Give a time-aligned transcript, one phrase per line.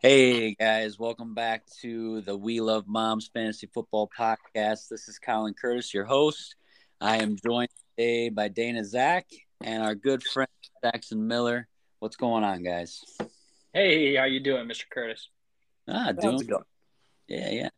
[0.00, 4.86] Hey guys, welcome back to the We Love Moms Fantasy Football Podcast.
[4.88, 6.54] This is Colin Curtis, your host.
[7.00, 9.26] I am joined today by Dana Zach
[9.60, 10.48] and our good friend
[10.84, 11.66] Saxon Miller.
[11.98, 13.02] What's going on, guys?
[13.72, 14.84] Hey, how you doing, Mr.
[14.88, 15.30] Curtis?
[15.88, 16.62] Ah, doing good.
[17.26, 17.68] Yeah, yeah.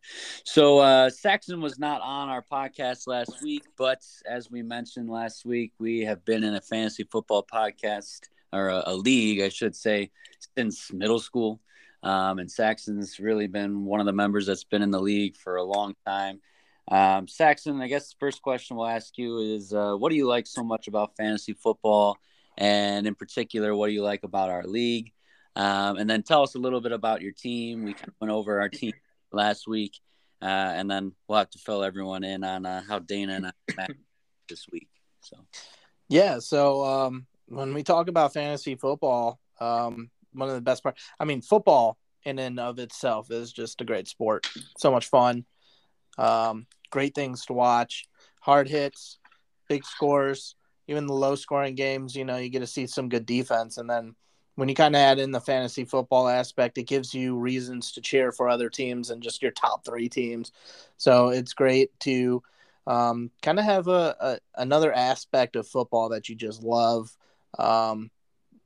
[0.45, 5.43] So uh, Saxon was not on our podcast last week, but as we mentioned last
[5.43, 8.19] week, we have been in a fantasy football podcast
[8.53, 10.11] or a, a league, I should say,
[10.55, 11.59] since middle school.
[12.03, 15.55] Um, and Saxon's really been one of the members that's been in the league for
[15.55, 16.41] a long time.
[16.89, 20.27] Um, Saxon, I guess the first question we'll ask you is uh, what do you
[20.27, 22.17] like so much about fantasy football?
[22.57, 25.13] And in particular, what do you like about our league?
[25.55, 27.83] Um, and then tell us a little bit about your team.
[27.83, 28.93] We kind of went over our team
[29.31, 29.99] last week,
[30.41, 33.51] uh, and then we'll have to fill everyone in on uh, how Dana and I
[33.75, 33.91] met
[34.49, 34.89] this week.
[35.21, 35.37] So,
[36.09, 36.39] yeah.
[36.39, 41.01] So um, when we talk about fantasy football, um, one of the best parts.
[41.19, 44.47] I mean, football in and of itself is just a great sport.
[44.77, 45.45] So much fun.
[46.17, 48.05] Um, great things to watch.
[48.41, 49.19] Hard hits,
[49.67, 50.55] big scores.
[50.87, 53.77] Even the low scoring games, you know, you get to see some good defense.
[53.77, 54.15] And then
[54.55, 58.01] when you kind of add in the fantasy football aspect, it gives you reasons to
[58.01, 60.51] cheer for other teams and just your top three teams.
[60.97, 62.43] So it's great to
[62.87, 67.15] um, kind of have a, a, another aspect of football that you just love.
[67.57, 68.11] Um,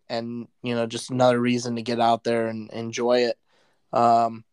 [0.09, 3.37] and you know just another reason to get out there and enjoy it.
[3.93, 4.43] Um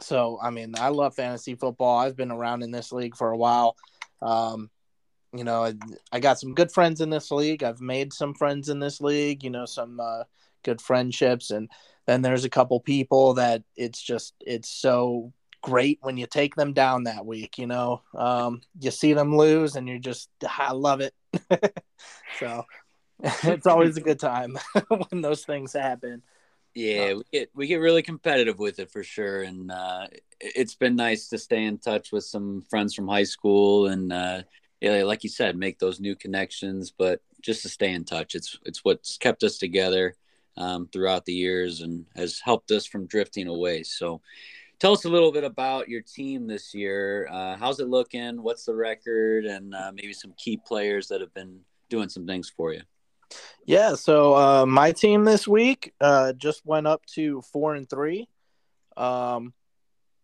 [0.00, 1.98] so i mean i love fantasy football.
[1.98, 3.76] I've been around in this league for a while.
[4.20, 4.70] Um
[5.32, 5.74] you know I,
[6.12, 7.62] I got some good friends in this league.
[7.62, 10.24] I've made some friends in this league you know some uh,
[10.64, 11.50] good friendships.
[11.50, 11.70] And
[12.06, 16.72] then there's a couple people that it's just it's so great when you take them
[16.72, 18.02] down that week you know?
[18.16, 21.14] Um you see them lose and you're just i love it.
[22.40, 22.64] So
[23.44, 24.58] it's always a good time
[24.88, 26.22] when those things happen.
[26.74, 30.08] Yeah, um, we get we get really competitive with it for sure, and uh,
[30.40, 34.42] it's been nice to stay in touch with some friends from high school, and uh,
[34.80, 36.92] yeah, like you said, make those new connections.
[36.96, 40.16] But just to stay in touch, it's it's what's kept us together
[40.56, 43.84] um, throughout the years and has helped us from drifting away.
[43.84, 44.20] So,
[44.80, 47.28] tell us a little bit about your team this year.
[47.30, 48.42] Uh, how's it looking?
[48.42, 49.46] What's the record?
[49.46, 52.82] And uh, maybe some key players that have been doing some things for you.
[53.66, 58.28] Yeah, so uh, my team this week uh, just went up to four and three.
[58.96, 59.54] Um,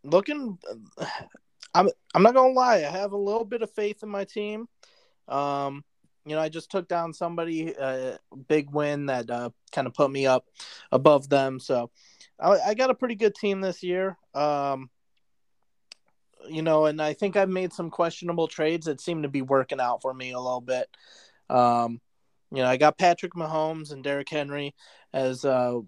[0.05, 0.59] looking,
[1.75, 4.67] I'm I'm not gonna lie, I have a little bit of faith in my team.
[5.29, 5.85] Um,
[6.27, 8.17] you know, I just took down somebody, a uh,
[8.49, 10.45] big win that uh, kind of put me up
[10.93, 11.61] above them.
[11.61, 11.91] So
[12.39, 14.19] I, I, got a pretty good team this year.
[14.35, 14.91] Um,
[16.49, 19.81] you know, and I think I've made some questionable trades that seem to be working
[19.81, 20.89] out for me a little bit.
[21.49, 22.01] Um,
[22.53, 24.75] you know, I got Patrick Mahomes and Derrick Henry
[25.13, 25.81] as uh,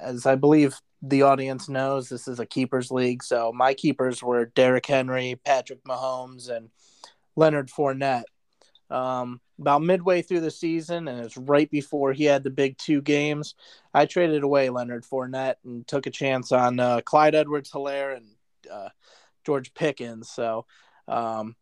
[0.00, 2.08] as I believe the audience knows.
[2.08, 6.70] This is a keepers league, so my keepers were Derrick Henry, Patrick Mahomes, and
[7.36, 8.24] Leonard Fournette.
[8.88, 13.02] Um, about midway through the season, and it's right before he had the big two
[13.02, 13.54] games.
[13.92, 18.26] I traded away Leonard Fournette and took a chance on uh, Clyde Edwards-Helaire and
[18.70, 18.90] uh,
[19.44, 20.30] George Pickens.
[20.30, 20.66] So
[21.08, 21.56] um,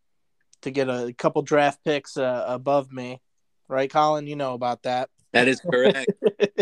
[0.61, 3.21] to get a couple draft picks uh, above me,
[3.67, 4.27] right, Colin?
[4.27, 5.09] You know about that.
[5.33, 6.11] That is correct.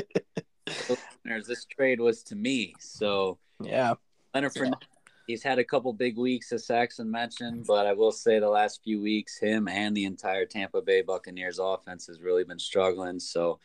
[1.48, 2.74] this trade was to me.
[2.80, 3.94] So yeah,
[4.34, 4.84] Leonard Fournette,
[5.28, 8.82] he's had a couple big weeks, as Saxon mentioned, but I will say the last
[8.84, 13.20] few weeks, him and the entire Tampa Bay Buccaneers offense has really been struggling.
[13.20, 13.60] So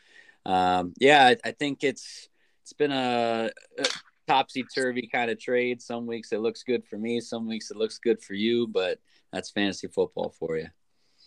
[0.47, 2.28] um, yeah, I, I, think it's
[2.62, 3.87] it's been a, a
[4.26, 5.82] topsy turvy kind of trade.
[5.82, 8.99] Some weeks it looks good for me, some weeks it looks good for you, but
[9.32, 10.69] that's fantasy football for you.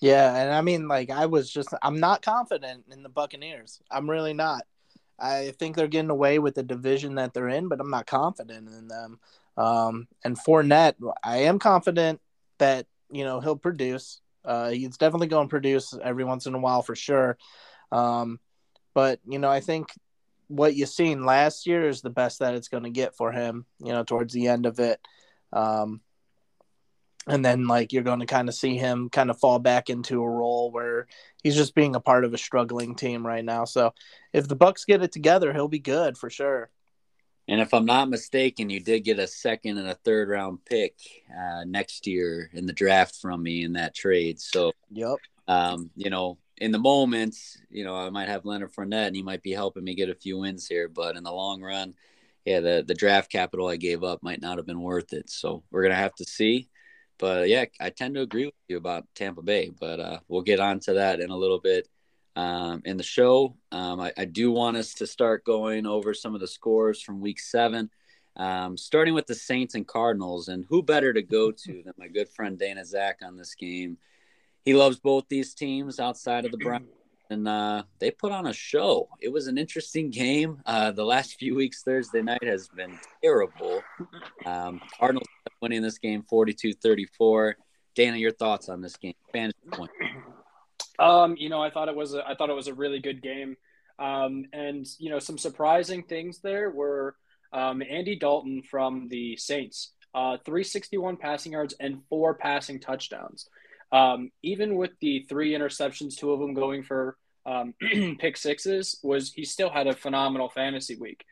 [0.01, 3.79] Yeah, and I mean, like, I was just, I'm not confident in the Buccaneers.
[3.91, 4.63] I'm really not.
[5.19, 8.67] I think they're getting away with the division that they're in, but I'm not confident
[8.67, 9.19] in them.
[9.55, 12.19] Um, and Fournette, I am confident
[12.57, 14.21] that you know he'll produce.
[14.43, 17.37] Uh, he's definitely going to produce every once in a while for sure.
[17.91, 18.39] Um,
[18.95, 19.93] but you know, I think
[20.47, 23.65] what you've seen last year is the best that it's going to get for him.
[23.79, 24.99] You know, towards the end of it.
[25.53, 26.01] Um,
[27.27, 30.21] and then like you're going to kind of see him kind of fall back into
[30.21, 31.07] a role where
[31.43, 33.65] he's just being a part of a struggling team right now.
[33.65, 33.93] So
[34.33, 36.69] if the Bucs get it together, he'll be good for sure.
[37.47, 40.95] And if I'm not mistaken, you did get a second and a third round pick
[41.29, 44.39] uh, next year in the draft from me in that trade.
[44.39, 45.17] So, yep.
[45.47, 47.35] Um, you know, in the moment,
[47.69, 50.15] you know, I might have Leonard Fournette and he might be helping me get a
[50.15, 51.95] few wins here, but in the long run,
[52.45, 55.29] yeah, the the draft capital I gave up might not have been worth it.
[55.29, 56.69] So we're gonna have to see.
[57.21, 60.59] But yeah, I tend to agree with you about Tampa Bay, but uh, we'll get
[60.59, 61.87] on to that in a little bit
[62.35, 63.55] um, in the show.
[63.71, 67.21] Um, I, I, do want us to start going over some of the scores from
[67.21, 67.91] week seven.
[68.37, 72.07] Um, starting with the Saints and Cardinals, and who better to go to than my
[72.07, 73.97] good friend Dana Zach on this game?
[74.65, 76.87] He loves both these teams outside of the Browns,
[77.31, 79.07] and uh, they put on a show.
[79.19, 80.61] It was an interesting game.
[80.65, 83.81] Uh, the last few weeks, Thursday night has been terrible.
[84.45, 85.27] Um, Cardinals
[85.61, 87.55] winning this game 42 34.
[87.95, 89.13] Dana, your thoughts on this game?
[89.33, 89.91] Fantasy point.
[90.99, 93.21] Um, you know, I thought it was a, I thought it was a really good
[93.21, 93.55] game.
[93.97, 97.15] Um, and you know, some surprising things there were
[97.53, 103.47] um, Andy Dalton from the Saints, uh, 361 passing yards and four passing touchdowns.
[103.91, 107.73] Um, even with the three interceptions, two of them going for um,
[108.19, 111.23] pick sixes, was he still had a phenomenal fantasy week.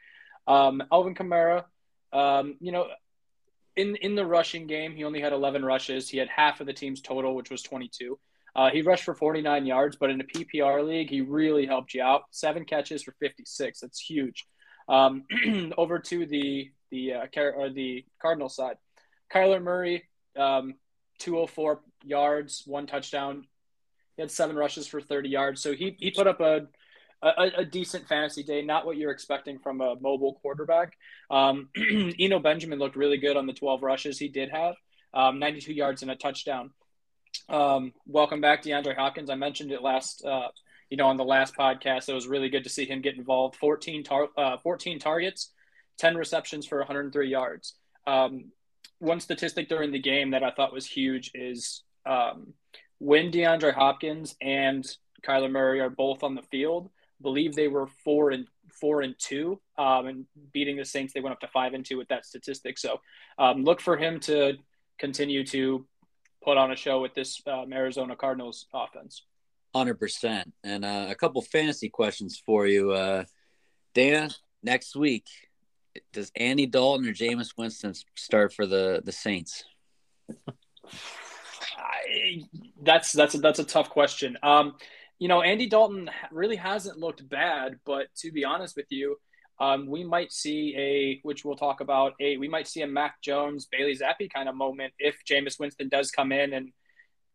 [0.48, 1.66] Um, Alvin Kamara,
[2.12, 2.88] um, you know,
[3.76, 6.10] in in the rushing game, he only had 11 rushes.
[6.10, 8.18] He had half of the team's total, which was 22.
[8.56, 12.02] Uh, he rushed for 49 yards, but in a PPR league, he really helped you
[12.02, 12.24] out.
[12.32, 13.80] Seven catches for 56.
[13.80, 14.46] That's huge.
[14.88, 15.24] Um,
[15.78, 18.78] over to the the uh, or the Cardinal side,
[19.32, 20.74] Kyler Murray, um,
[21.20, 23.46] 204 yards, one touchdown.
[24.20, 26.68] He had seven rushes for 30 yards, so he he put up a
[27.22, 28.62] a, a decent fantasy day.
[28.62, 30.98] Not what you're expecting from a mobile quarterback.
[31.32, 31.70] Um,
[32.20, 34.76] Eno Benjamin looked really good on the 12 rushes he did have,
[35.14, 36.72] um, 92 yards and a touchdown.
[37.48, 39.30] Um, welcome back, DeAndre Hopkins.
[39.30, 40.50] I mentioned it last, uh,
[40.90, 42.10] you know, on the last podcast.
[42.10, 43.56] It was really good to see him get involved.
[43.56, 45.54] 14, tar- uh, 14 targets,
[45.98, 47.76] 10 receptions for 103 yards.
[48.06, 48.52] Um,
[48.98, 52.54] one statistic during the game that I thought was huge is um,
[53.00, 54.86] when DeAndre Hopkins and
[55.26, 58.48] Kyler Murray are both on the field, I believe they were four and
[58.80, 61.98] four and two, um, and beating the Saints, they went up to five and two
[61.98, 62.78] with that statistic.
[62.78, 63.02] So
[63.38, 64.54] um, look for him to
[64.98, 65.86] continue to
[66.44, 69.24] put on a show with this um, Arizona Cardinals offense.
[69.76, 70.52] Hundred percent.
[70.64, 73.26] And uh, a couple fantasy questions for you, uh,
[73.94, 74.30] Dana.
[74.62, 75.26] Next week,
[76.12, 79.64] does Andy Dalton or Jameis Winston start for the the Saints?
[82.82, 84.38] That's that's a, that's a tough question.
[84.44, 84.76] Um,
[85.20, 89.18] you know, Andy Dalton really hasn't looked bad, but to be honest with you,
[89.60, 93.22] um, we might see a, which we'll talk about, a we might see a Mac
[93.22, 96.72] Jones, Bailey Zappe kind of moment if Jameis Winston does come in and,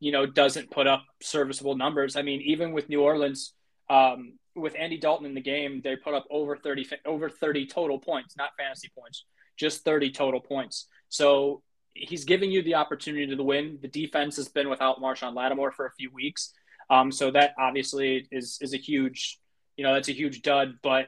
[0.00, 2.16] you know, doesn't put up serviceable numbers.
[2.16, 3.52] I mean, even with New Orleans,
[3.90, 7.98] um, with Andy Dalton in the game, they put up over 30, over 30 total
[7.98, 9.26] points, not fantasy points,
[9.58, 10.88] just 30 total points.
[11.10, 11.62] So
[11.94, 13.78] he's giving you the opportunity to win.
[13.80, 16.52] The defense has been without Marshon Lattimore for a few weeks.
[16.90, 19.38] Um, so that obviously is, is a huge,
[19.76, 21.06] you know, that's a huge dud, but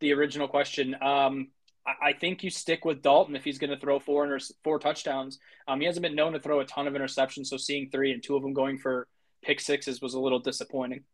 [0.00, 0.96] the original question.
[1.00, 1.48] Um,
[1.86, 4.78] I, I think you stick with Dalton if he's going to throw four inter- four
[4.78, 5.38] touchdowns.
[5.68, 8.22] Um, he hasn't been known to throw a ton of interceptions, so seeing three and
[8.22, 9.06] two of them going for
[9.42, 11.04] pick sixes was a little disappointing.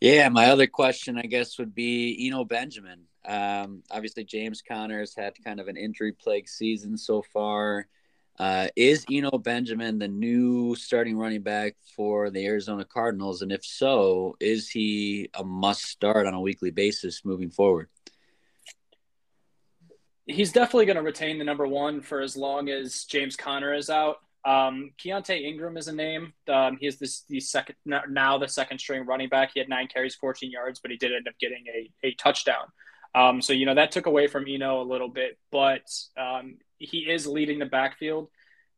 [0.00, 3.02] Yeah, my other question, I guess, would be Eno Benjamin.
[3.26, 7.86] Um, obviously, James Conner's had kind of an injury plague season so far.
[8.38, 13.42] Uh, is Eno Benjamin the new starting running back for the Arizona Cardinals?
[13.42, 17.88] And if so, is he a must start on a weekly basis moving forward?
[20.26, 23.90] He's definitely going to retain the number one for as long as James Conner is
[23.90, 24.20] out.
[24.44, 26.32] Um, Keaontay Ingram is a name.
[26.48, 29.50] Um, he is this the second now the second string running back.
[29.52, 32.64] He had nine carries, 14 yards, but he did end up getting a, a touchdown.
[33.14, 35.82] Um, so you know that took away from Eno a little bit, but
[36.16, 38.28] um, he is leading the backfield.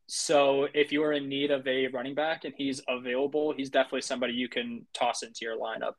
[0.07, 4.01] So if you are in need of a running back and he's available, he's definitely
[4.01, 5.93] somebody you can toss into your lineup.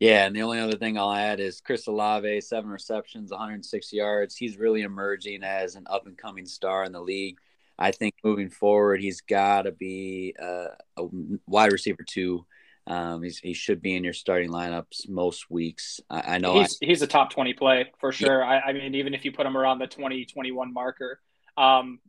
[0.00, 4.36] Yeah, and the only other thing I'll add is Chris Olave, seven receptions, 106 yards.
[4.36, 7.38] He's really emerging as an up and coming star in the league.
[7.78, 11.04] I think moving forward, he's got to be uh, a
[11.46, 12.44] wide receiver too.
[12.88, 16.00] Um, he should be in your starting lineups most weeks.
[16.08, 18.40] I, I know he's I, he's a top twenty play for sure.
[18.40, 18.48] Yeah.
[18.48, 21.20] I, I, mean, even if you put him around the 20, 21 marker,
[21.58, 22.00] um,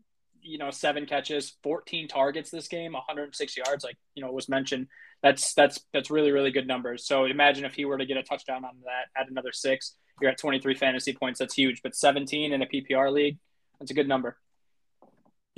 [0.41, 4.87] you know, seven catches, 14 targets this game, 106 yards, like, you know, was mentioned.
[5.21, 7.05] That's that's that's really, really good numbers.
[7.05, 10.31] So imagine if he were to get a touchdown on that, add another six, you're
[10.31, 11.39] at 23 fantasy points.
[11.39, 11.81] That's huge.
[11.81, 13.37] But 17 in a PPR league,
[13.79, 14.37] that's a good number.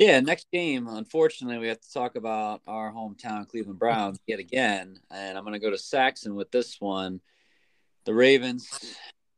[0.02, 4.98] Yeah, next game, unfortunately, we have to talk about our hometown Cleveland Browns yet again.
[5.12, 7.22] And I'm going to go to Saxon with this one.
[8.06, 8.68] The Ravens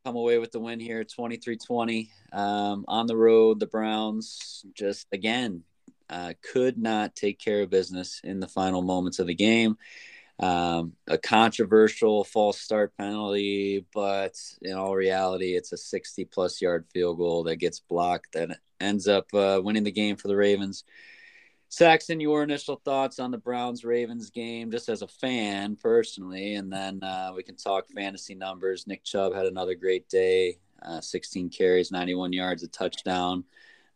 [0.06, 5.64] come away with the win here 23-20 um, on the road the browns just again
[6.10, 9.78] uh, could not take care of business in the final moments of the game
[10.40, 16.86] um, a controversial false start penalty but in all reality it's a 60 plus yard
[16.92, 20.84] field goal that gets blocked that ends up uh, winning the game for the ravens
[21.70, 26.72] Saxon, your initial thoughts on the Browns Ravens game, just as a fan personally, and
[26.72, 28.86] then uh, we can talk fantasy numbers.
[28.86, 30.60] Nick Chubb had another great day.
[30.84, 33.44] uh, 16 carries, 91 yards, a touchdown.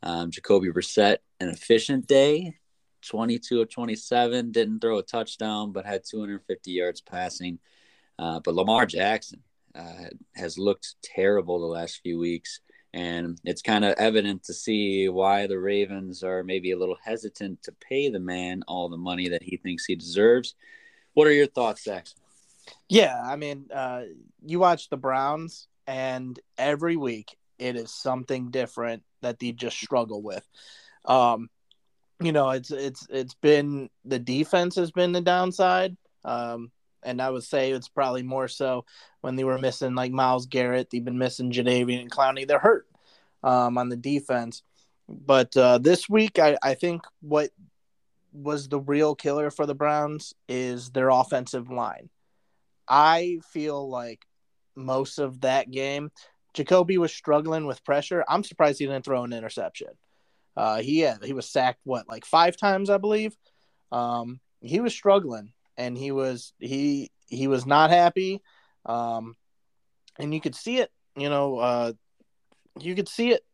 [0.01, 2.57] Um, Jacoby Brissett, an efficient day,
[3.07, 7.59] 22 of 27, didn't throw a touchdown, but had 250 yards passing.
[8.19, 9.41] Uh, but Lamar Jackson
[9.75, 12.61] uh, has looked terrible the last few weeks.
[12.93, 17.61] And it's kind of evident to see why the Ravens are maybe a little hesitant
[17.63, 20.55] to pay the man all the money that he thinks he deserves.
[21.13, 22.07] What are your thoughts, Zach?
[22.89, 24.03] Yeah, I mean, uh,
[24.45, 30.21] you watch the Browns, and every week it is something different that they just struggle
[30.21, 30.47] with.
[31.05, 31.49] Um,
[32.21, 35.95] you know, it's it's it's been the defense has been the downside.
[36.23, 36.71] Um,
[37.03, 38.85] and I would say it's probably more so
[39.21, 42.47] when they were missing like Myles Garrett, they've been missing Jadeveon and Clowney.
[42.47, 42.87] They're hurt
[43.43, 44.63] um, on the defense.
[45.07, 47.51] But uh, this week, I, I think what
[48.33, 52.09] was the real killer for the Browns is their offensive line.
[52.87, 54.25] I feel like
[54.75, 56.11] most of that game,
[56.53, 58.23] Jacoby was struggling with pressure.
[58.27, 59.89] I'm surprised he didn't throw an interception.
[60.57, 63.37] Uh, he had he was sacked what like five times, I believe.
[63.91, 68.41] Um, he was struggling, and he was he he was not happy.
[68.85, 69.35] Um,
[70.17, 70.91] and you could see it.
[71.15, 71.93] You know, uh,
[72.79, 73.45] you could see it.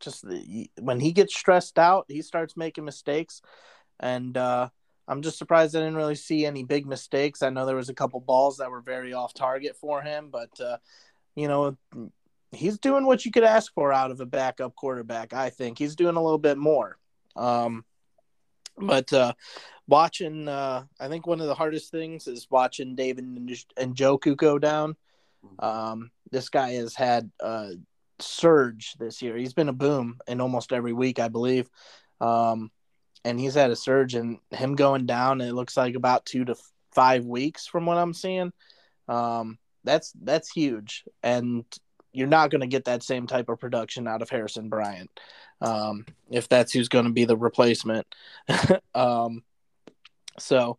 [0.00, 0.24] Just
[0.80, 3.40] when he gets stressed out, he starts making mistakes,
[4.00, 4.68] and uh,
[5.06, 7.42] I'm just surprised I didn't really see any big mistakes.
[7.42, 10.60] I know there was a couple balls that were very off target for him, but
[10.60, 10.78] uh,
[11.36, 11.76] you know,
[12.52, 15.32] he's doing what you could ask for out of a backup quarterback.
[15.32, 16.98] I think he's doing a little bit more.
[17.34, 17.84] Um,
[18.76, 19.32] but uh,
[19.86, 24.58] watching, uh, I think one of the hardest things is watching David and Njoku go
[24.58, 24.96] down.
[25.44, 25.64] Mm-hmm.
[25.64, 27.72] Um, this guy has had a
[28.18, 29.36] surge this year.
[29.36, 31.68] He's been a boom in almost every week, I believe.
[32.20, 32.70] Um,
[33.24, 36.56] and he's had a surge, and him going down, it looks like about two to
[36.92, 38.52] five weeks from what I'm seeing.
[39.08, 41.64] Um, that's that's huge, and
[42.12, 45.10] you're not going to get that same type of production out of Harrison Bryant
[45.62, 48.06] um, if that's who's going to be the replacement.
[48.94, 49.42] um,
[50.38, 50.78] so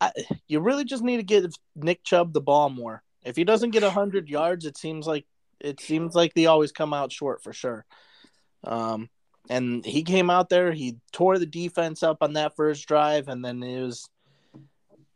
[0.00, 0.10] I,
[0.48, 3.02] you really just need to give Nick Chubb the ball more.
[3.24, 5.26] If he doesn't get hundred yards, it seems like
[5.60, 7.84] it seems like they always come out short for sure.
[8.64, 9.10] Um,
[9.48, 13.44] and he came out there, he tore the defense up on that first drive, and
[13.44, 14.08] then it was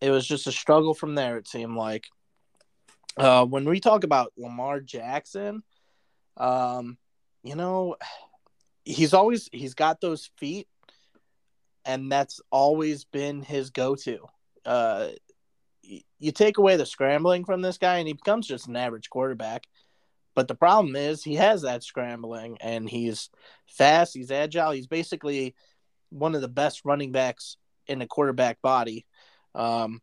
[0.00, 1.37] it was just a struggle from there.
[1.37, 2.08] It seemed like.
[3.16, 5.62] Uh, when we talk about Lamar Jackson,
[6.37, 6.99] um,
[7.42, 7.96] you know,
[8.85, 10.68] he's always he's got those feet,
[11.85, 14.18] and that's always been his go-to.
[14.64, 15.08] Uh,
[15.82, 19.66] you take away the scrambling from this guy, and he becomes just an average quarterback.
[20.35, 23.30] But the problem is he has that scrambling, and he's
[23.66, 25.54] fast, he's agile, he's basically
[26.11, 27.56] one of the best running backs
[27.87, 29.06] in the quarterback body,
[29.54, 30.02] um,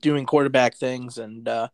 [0.00, 1.68] doing quarterback things, and uh,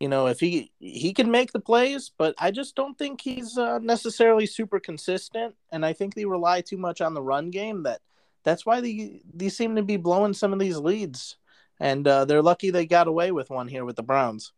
[0.00, 3.56] you know, if he he can make the plays, but I just don't think he's
[3.56, 7.84] uh, necessarily super consistent, and I think they rely too much on the run game.
[7.84, 8.00] That
[8.44, 11.36] that's why they they seem to be blowing some of these leads,
[11.80, 14.52] and uh, they're lucky they got away with one here with the Browns.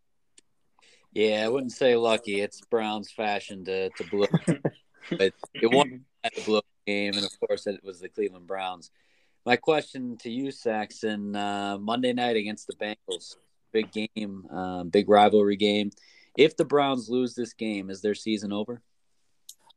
[1.13, 2.41] Yeah, I wouldn't say lucky.
[2.41, 4.27] It's Browns' fashion to to blow,
[5.11, 8.91] but it won the blow game, and of course it was the Cleveland Browns.
[9.47, 13.37] My question to you, Saxon, uh, Monday night against the Bengals
[13.73, 15.91] big game, uh, big rivalry game.
[16.37, 18.81] If the Browns lose this game, is their season over?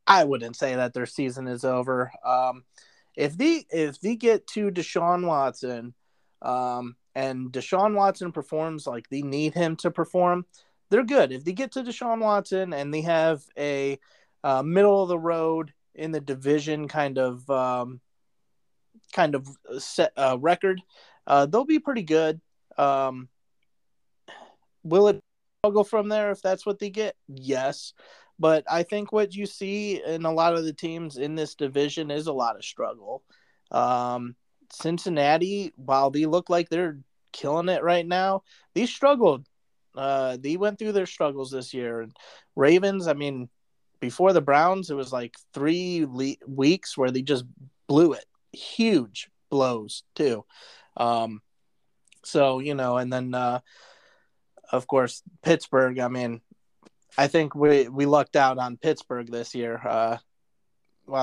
[0.08, 2.12] I wouldn't say that their season is over.
[2.26, 2.64] Um,
[3.16, 5.94] if they if they get to Deshaun Watson,
[6.42, 10.46] um, and Deshaun Watson performs like they need him to perform,
[10.90, 11.32] they're good.
[11.32, 14.00] If they get to Deshaun Watson and they have a
[14.44, 18.00] uh, middle of the road in the division kind of um,
[19.14, 20.82] kind of set uh, record,
[21.28, 22.42] uh, they'll be pretty good.
[22.78, 23.30] Um,
[24.84, 25.20] Will it
[25.62, 27.16] struggle from there if that's what they get?
[27.28, 27.94] Yes.
[28.40, 32.10] But I think what you see in a lot of the teams in this division
[32.10, 33.24] is a lot of struggle.
[33.70, 34.36] Um,
[34.72, 36.98] Cincinnati, while they look like they're
[37.32, 38.42] killing it right now,
[38.74, 39.46] they struggled.
[39.96, 42.02] Uh, they went through their struggles this year.
[42.02, 42.16] And
[42.56, 43.50] Ravens, I mean,
[44.00, 47.46] before the Browns, it was like three le- weeks where they just
[47.88, 48.26] blew it.
[48.54, 50.46] Huge blows, too.
[50.98, 51.42] Um,
[52.24, 53.60] so, you know, and then uh,
[54.72, 56.00] of course, Pittsburgh.
[56.00, 56.42] I mean,
[57.18, 59.82] I think we we lucked out on Pittsburgh this year.
[59.86, 60.18] Uh,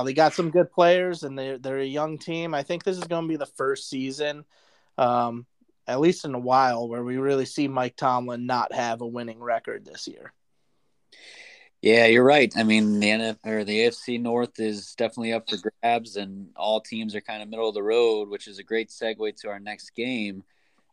[0.03, 2.53] they got some good players, and they're they're a young team.
[2.53, 4.45] I think this is going to be the first season,
[4.97, 5.45] um,
[5.87, 9.39] at least in a while, where we really see Mike Tomlin not have a winning
[9.39, 10.33] record this year.
[11.81, 12.51] Yeah, you're right.
[12.57, 16.81] I mean, the NF or the AFC North is definitely up for grabs, and all
[16.81, 19.59] teams are kind of middle of the road, which is a great segue to our
[19.59, 20.43] next game.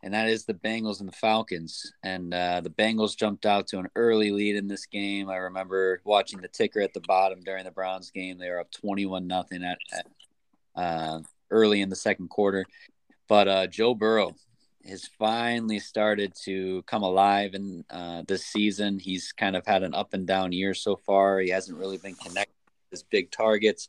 [0.03, 1.93] And that is the Bengals and the Falcons.
[2.03, 5.29] And uh, the Bengals jumped out to an early lead in this game.
[5.29, 8.39] I remember watching the ticker at the bottom during the Browns game.
[8.39, 10.07] They were up 21 nothing at, at
[10.75, 12.67] uh, early in the second quarter.
[13.29, 14.35] But uh, Joe Burrow
[14.89, 18.99] has finally started to come alive in uh, this season.
[18.99, 21.41] He's kind of had an up and down year so far.
[21.41, 23.89] He hasn't really been connected to his big targets,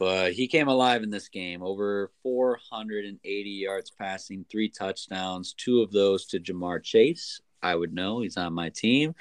[0.00, 1.62] but he came alive in this game.
[1.62, 7.42] Over 480 yards passing, three touchdowns, two of those to Ja'Marr Chase.
[7.62, 9.14] I would know he's on my team.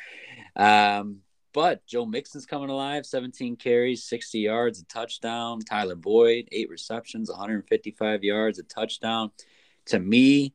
[0.55, 1.17] Um,
[1.51, 5.59] but Joe Mixon's coming alive, 17 carries, 60 yards, a touchdown.
[5.59, 9.31] Tyler Boyd, eight receptions, 155 yards, a touchdown.
[9.87, 10.53] To me,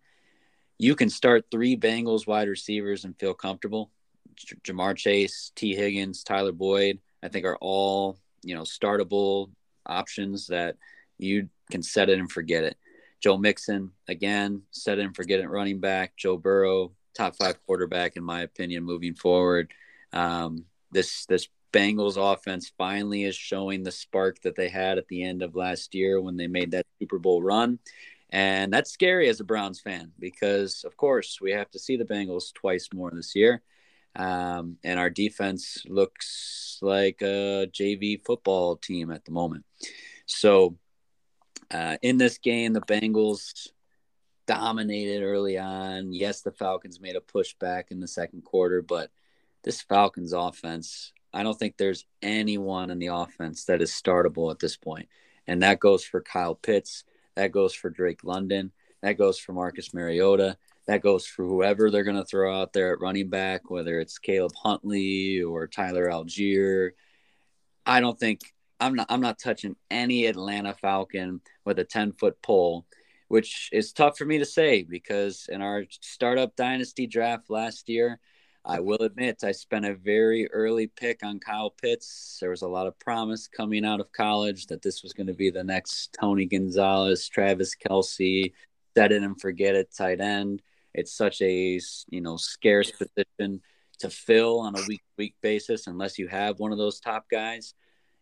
[0.79, 3.91] you can start three Bengals wide receivers and feel comfortable.
[4.37, 9.51] J- Ja'Marr Chase, Tee Higgins, Tyler Boyd, I think are all, you know, startable
[9.87, 10.77] options that
[11.19, 12.77] you can set it and forget it.
[13.21, 16.17] Joe Mixon, again, set it and forget it running back.
[16.17, 19.73] Joe Burrow, top five quarterback, in my opinion, moving forward.
[20.13, 25.25] Um, this this Bengals offense finally is showing the spark that they had at the
[25.25, 27.81] end of last year when they made that Super Bowl run.
[28.31, 32.05] And that's scary as a Browns fan because, of course, we have to see the
[32.05, 33.63] Bengals twice more this year.
[34.17, 39.65] Um, and our defense looks like a JV football team at the moment.
[40.27, 40.77] So,
[41.71, 43.69] uh, in this game, the Bengals
[44.47, 46.13] dominated early on.
[46.13, 49.11] Yes, the Falcons made a push back in the second quarter, but
[49.63, 54.59] this Falcons offense, I don't think there's anyone in the offense that is startable at
[54.59, 55.09] this point.
[55.47, 57.05] And that goes for Kyle Pitts.
[57.35, 58.73] That goes for Drake London.
[59.03, 60.57] That goes for Marcus Mariota.
[60.87, 64.19] That goes for whoever they're going to throw out there at running back, whether it's
[64.19, 66.91] Caleb Huntley or Tyler Allgeier.
[67.87, 68.41] I don't think
[68.81, 72.87] I'm not I'm not touching any Atlanta Falcon with a 10 foot pole,
[73.29, 78.21] which is tough for me to say because in our startup dynasty draft last year,
[78.67, 82.39] I will admit I spent a very early pick on Kyle Pitts.
[82.41, 85.35] There was a lot of promise coming out of college that this was going to
[85.35, 88.53] be the next Tony Gonzalez, Travis Kelce,
[88.97, 90.63] set it and forget it tight end.
[90.95, 93.61] It's such a you know scarce position
[93.99, 97.75] to fill on a week week basis unless you have one of those top guys.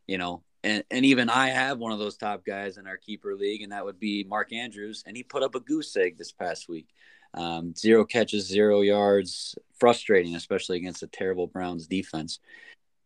[0.07, 3.35] You know, and, and even I have one of those top guys in our keeper
[3.35, 6.33] league, and that would be Mark Andrews, and he put up a goose egg this
[6.33, 6.89] past week.
[7.35, 9.57] Um, zero catches, zero yards.
[9.79, 12.39] Frustrating, especially against a terrible Browns defense.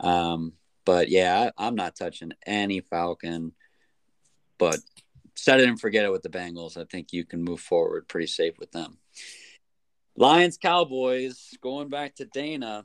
[0.00, 0.52] Um,
[0.84, 3.52] but yeah, I, am not touching any Falcon.
[4.58, 4.78] But
[5.34, 6.76] set it and forget it with the Bengals.
[6.76, 8.98] I think you can move forward pretty safe with them.
[10.16, 11.54] Lions, Cowboys.
[11.60, 12.84] Going back to Dana.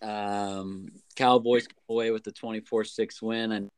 [0.00, 3.68] Um, Cowboys away with the 24-6 win, and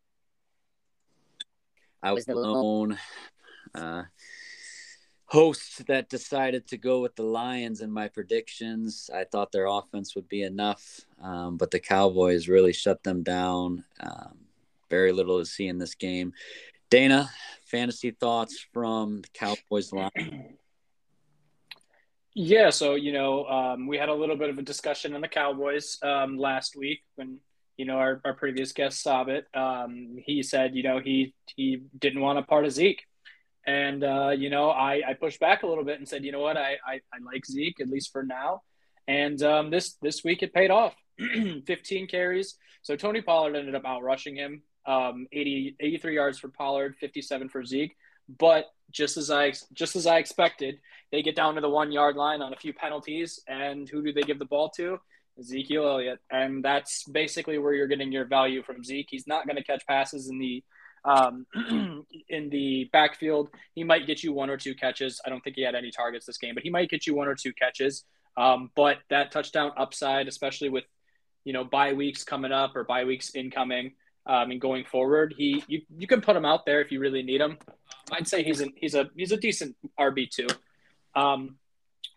[2.03, 2.99] I was alone.
[3.75, 4.05] Uh,
[5.27, 9.11] host that decided to go with the Lions in my predictions.
[9.13, 13.83] I thought their offense would be enough, um, but the Cowboys really shut them down.
[13.99, 14.39] Um,
[14.91, 16.35] very little to see in this game.
[16.91, 17.31] Dana,
[17.65, 20.57] fantasy thoughts from the Cowboys line?
[22.35, 25.29] Yeah, so you know, um, we had a little bit of a discussion on the
[25.29, 27.39] Cowboys um, last week when
[27.77, 29.47] you know our, our previous guest saw it.
[29.55, 33.03] Um, he said, you know, he he didn't want a part of Zeke.
[33.67, 36.41] And uh, you know, I, I pushed back a little bit and said, you know
[36.41, 38.63] what, I, I, I like Zeke at least for now.
[39.07, 40.95] And um, this this week it paid off.
[41.67, 42.57] 15 carries.
[42.83, 44.63] So Tony Pollard ended up out rushing him.
[44.87, 47.95] Um, 80, 83 yards for Pollard, 57 for Zeke.
[48.29, 50.79] But just as I just as I expected,
[51.11, 54.13] they get down to the one yard line on a few penalties, and who do
[54.13, 54.99] they give the ball to?
[55.39, 59.09] Ezekiel Elliott, and that's basically where you're getting your value from Zeke.
[59.11, 60.63] He's not going to catch passes in the
[61.05, 61.47] um,
[62.29, 63.49] in the backfield.
[63.75, 65.21] He might get you one or two catches.
[65.25, 67.29] I don't think he had any targets this game, but he might get you one
[67.29, 68.05] or two catches.
[68.37, 70.85] Um, but that touchdown upside, especially with
[71.45, 73.93] you know bye weeks coming up or bye weeks incoming
[74.27, 77.23] um, and going forward, he you, you can put him out there if you really
[77.23, 77.59] need him.
[78.11, 80.49] I'd say he's a he's a he's a decent RB two.
[81.15, 81.57] Um,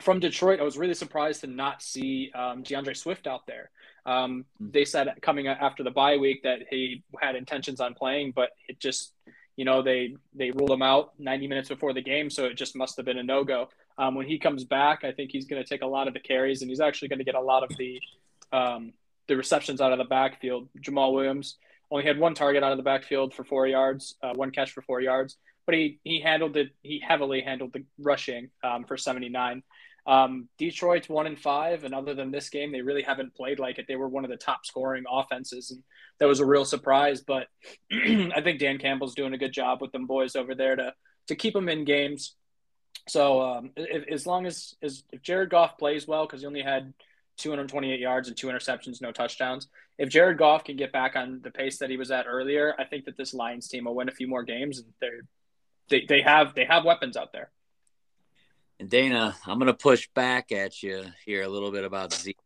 [0.01, 3.71] from Detroit, I was really surprised to not see um, D'Andre Swift out there.
[4.05, 4.69] Um, hmm.
[4.71, 8.79] they said coming after the bye week that he had intentions on playing, but it
[8.79, 9.13] just,
[9.55, 12.75] you know, they they ruled him out 90 minutes before the game, so it just
[12.75, 13.69] must have been a no go.
[13.97, 16.19] Um, when he comes back, I think he's going to take a lot of the
[16.19, 17.99] carries, and he's actually going to get a lot of the
[18.51, 18.93] um,
[19.27, 20.67] the receptions out of the backfield.
[20.79, 21.57] Jamaal Williams
[21.91, 24.81] only had one target out of the backfield for four yards, uh, one catch for
[24.81, 26.69] four yards, but he he handled it.
[26.81, 29.63] He heavily handled the rushing um, for 79.
[30.07, 33.79] Um, Detroit's one and five, and other than this game, they really haven't played like
[33.79, 33.85] it.
[33.87, 35.83] They were one of the top scoring offenses, and
[36.19, 37.21] that was a real surprise.
[37.21, 37.47] But
[37.91, 40.93] I think Dan Campbell's doing a good job with them boys over there to
[41.27, 42.35] to keep them in games.
[43.07, 46.61] so um, if, as long as, as if Jared Goff plays well, because he only
[46.61, 46.93] had
[47.37, 49.67] 228 yards and two interceptions, no touchdowns.
[49.97, 52.83] If Jared Goff can get back on the pace that he was at earlier, I
[52.83, 55.21] think that this Lions team will win a few more games, and
[55.89, 57.51] they they have they have weapons out there.
[58.79, 62.37] And Dana, I'm going to push back at you here a little bit about Zeke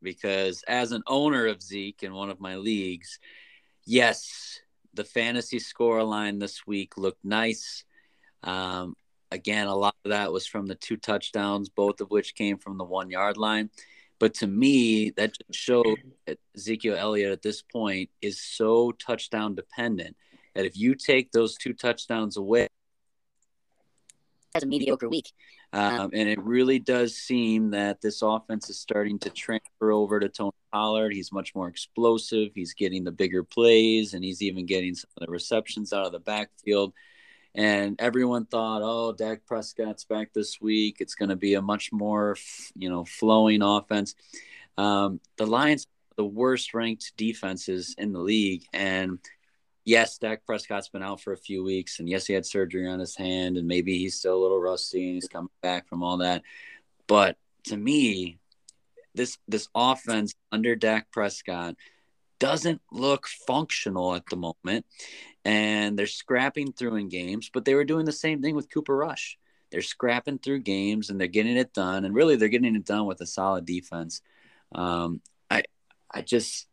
[0.00, 3.18] because as an owner of Zeke in one of my leagues,
[3.84, 4.60] yes,
[4.94, 7.84] the fantasy score line this week looked nice.
[8.44, 8.94] Um,
[9.32, 12.78] again, a lot of that was from the two touchdowns, both of which came from
[12.78, 13.70] the one yard line.
[14.18, 19.54] But to me, that just showed that Ezekiel Elliott at this point is so touchdown
[19.54, 20.16] dependent
[20.54, 22.68] that if you take those two touchdowns away,
[24.54, 25.32] has a mediocre week.
[25.72, 30.28] Um, and it really does seem that this offense is starting to transfer over to
[30.28, 31.12] Tony Pollard.
[31.12, 32.52] He's much more explosive.
[32.54, 36.12] He's getting the bigger plays, and he's even getting some of the receptions out of
[36.12, 36.94] the backfield.
[37.56, 40.98] And everyone thought, oh, Dak Prescott's back this week.
[41.00, 42.36] It's going to be a much more,
[42.74, 44.14] you know, flowing offense.
[44.76, 45.86] Um, the Lions,
[46.18, 49.18] the worst ranked defenses in the league, and
[49.86, 52.98] yes, Dak Prescott's been out for a few weeks, and yes, he had surgery on
[52.98, 56.18] his hand, and maybe he's still a little rusty and he's coming back from all
[56.18, 56.42] that.
[57.06, 58.38] But to me,
[59.14, 61.76] this this offense under Dak Prescott
[62.38, 64.86] doesn't look functional at the moment,
[65.44, 67.50] and they're scrapping through in games.
[67.52, 69.38] But they were doing the same thing with Cooper Rush.
[69.70, 73.06] They're scrapping through games and they're getting it done, and really they're getting it done
[73.06, 74.22] with a solid defense.
[74.74, 75.20] Um,
[75.50, 75.64] I
[76.12, 76.68] I just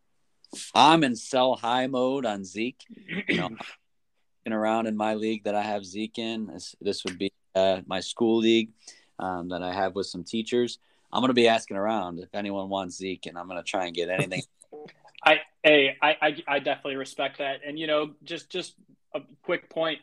[0.73, 2.83] I'm in sell high mode on Zeke.
[3.27, 3.49] You know,
[4.43, 6.47] been around in my league that I have Zeke in.
[6.47, 8.71] This, this would be uh, my school league
[9.19, 10.79] um, that I have with some teachers.
[11.11, 13.85] I'm going to be asking around if anyone wants Zeke, and I'm going to try
[13.85, 14.41] and get anything.
[15.25, 18.75] I, hey, I, I, I definitely respect that, and you know, just just
[19.15, 19.99] a quick point.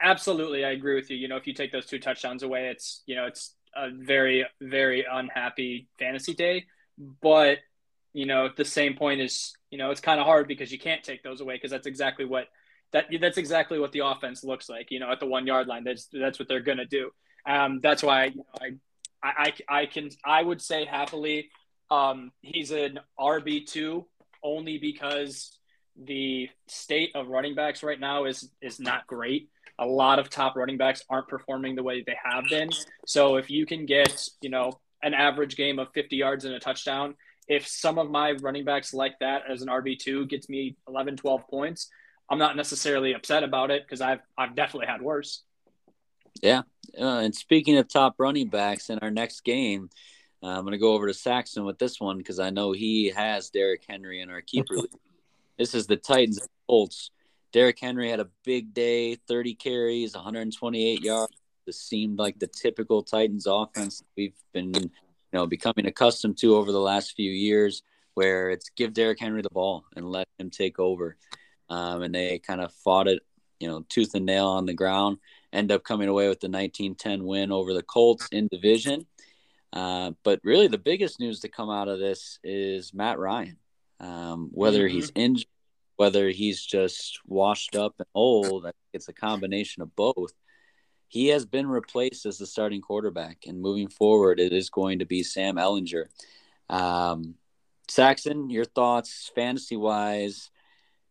[0.00, 1.16] Absolutely, I agree with you.
[1.16, 4.46] You know, if you take those two touchdowns away, it's you know, it's a very
[4.60, 6.64] very unhappy fantasy day.
[7.22, 7.58] But
[8.12, 11.04] you know, the same point is, you know, it's kind of hard because you can't
[11.04, 12.46] take those away because that's exactly what
[12.92, 14.90] that that's exactly what the offense looks like.
[14.90, 17.10] You know, at the one yard line, that's that's what they're gonna do.
[17.46, 18.76] Um, that's why you know,
[19.22, 21.50] I, I I can I would say happily,
[21.90, 24.06] um, he's an RB two
[24.46, 25.58] only because
[26.02, 29.50] the state of running backs right now is is not great.
[29.78, 32.70] A lot of top running backs aren't performing the way they have been.
[33.04, 36.58] So if you can get, you know, an average game of 50 yards and a
[36.58, 37.14] touchdown
[37.48, 41.46] if some of my running backs like that as an RB2 gets me 11, 12
[41.48, 41.88] points,
[42.28, 45.42] I'm not necessarily upset about it because I've, I've definitely had worse.
[46.42, 46.62] Yeah.
[46.98, 49.90] Uh, and speaking of top running backs in our next game,
[50.46, 53.08] uh, I'm going to go over to Saxon with this one because I know he
[53.08, 54.90] has Derrick Henry in our keeper league.
[55.58, 57.10] This is the Titans and Colts.
[57.50, 61.32] Derrick Henry had a big day, 30 carries, 128 yards.
[61.64, 64.90] This seemed like the typical Titans offense we've been you
[65.32, 67.82] know, becoming accustomed to over the last few years,
[68.12, 71.16] where it's give Derrick Henry the ball and let him take over.
[71.70, 73.22] Um, and they kind of fought it,
[73.58, 75.16] you know, tooth and nail on the ground.
[75.54, 79.06] End up coming away with the 19-10 win over the Colts in division.
[79.76, 83.58] Uh, but really, the biggest news to come out of this is Matt Ryan.
[84.00, 84.94] Um, whether mm-hmm.
[84.94, 85.48] he's injured,
[85.96, 90.32] whether he's just washed up and old, I think it's a combination of both
[91.08, 95.06] he has been replaced as the starting quarterback, and moving forward, it is going to
[95.06, 96.06] be Sam Ehlinger.
[96.68, 97.34] Um,
[97.88, 100.50] Saxon, your thoughts fantasy wise?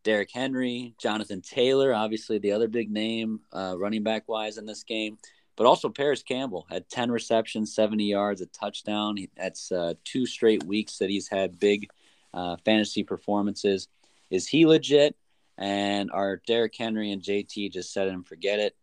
[0.04, 4.84] Derrick Henry, Jonathan Taylor, obviously the other big name uh, running back wise in this
[4.84, 5.18] game,
[5.56, 9.18] but also Parris Campbell had 10 receptions, 70 yards, a touchdown.
[9.38, 11.90] That's uh, two straight weeks that he's had big
[12.34, 13.88] uh, fantasy performances.
[14.30, 15.16] Is he legit?
[15.58, 18.76] And are Derrick Henry and JT just set and forget it?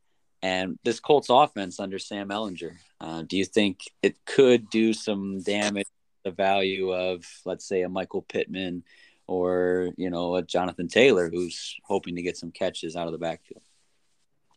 [0.42, 5.40] And this Colts offense under Sam Ehlinger, uh, do you think it could do some
[5.42, 5.86] damage
[6.24, 8.84] the value of, let's say, a Michael Pittman
[9.26, 13.18] or, you know, a Jonathan Taylor who's hoping to get some catches out of the
[13.18, 13.62] backfield?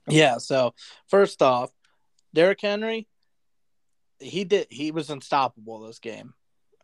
[0.08, 0.38] Yeah.
[0.38, 0.74] So,
[1.08, 1.72] first off,
[2.36, 3.08] Derrick Henry,
[4.20, 6.34] he did, he was unstoppable this game.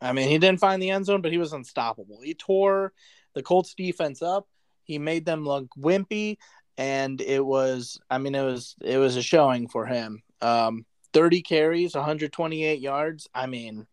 [0.01, 2.21] I mean, he didn't find the end zone, but he was unstoppable.
[2.23, 2.91] He tore
[3.35, 4.47] the Colts defense up.
[4.83, 6.37] He made them look wimpy
[6.77, 10.23] and it was I mean it was it was a showing for him.
[10.41, 13.27] Um, 30 carries, 128 yards.
[13.35, 13.85] I mean,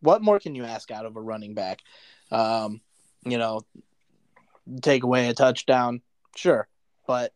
[0.00, 1.80] what more can you ask out of a running back?
[2.30, 2.80] Um,
[3.24, 3.62] you know,
[4.82, 6.02] take away a touchdown,
[6.34, 6.68] sure,
[7.06, 7.32] but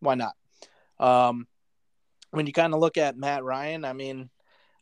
[0.00, 0.34] why not?
[0.98, 1.46] Um,
[2.32, 4.28] when you kind of look at Matt Ryan, I mean,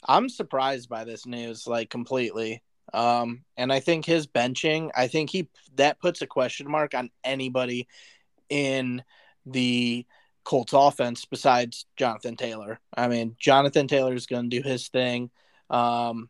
[0.06, 2.62] I'm surprised by this news like completely.
[2.94, 7.10] Um, and I think his benching, I think he that puts a question mark on
[7.22, 7.86] anybody
[8.48, 9.02] in
[9.46, 10.06] the
[10.44, 12.80] Colts offense besides Jonathan Taylor.
[12.96, 15.30] I mean, Jonathan Taylor is going to do his thing.
[15.68, 16.28] Um,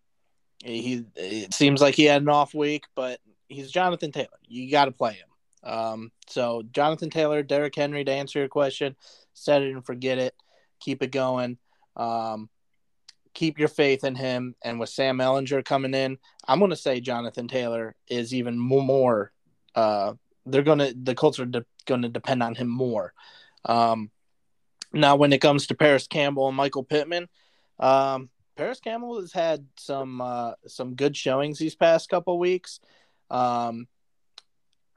[0.63, 4.29] he it seems like he had an off week, but he's Jonathan Taylor.
[4.47, 5.71] You got to play him.
[5.71, 8.97] Um, so Jonathan Taylor, Derrick Henry, to answer your question,
[9.33, 10.35] set it and forget it.
[10.81, 11.59] Keep it going.
[11.97, 12.49] Um,
[13.35, 14.55] keep your faith in him.
[14.63, 19.33] And with Sam Ehlinger coming in, I'm going to say Jonathan Taylor is even more.
[19.75, 20.15] Uh,
[20.47, 23.13] they're going to the Colts are de- going to depend on him more.
[23.65, 24.11] Um,
[24.93, 27.29] now, when it comes to Parris Campbell and Michael Pittman,
[27.79, 32.81] um, Parris Campbell has had some uh, some good showings these past couple weeks.
[33.31, 33.87] Um,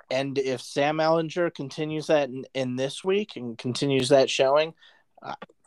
[0.10, 4.74] and if Sam Ehlinger continues that in, in, this week and continues that showing,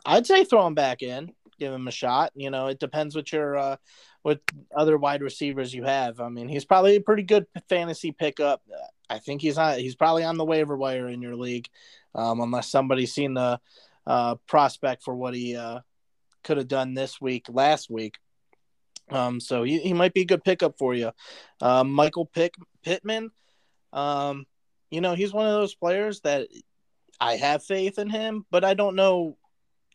[0.07, 2.31] I'd say throw him back in, give him a shot.
[2.33, 3.75] You know, it depends what your uh,
[4.21, 4.39] what
[4.75, 6.21] other wide receivers you have.
[6.21, 8.61] I mean, he's probably a pretty good fantasy pickup.
[9.09, 9.77] I think he's on.
[9.79, 11.67] He's probably on the waiver wire in your league,
[12.15, 13.59] um, unless somebody's seen the
[14.07, 15.81] uh, prospect for what he uh,
[16.43, 18.15] could have done this week, last week.
[19.09, 21.11] Um, so he, he might be a good pickup for you.
[21.61, 23.31] Uh, Michael Pick Pittman,
[23.93, 24.45] um,
[24.89, 26.47] you know, he's one of those players that
[27.19, 29.37] I have faith in him, but I don't know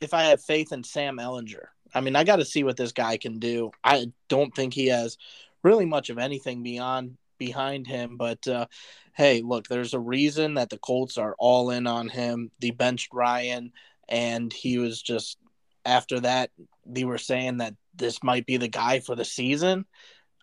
[0.02, 1.66] if I have faith in Sam Ehlinger.
[1.94, 3.70] I mean, I got to see what this guy can do.
[3.84, 5.18] I don't think he has
[5.62, 8.66] really much of anything beyond behind him, but uh,
[9.14, 12.50] hey, look, there's a reason that the Colts are all in on him.
[12.60, 13.72] They benched Ryan,
[14.08, 15.38] and he was just
[15.84, 16.50] after that.
[16.86, 19.86] They were saying that this might be the guy for the season.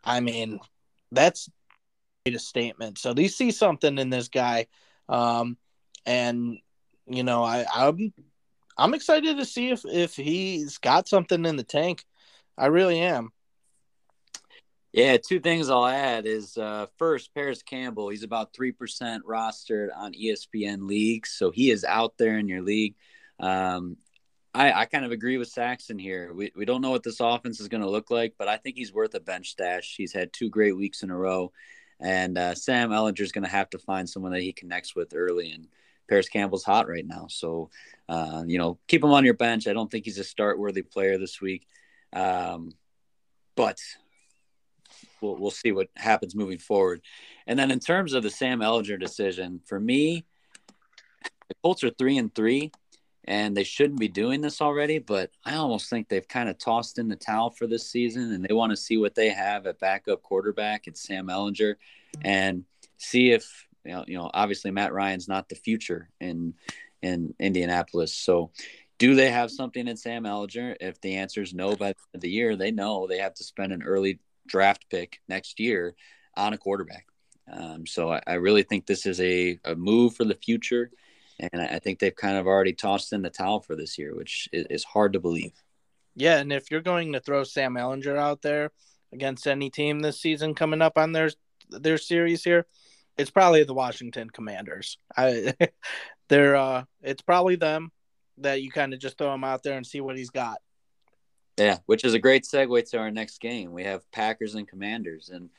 [0.03, 0.59] I mean,
[1.11, 1.49] that's
[2.25, 2.97] a statement.
[2.97, 4.67] So they see something in this guy,
[5.07, 5.57] um,
[6.05, 6.57] and
[7.07, 8.13] you know, I, I'm
[8.79, 12.05] I'm excited to see if if he's got something in the tank.
[12.57, 13.31] I really am.
[14.91, 18.09] Yeah, two things I'll add is uh, first, Parris Campbell.
[18.09, 22.61] He's about three percent rostered on ESPN leagues, so he is out there in your
[22.61, 22.95] league.
[23.39, 23.97] Um,
[24.53, 26.33] I, I kind of agree with Saxon here.
[26.33, 28.77] We, we don't know what this offense is going to look like, but I think
[28.77, 29.93] he's worth a bench stash.
[29.95, 31.51] He's had two great weeks in a row,
[31.99, 35.13] and uh, Sam Ehlinger is going to have to find someone that he connects with
[35.13, 35.51] early.
[35.51, 35.67] And
[36.09, 37.69] Parris Campbell's hot right now, so
[38.07, 39.67] uh, you know keep him on your bench.
[39.67, 41.67] I don't think he's a start worthy player this week,
[42.13, 42.73] um,
[43.55, 43.77] but
[45.21, 47.01] we'll we'll see what happens moving forward.
[47.47, 50.25] And then in terms of the Sam Ehlinger decision, for me,
[51.47, 52.71] the Colts are three and three
[53.29, 56.97] and they shouldn't be doing this already, but I almost think they've kind of tossed
[56.97, 59.79] in the towel for this season and they want to see what they have at
[59.79, 61.75] backup quarterback at Sam Ehlinger,
[62.23, 62.65] and
[62.97, 66.53] see if you know, you know obviously Matt Ryan's not the future in
[67.01, 68.13] in Indianapolis.
[68.13, 68.51] So
[68.97, 70.75] do they have something in Sam Ehlinger?
[70.79, 73.33] If the answer is no by the, end of the year, they know they have
[73.35, 75.95] to spend an early draft pick next year
[76.35, 77.07] on a quarterback.
[77.51, 80.91] Um, so I, I, really think this is a, a move for the future
[81.39, 84.49] and I think they've kind of already tossed in the towel for this year, which
[84.51, 85.53] is hard to believe.
[86.15, 88.71] Yeah, and if you're going to throw Sam Ehlinger out there
[89.13, 91.31] against any team this season coming up on their
[91.69, 92.65] their series here,
[93.19, 94.97] it's probably the Washington Commanders.
[95.15, 95.53] I,
[96.29, 97.91] they're uh, it's probably them
[98.37, 100.59] that you kind of just throw him out there and see what he's got.
[101.57, 103.73] Yeah, which is a great segue to our next game.
[103.73, 105.49] We have Packers and Commanders, and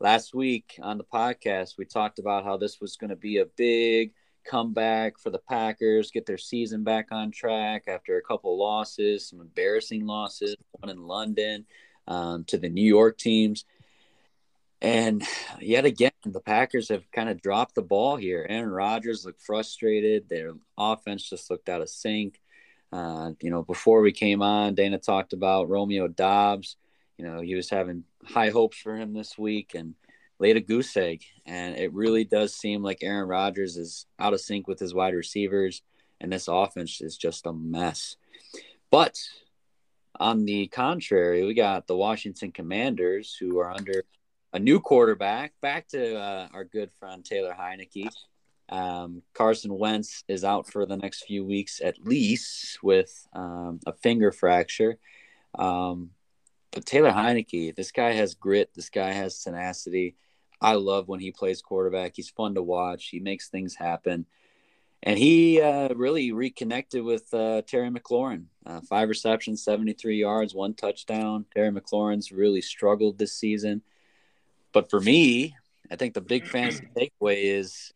[0.00, 3.44] last week on the podcast we talked about how this was going to be a
[3.44, 4.12] big
[4.46, 9.42] comeback for the Packers, get their season back on track after a couple losses, some
[9.42, 11.66] embarrassing losses, one in London
[12.08, 13.66] um, to the New York teams.
[14.82, 15.22] And
[15.60, 18.46] yet again, the Packers have kind of dropped the ball here.
[18.48, 20.28] Aaron Rodgers looked frustrated.
[20.28, 22.40] Their offense just looked out of sync.
[22.92, 26.76] Uh, you know, before we came on, Dana talked about Romeo Doubs.
[27.18, 29.94] You know, he was having high hopes for him this week, and
[30.40, 31.22] laid a goose egg.
[31.46, 35.14] And it really does seem like Aaron Rodgers is out of sync with his wide
[35.14, 35.82] receivers,
[36.20, 38.16] and this offense is just a mess.
[38.90, 39.18] But
[40.18, 44.04] on the contrary, we got the Washington Commanders who are under
[44.52, 45.52] a new quarterback.
[45.60, 48.10] Back to uh, our good friend Taylor Heinicke.
[48.68, 53.92] Um, Carson Wentz is out for the next few weeks at least with um, a
[53.92, 54.98] finger fracture.
[55.58, 56.10] Um,
[56.70, 58.70] but Taylor Heinicke, this guy has grit.
[58.74, 60.16] This guy has tenacity.
[60.60, 62.12] I love when he plays quarterback.
[62.14, 63.08] He's fun to watch.
[63.08, 64.26] He makes things happen.
[65.02, 68.44] And he uh, really reconnected with uh, Terry McLaurin.
[68.66, 71.46] Uh, five receptions, 73 yards, one touchdown.
[71.54, 73.82] Terry McLaurin's really struggled this season.
[74.72, 75.54] But for me,
[75.90, 77.92] I think the big fantasy takeaway is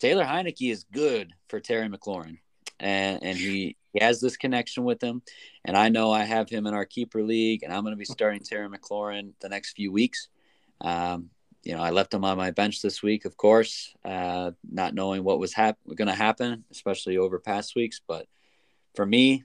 [0.00, 2.38] Taylor Heinicke is good for Terry McLaurin.
[2.80, 5.22] And, and he, he has this connection with him.
[5.64, 8.04] And I know I have him in our keeper league, and I'm going to be
[8.04, 10.28] starting Terry McLaurin the next few weeks.
[10.80, 11.30] Um,
[11.64, 15.24] you know, I left him on my bench this week, of course, uh, not knowing
[15.24, 18.00] what was hap- going to happen, especially over past weeks.
[18.06, 18.26] But
[18.94, 19.44] for me,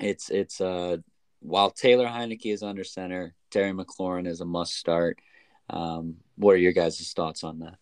[0.00, 0.96] it's it's uh,
[1.40, 5.18] while Taylor Heinicke is under center, Terry McLaurin is a must start.
[5.68, 7.78] Um, what are your guys' thoughts on that?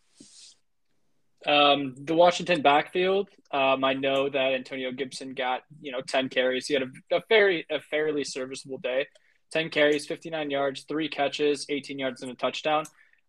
[1.46, 3.28] Um, the Washington backfield.
[3.52, 6.66] Um, I know that Antonio Gibson got you know ten carries.
[6.66, 9.06] He had a, a very a fairly serviceable day.
[9.50, 12.84] Ten carries, fifty nine yards, three catches, eighteen yards, and a touchdown.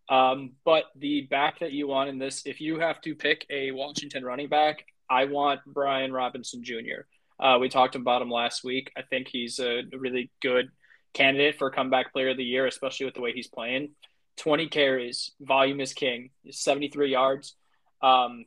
[0.10, 3.72] Um, but the back that you want in this, if you have to pick a
[3.72, 7.06] Washington running back, I want Brian Robinson Jr.
[7.40, 8.92] Uh, we talked about him last week.
[8.98, 10.72] I think he's a really good
[11.14, 13.92] candidate for comeback player of the year, especially with the way he's playing.
[14.38, 17.56] 20 carries, volume is king, 73 yards.
[18.02, 18.46] Um,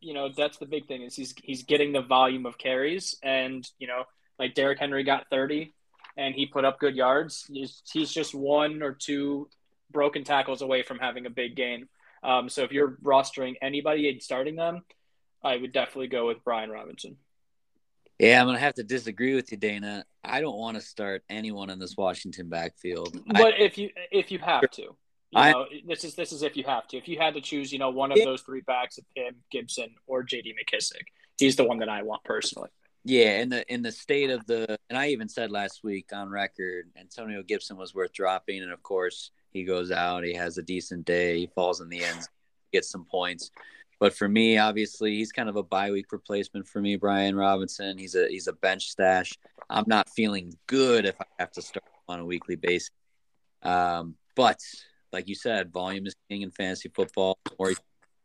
[0.00, 3.68] you know, that's the big thing is he's he's getting the volume of carries, and
[3.78, 4.04] you know,
[4.38, 5.74] like Derrick Henry got 30,
[6.16, 7.44] and he put up good yards.
[7.52, 9.48] He's, he's just one or two
[9.90, 11.88] broken tackles away from having a big game.
[12.22, 14.82] Um, so if you're rostering anybody and starting them,
[15.42, 17.16] I would definitely go with Brian Robinson.
[18.18, 20.04] Yeah, I'm gonna have to disagree with you, Dana.
[20.24, 23.20] I don't want to start anyone in this Washington backfield.
[23.26, 24.96] But I, if you if you have to, you
[25.34, 26.96] I, know, this is this is if you have to.
[26.96, 29.94] If you had to choose, you know, one of those three backs of him, Gibson,
[30.06, 30.54] or J.D.
[30.54, 31.02] McKissick,
[31.38, 32.70] he's the one that I want personally.
[33.04, 36.28] Yeah, in the in the state of the, and I even said last week on
[36.30, 40.62] record, Antonio Gibson was worth dropping, and of course he goes out, he has a
[40.62, 42.26] decent day, he falls in the end,
[42.72, 43.50] gets some points.
[43.98, 47.96] But for me, obviously, he's kind of a bye week replacement for me, Brian Robinson.
[47.96, 49.32] He's a he's a bench stash.
[49.70, 52.90] I'm not feeling good if I have to start on a weekly basis.
[53.62, 54.60] Um, but
[55.12, 57.38] like you said, volume is king in fantasy football.
[57.44, 57.72] The more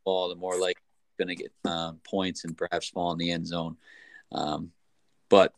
[0.04, 0.78] ball, the more like
[1.18, 3.78] going to get um, points and perhaps fall in the end zone.
[4.32, 4.72] Um,
[5.30, 5.54] but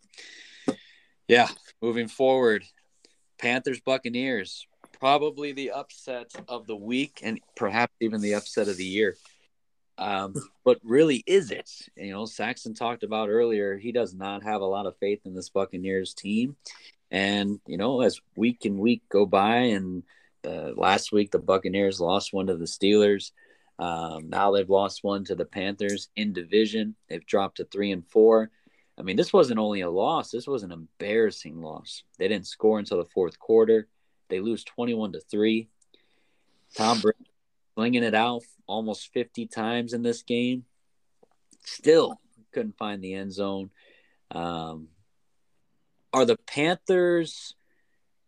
[1.27, 1.49] yeah,
[1.81, 2.63] moving forward,
[3.39, 4.67] Panthers Buccaneers
[4.99, 9.17] probably the upset of the week and perhaps even the upset of the year.
[9.97, 10.33] Um,
[10.65, 11.69] but really, is it?
[11.95, 15.33] You know, Saxon talked about earlier, he does not have a lot of faith in
[15.33, 16.55] this Buccaneers team.
[17.11, 20.03] And, you know, as week and week go by, and
[20.45, 23.31] uh, last week the Buccaneers lost one to the Steelers.
[23.77, 26.95] Um, now they've lost one to the Panthers in division.
[27.07, 28.49] They've dropped to three and four.
[28.97, 32.03] I mean, this wasn't only a loss, this was an embarrassing loss.
[32.19, 33.87] They didn't score until the fourth quarter.
[34.29, 35.67] They lose 21 to 3.
[36.75, 37.32] Tom Brady
[37.75, 40.65] slinging it out almost 50 times in this game.
[41.65, 42.19] Still
[42.51, 43.69] couldn't find the end zone.
[44.31, 44.89] Um,
[46.11, 47.55] are the Panthers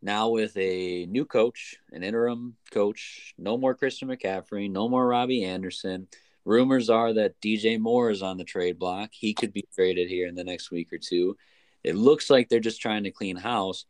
[0.02, 5.44] now with a new coach, an interim coach, no more Christian McCaffrey, no more Robbie
[5.44, 6.08] Anderson?
[6.44, 9.10] Rumors are that DJ Moore is on the trade block.
[9.12, 11.38] He could be traded here in the next week or two.
[11.84, 13.86] It looks like they're just trying to clean house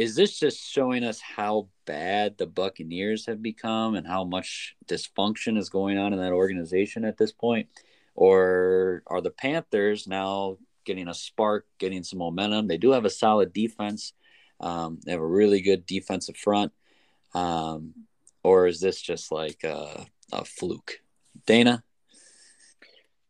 [0.00, 5.58] is this just showing us how bad the Buccaneers have become and how much dysfunction
[5.58, 7.68] is going on in that organization at this point?
[8.14, 12.66] Or are the Panthers now getting a spark, getting some momentum?
[12.66, 14.14] They do have a solid defense.
[14.58, 16.72] Um, they have a really good defensive front.
[17.34, 17.92] Um,
[18.42, 21.02] or is this just like a, a fluke?
[21.44, 21.84] Dana?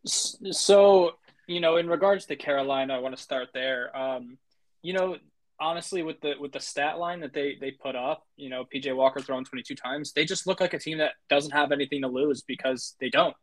[0.06, 1.14] So,
[1.48, 3.96] you know, in regards to Carolina, I want to start there.
[3.96, 4.38] Um,
[4.82, 5.16] you know,
[5.60, 8.94] honestly with the with the stat line that they they put up, you know, PJ
[8.96, 12.08] Walker throwing 22 times, they just look like a team that doesn't have anything to
[12.08, 13.36] lose because they don't.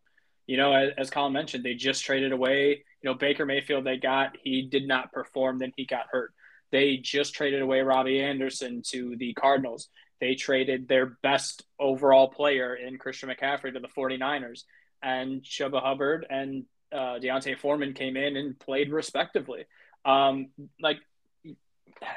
[0.47, 3.97] You know, as, as Colin mentioned, they just traded away, you know, Baker Mayfield they
[3.97, 6.33] got, he did not perform, then he got hurt.
[6.71, 9.89] They just traded away Robbie Anderson to the Cardinals.
[10.19, 14.63] They traded their best overall player in Christian McCaffrey to the 49ers.
[15.03, 19.65] And Chuba Hubbard and uh, D'Onta Foreman came in and played respectively.
[20.05, 20.47] Um,
[20.81, 20.97] like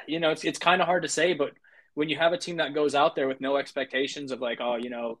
[0.07, 1.53] you know, it's it's kind of hard to say, but
[1.93, 4.75] when you have a team that goes out there with no expectations of like, oh,
[4.75, 5.19] you know,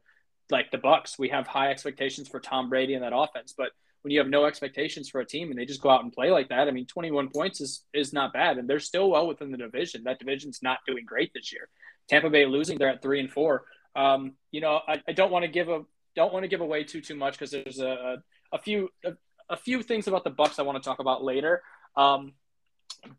[0.49, 3.71] like the Bucs, we have high expectations for Tom Brady and that offense, but
[4.01, 6.31] when you have no expectations for a team and they just go out and play
[6.31, 9.51] like that, I mean, 21 points is is not bad, and they're still well within
[9.51, 10.03] the division.
[10.03, 11.69] That division's not doing great this year.
[12.09, 13.63] Tampa Bay losing, they're at three and four.
[13.95, 15.83] Um, you know, I, I don't want to give a
[16.15, 18.21] don't want to give away too too much because there's a,
[18.51, 19.11] a, few a,
[19.49, 21.61] a, few things about the Bucs I want to talk about later.
[21.95, 22.33] Um,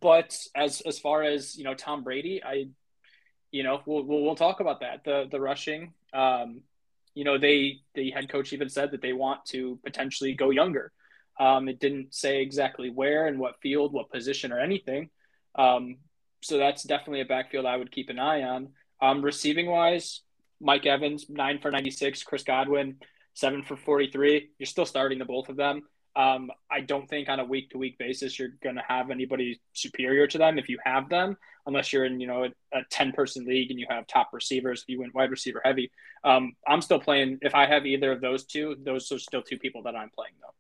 [0.01, 2.69] but as as far as you know, Tom Brady, I,
[3.51, 5.05] you know, we'll we'll, we'll talk about that.
[5.05, 6.63] The the rushing, um,
[7.15, 10.93] you know, they the head coach even said that they want to potentially go younger.
[11.41, 15.11] Um, it didn't say exactly where and what field, what position, or anything.
[15.55, 15.97] Um,
[16.43, 18.69] so that's definitely a backfield I would keep an eye on.
[19.01, 20.21] Um, receiving wise,
[20.61, 22.97] Mike Evans nine for ninety six, Chris Godwin
[23.35, 24.51] seven for forty three.
[24.59, 25.83] You're still starting the both of them.
[26.15, 29.61] Um, I don't think on a week to week basis you're going to have anybody
[29.73, 31.37] superior to them if you have them,
[31.67, 34.83] unless you're in you know a, ten person league and you have top receivers.
[34.83, 35.91] If you went wide receiver heavy.
[36.25, 37.39] Um, I'm still playing.
[37.43, 40.35] If I have either of those two, those are still two people that I'm playing
[40.41, 40.55] though.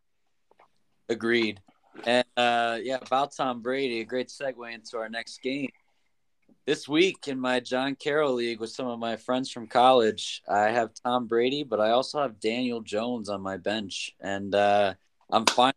[1.12, 1.60] Agreed.
[2.04, 5.70] And uh, yeah, about Tom Brady, a great segue into our next game.
[6.64, 10.70] This week in my John Carroll League with some of my friends from college, I
[10.70, 14.12] have Tom Brady, but I also have Daniel Jones on my bench.
[14.20, 14.94] And uh,
[15.32, 15.72] I'm fine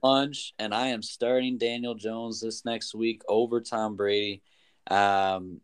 [0.00, 4.42] lunch, and I am starting Daniel Jones this next week over Tom Brady.
[4.88, 5.60] Um,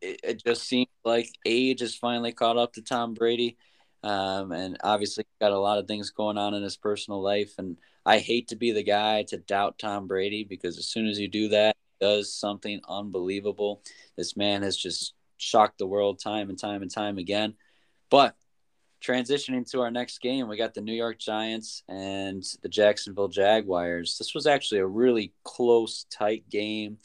[0.00, 3.56] it, it, just seems like age has finally caught up to Tom Brady,
[4.04, 7.54] um, and obviously got a lot of things going on in his personal life.
[7.58, 7.76] And
[8.06, 11.26] I hate to be the guy to doubt Tom Brady because as soon as you
[11.26, 13.82] do that, he does something unbelievable.
[14.16, 17.54] This man has just shocked the world time and time and time again.
[18.10, 18.36] But
[19.04, 24.16] transitioning to our next game, we got the New York Giants and the Jacksonville Jaguars.
[24.18, 26.98] This was actually a really close, tight game.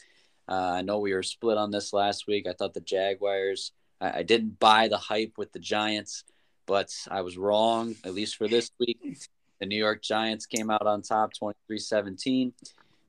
[0.47, 2.47] Uh, I know we were split on this last week.
[2.47, 6.23] I thought the Jaguars, I, I, didn't buy the hype with the Giants,
[6.65, 9.19] but I was wrong, at least for this week.
[9.59, 12.53] The New York Giants came out on top 23 17.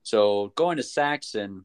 [0.03, 1.65] So going to Saxon,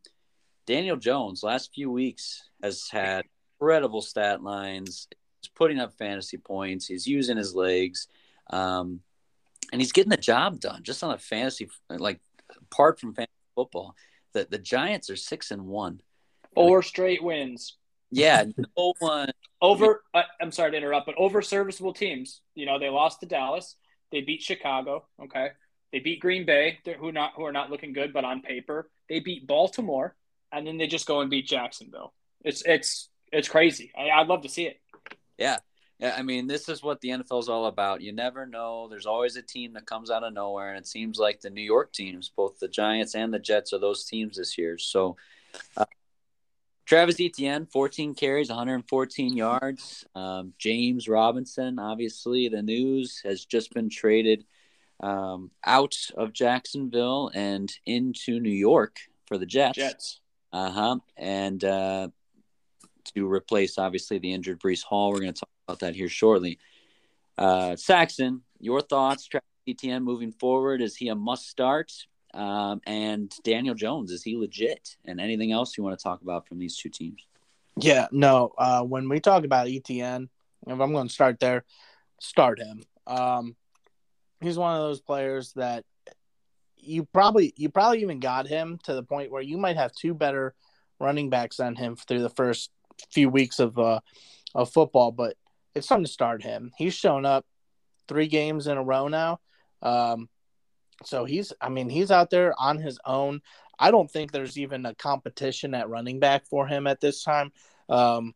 [0.66, 3.26] Daniel Jones, last few weeks, has had
[3.60, 5.08] incredible stat lines
[5.48, 6.88] putting up fantasy points.
[6.88, 8.08] He's using his legs,
[8.50, 9.02] um,
[9.72, 10.84] and he's getting the job done.
[10.84, 12.20] Just on a fantasy, like
[12.72, 13.96] apart from fantasy football,
[14.34, 16.02] the the Giants are six and one.
[16.54, 17.78] Four straight wins.
[18.12, 18.46] Yeah,
[18.78, 19.32] no one
[19.62, 20.04] over.
[20.14, 22.42] Uh, I'm sorry to interrupt, but over serviceable teams.
[22.54, 23.76] You know, they lost to Dallas.
[24.12, 25.08] They beat Chicago.
[25.22, 25.50] Okay,
[25.92, 29.20] they beat Green Bay, who not who are not looking good, but on paper they
[29.20, 30.16] beat Baltimore,
[30.52, 32.14] and then they just go and beat Jacksonville.
[32.44, 33.92] It's it's it's crazy.
[33.98, 34.80] I, I'd love to see it.
[35.38, 35.58] Yeah.
[36.02, 38.02] I mean, this is what the NFL is all about.
[38.02, 38.88] You never know.
[38.90, 41.62] There's always a team that comes out of nowhere, and it seems like the New
[41.62, 44.78] York teams, both the Giants and the Jets, are those teams this year.
[44.78, 45.16] So,
[45.78, 45.86] uh,
[46.86, 50.06] Travis Etienne, 14 carries, 114 yards.
[50.14, 54.46] Um, James Robinson, obviously, the news has just been traded
[55.00, 59.78] um, out of Jacksonville and into New York for the Jets.
[59.78, 60.20] Jets.
[60.52, 60.98] Uh huh.
[61.18, 62.10] And uh,
[63.14, 65.12] to replace obviously the injured Breece Hall.
[65.12, 66.60] We're going to talk about that here shortly.
[67.38, 69.30] Uh, Saxon, your thoughts?
[69.68, 71.92] Etienne moving forward is he a must start?
[72.34, 74.96] Um, and Daniel Jones is he legit?
[75.06, 77.26] And anything else you want to talk about from these two teams?
[77.78, 78.54] Yeah, no.
[78.58, 80.30] Uh, when we talk about Etienne,
[80.68, 81.66] if I'm going to start there,
[82.20, 82.84] start him.
[83.08, 83.56] Um,
[84.42, 85.86] he's one of those players that
[86.78, 90.14] you probably you probably even got him to the point where you might have two
[90.14, 90.54] better
[91.00, 92.70] running backs on him through the first
[93.12, 94.00] few weeks of uh,
[94.54, 95.36] of football, but
[95.74, 96.72] it's time to start him.
[96.78, 97.46] He's shown up
[98.08, 99.40] three games in a row now.
[99.82, 100.30] Um,
[101.04, 103.42] so he's, I mean, he's out there on his own.
[103.78, 107.52] I don't think there's even a competition at running back for him at this time.
[107.90, 108.34] Um,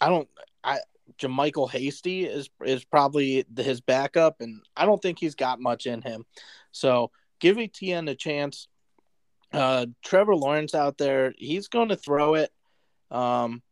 [0.00, 0.28] I don't,
[0.64, 0.80] I,
[1.18, 6.02] JaMycal Hasty is is probably his backup, and I don't think he's got much in
[6.02, 6.24] him.
[6.72, 8.66] So give Etienne a chance.
[9.52, 12.50] Uh, Trevor Lawrence out there, he's going to throw it.
[13.10, 13.62] Um,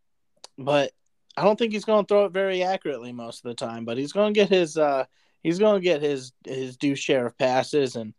[0.59, 0.93] but
[1.37, 3.85] I don't think he's going to throw it very accurately most of the time.
[3.85, 5.05] But he's going to get his uh,
[5.43, 8.15] he's going to get his his due share of passes, and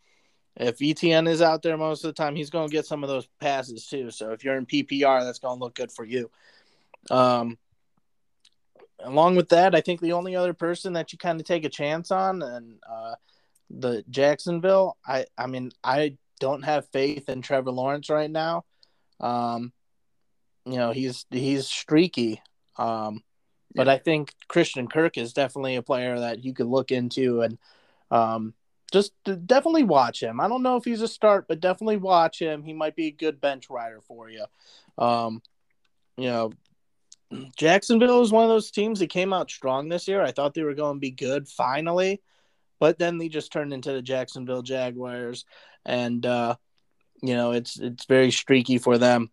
[0.55, 3.09] if Etienne is out there most of the time, he's going to get some of
[3.09, 4.11] those passes too.
[4.11, 6.29] So if you're in PPR, that's going to look good for you.
[7.09, 7.57] Um,
[8.99, 11.69] along with that, I think the only other person that you kind of take a
[11.69, 13.15] chance on, and uh,
[13.69, 18.65] the Jacksonville, I I mean I don't have faith in Trevor Lawrence right now.
[19.19, 19.71] Um,
[20.65, 22.41] you know he's he's streaky.
[22.77, 23.23] Um,
[23.73, 27.57] but I think Christian Kirk is definitely a player that you could look into and
[28.09, 28.53] um,
[28.91, 30.41] just definitely watch him.
[30.41, 32.63] I don't know if he's a start, but definitely watch him.
[32.63, 34.45] He might be a good bench rider for you.
[34.97, 35.41] Um,
[36.17, 36.51] you know,
[37.55, 40.21] Jacksonville is one of those teams that came out strong this year.
[40.21, 42.21] I thought they were going to be good finally,
[42.79, 45.45] but then they just turned into the Jacksonville Jaguars,
[45.85, 46.55] and uh,
[47.21, 49.31] you know it's it's very streaky for them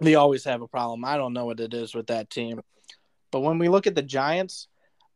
[0.00, 1.04] they always have a problem.
[1.04, 2.60] I don't know what it is with that team.
[3.30, 4.68] But when we look at the Giants,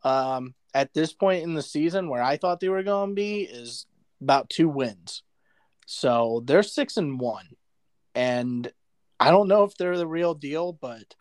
[0.02, 3.42] um, at this point in the season, where I thought they were going to be
[3.42, 3.86] is
[4.20, 5.22] about two wins.
[5.86, 7.48] So they're six and one.
[8.14, 8.70] And
[9.18, 11.14] I don't know if they're the real deal, but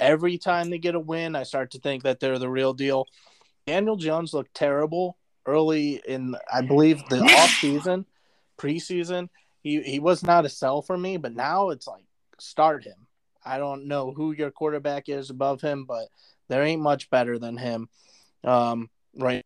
[0.00, 3.06] every time they get a win, I start to think that they're the real deal.
[3.66, 8.06] Daniel Jones looked terrible early in, I believe, the off season,
[8.58, 9.28] preseason.
[9.60, 12.04] He he was not a sell for me, but now it's like
[12.42, 13.06] start him.
[13.44, 16.08] I don't know who your quarterback is above him, but
[16.48, 17.88] there ain't much better than him.
[18.44, 19.44] Um, right.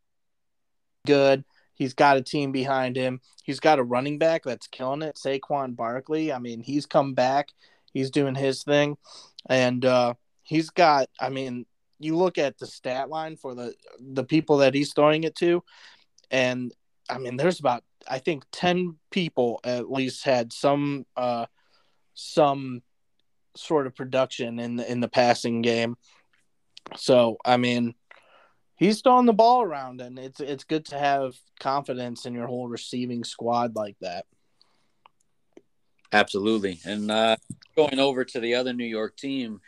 [1.07, 1.44] Good.
[1.74, 3.20] He's got a team behind him.
[3.42, 6.32] He's got a running back that's killing it, Saquon Barkley.
[6.32, 7.51] I mean, he's come back.
[7.92, 8.97] He's doing his thing,
[9.49, 11.09] and uh, he's got.
[11.20, 11.66] I mean,
[11.99, 15.62] you look at the stat line for the the people that he's throwing it to,
[16.30, 16.72] and
[17.09, 21.47] I mean, there's about I think ten people at least had some uh,
[22.14, 22.82] some
[23.57, 25.97] sort of production in the in the passing game.
[26.97, 27.95] So I mean,
[28.77, 32.69] he's throwing the ball around, and it's it's good to have confidence in your whole
[32.69, 34.27] receiving squad like that.
[36.13, 37.37] Absolutely, and uh,
[37.77, 39.61] going over to the other New York team,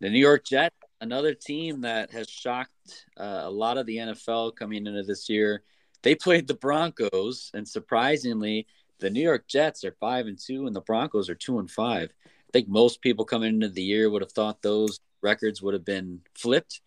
[0.00, 4.54] the New York Jets, another team that has shocked uh, a lot of the NFL
[4.56, 5.62] coming into this year.
[6.02, 8.66] They played the Broncos, and surprisingly,
[9.00, 12.12] the New York Jets are five and two, and the Broncos are two and five.
[12.50, 15.84] I think most people coming into the year would have thought those records would have
[15.84, 16.80] been flipped.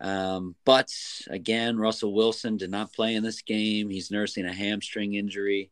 [0.00, 0.90] Um, but
[1.28, 3.90] again, Russell Wilson did not play in this game.
[3.90, 5.70] He's nursing a hamstring injury.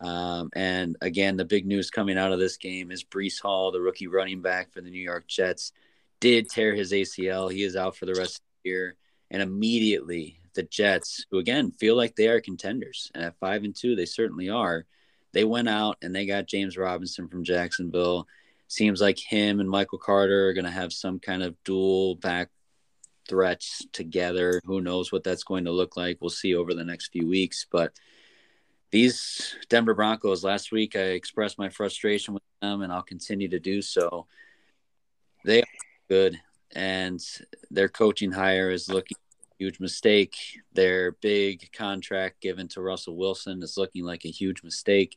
[0.00, 3.80] Um, and again, the big news coming out of this game is Breece Hall, the
[3.80, 5.72] rookie running back for the New York Jets,
[6.20, 7.50] did tear his ACL.
[7.50, 8.96] He is out for the rest of the year.
[9.32, 13.74] And immediately, the Jets, who again feel like they are contenders, and at five and
[13.74, 14.86] two, they certainly are.
[15.32, 18.26] They went out and they got James Robinson from Jacksonville.
[18.68, 22.48] Seems like him and Michael Carter are going to have some kind of dual back
[23.28, 24.60] threats together.
[24.64, 26.18] Who knows what that's going to look like?
[26.20, 27.66] We'll see over the next few weeks.
[27.70, 27.92] But
[28.90, 33.58] these Denver Broncos, last week I expressed my frustration with them, and I'll continue to
[33.58, 34.26] do so.
[35.44, 35.66] They are
[36.08, 36.40] good,
[36.74, 37.20] and
[37.70, 39.16] their coaching hire is looking
[39.58, 40.36] huge mistake.
[40.72, 45.16] Their big contract given to Russell Wilson is looking like a huge mistake.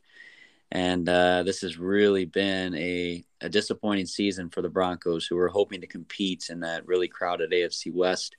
[0.72, 5.48] And uh, this has really been a, a disappointing season for the Broncos, who were
[5.48, 8.36] hoping to compete in that really crowded AFC West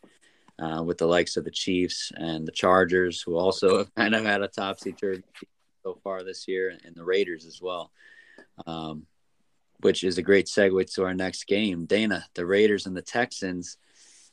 [0.57, 4.23] uh, with the likes of the Chiefs and the Chargers, who also have kind of
[4.23, 5.23] had a topsy turvy
[5.83, 7.91] so far this year, and the Raiders as well,
[8.65, 9.05] um,
[9.81, 11.85] which is a great segue to our next game.
[11.85, 13.77] Dana, the Raiders and the Texans.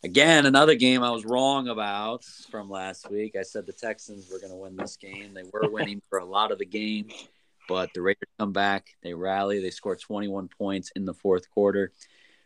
[0.04, 3.34] Again, another game I was wrong about from last week.
[3.36, 5.34] I said the Texans were going to win this game.
[5.34, 7.08] They were winning for a lot of the game.
[7.68, 11.92] But the Raiders come back, they rally, they score 21 points in the fourth quarter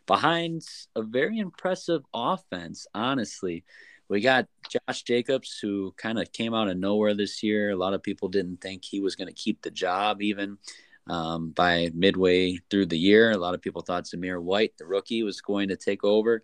[0.05, 0.63] behind
[0.95, 3.63] a very impressive offense, honestly.
[4.09, 7.71] We got Josh Jacobs, who kind of came out of nowhere this year.
[7.71, 10.57] A lot of people didn't think he was going to keep the job even
[11.07, 13.31] um, by midway through the year.
[13.31, 16.43] A lot of people thought Zamir White, the rookie, was going to take over.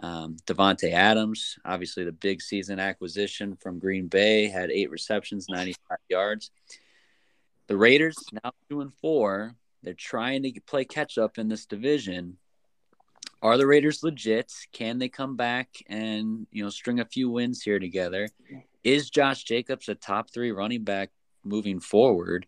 [0.00, 5.98] Um, Davante Adams, obviously the big season acquisition from Green Bay, had eight receptions, 95
[6.08, 6.50] yards.
[7.68, 9.54] The Raiders now two and four.
[9.82, 12.36] They're trying to play catch up in this division.
[13.40, 14.52] Are the Raiders legit?
[14.72, 18.28] Can they come back and you know string a few wins here together?
[18.84, 21.10] Is Josh Jacobs a top three running back
[21.44, 22.46] moving forward?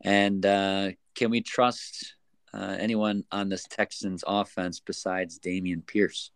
[0.00, 2.14] And uh, can we trust
[2.54, 6.30] uh, anyone on this Texans offense besides Dameon Pierce?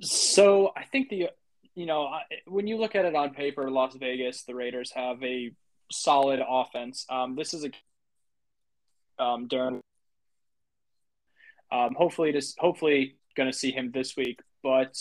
[0.00, 1.30] So I think the
[1.74, 2.08] you know,
[2.46, 5.52] when you look at it on paper, Las Vegas, the Raiders have a
[5.90, 7.04] solid offense.
[7.10, 9.80] Um, this is a um, Darren.
[11.72, 14.40] Um, hopefully, just hopefully going to see him this week.
[14.62, 14.96] But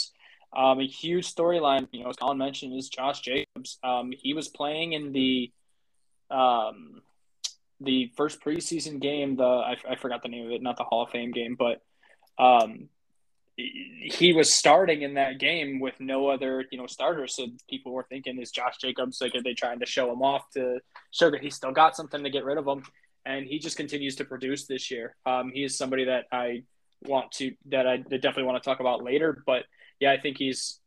[0.56, 3.78] um, a huge storyline, you know, as Colin mentioned, is Josh Jacobs.
[3.84, 5.52] Um, he was playing in the
[6.32, 7.02] um,
[7.80, 9.36] the first preseason game.
[9.36, 11.82] The I, I forgot the name of it, not the Hall of Fame game, but
[12.44, 12.90] um,
[13.56, 17.36] he was starting in that game with no other, you know, starters.
[17.36, 20.50] So people were thinking, is Josh Jacobs like are they trying to show him off
[20.52, 20.80] to
[21.12, 22.84] show that he's still got something to get rid of him?
[23.26, 25.16] And he just continues to produce this year.
[25.26, 26.64] Um, he is somebody that I
[27.06, 29.44] want to that I definitely want to talk about later.
[29.46, 29.64] But
[30.00, 30.80] yeah, I think he's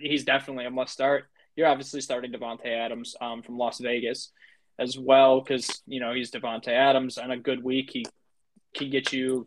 [0.00, 1.24] he's definitely a must start.
[1.56, 4.30] You're obviously starting Davante Adams um, from Las Vegas
[4.78, 7.18] as well because you know he's Davante Adams.
[7.18, 8.04] On a good week, he
[8.74, 9.46] can get you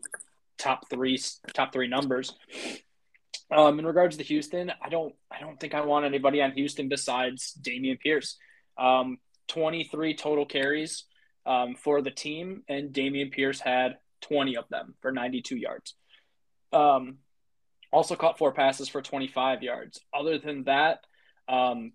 [0.58, 1.20] top three
[1.54, 2.34] top three numbers.
[3.50, 6.88] Um, in regards to Houston, I don't I don't think I want anybody on Houston
[6.88, 8.36] besides Dameon Pierce.
[8.78, 11.04] Um, 23 total carries
[11.44, 15.94] um, for the team, and Dameon Pierce had 20 of them for 92 yards.
[16.72, 17.18] Um,
[17.92, 20.00] also caught four passes for 25 yards.
[20.14, 21.00] Other than that,
[21.48, 21.92] um,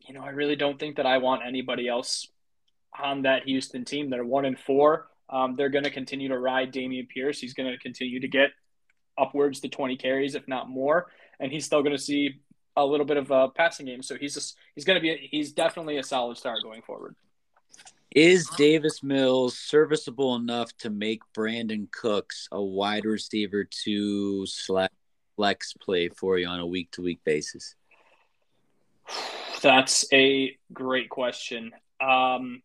[0.00, 2.26] you know, I really don't think that I want anybody else
[2.98, 4.10] on that Houston team.
[4.10, 5.06] They're one and four.
[5.28, 7.40] Um, they're going to continue to ride Dameon Pierce.
[7.40, 8.50] He's going to continue to get
[9.18, 11.06] upwards to 20 carries, if not more,
[11.40, 12.40] and he's still going to see
[12.76, 14.02] a little bit of a passing game.
[14.02, 17.16] So he's just, he's going to be he's definitely a solid start going forward.
[18.14, 24.46] Is Davis Mills serviceable enough to make Brandin Cooks a wide receiver to
[25.36, 27.74] flex play for you on a week to week basis?
[29.62, 31.72] That's a great question.
[32.00, 32.62] Um,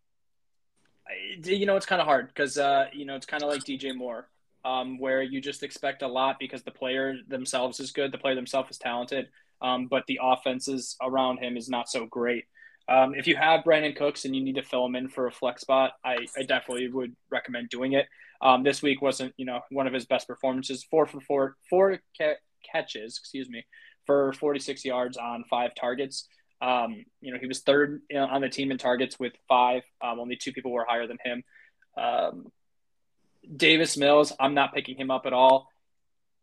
[1.43, 3.95] you know, it's kind of hard because uh, you know it's kind of like DJ
[3.95, 4.29] Moore,
[4.65, 8.35] um, where you just expect a lot because the player themselves is good, the player
[8.35, 9.27] themselves is talented,
[9.61, 12.45] um, but the offenses around him is not so great.
[12.87, 15.31] Um, if you have Brandin Cooks and you need to fill him in for a
[15.31, 18.07] flex spot, I, I definitely would recommend doing it.
[18.41, 20.83] Um, this week wasn't, you know, one of his best performances.
[20.83, 22.39] Four for four, four ca-
[22.69, 23.65] catches, excuse me,
[24.05, 26.27] for 46 yards on five targets.
[26.61, 29.83] Um, you know, he was third on the team in targets with five.
[30.01, 31.43] Um, only two people were higher than him.
[31.97, 32.51] Um,
[33.55, 35.67] Davis Mills, I'm not picking him up at all.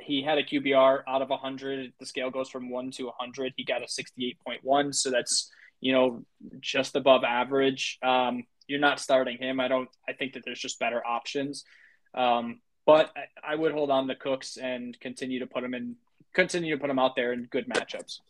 [0.01, 1.93] He had a QBR out of 100.
[1.99, 3.55] The scale goes from one to 100.
[3.57, 5.51] He got a 68.1, so that's
[5.81, 6.25] you know
[6.61, 7.99] just above average.
[8.03, 9.61] Um, you're not starting him.
[9.61, 9.89] I don't.
[10.09, 11.65] I think that there's just better options.
[12.15, 15.97] Um, but I, I, would hold on to Cooks and continue to put him in,
[16.33, 18.21] continue to put him out there in good matchups.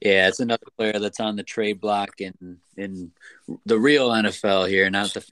[0.00, 3.12] Yeah, it's another player that's on the trade block in in
[3.66, 5.24] the real NFL here, not the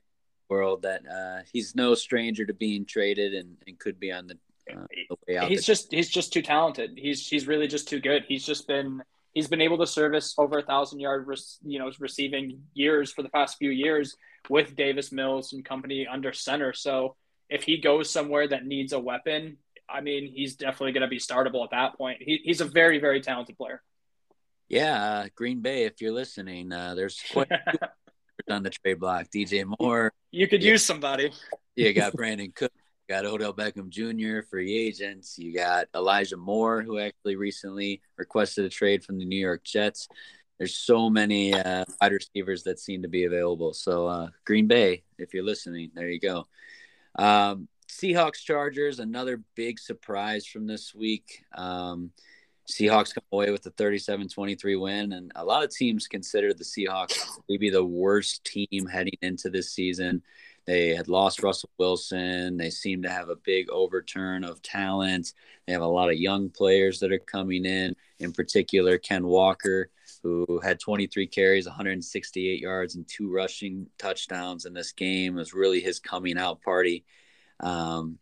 [0.51, 0.83] world.
[0.83, 4.39] That uh, he's no stranger to being traded and, and could be on the,
[4.71, 5.49] uh, the way out.
[5.49, 6.99] He's just he's just too talented.
[6.99, 8.25] He's he's really just too good.
[8.29, 9.03] He's just been
[9.33, 11.27] he's been able to service over a thousand yard
[11.65, 14.17] you know receiving years for the past few years
[14.51, 16.75] with Davis Mills and company under center.
[16.75, 17.17] So
[17.49, 19.57] if he goes somewhere that needs a weapon,
[19.89, 22.19] I mean, he's definitely going to be startable at that point.
[22.21, 23.83] He, he's a very very talented player.
[24.69, 27.49] Yeah, uh, Green Bay, if you're listening, uh, there's quite
[28.51, 29.27] on the trade block.
[29.35, 30.13] DJ Moore.
[30.31, 31.33] You could use somebody.
[31.77, 32.73] You got Brandin Cook.
[33.09, 34.45] You got Odell Beckham Jr.
[34.51, 35.39] free agents.
[35.39, 40.09] You got Elijah Moore, who actually recently requested a trade from the New York Jets.
[40.59, 43.75] There's so many uh, wide receivers that seem to be available.
[43.75, 46.49] So uh, Green Bay, if you're listening, there you go.
[47.17, 51.45] Um, Seahawks Chargers, another big surprise from this week.
[51.55, 52.11] Um,
[52.71, 57.19] Seahawks come away with a 37-23 win, and a lot of teams consider the Seahawks
[57.49, 60.23] maybe the worst team heading into this season.
[60.67, 62.59] They had lost Russell Wilson.
[62.59, 65.33] They seem to have a big overturn of talent.
[65.67, 67.97] They have a lot of young players that are coming in.
[68.19, 69.89] In particular, Ken Walker,
[70.23, 75.55] who had 23 carries, 168 yards, and two rushing touchdowns in this game, it was
[75.55, 77.07] really his coming out party.
[77.61, 78.19] Um,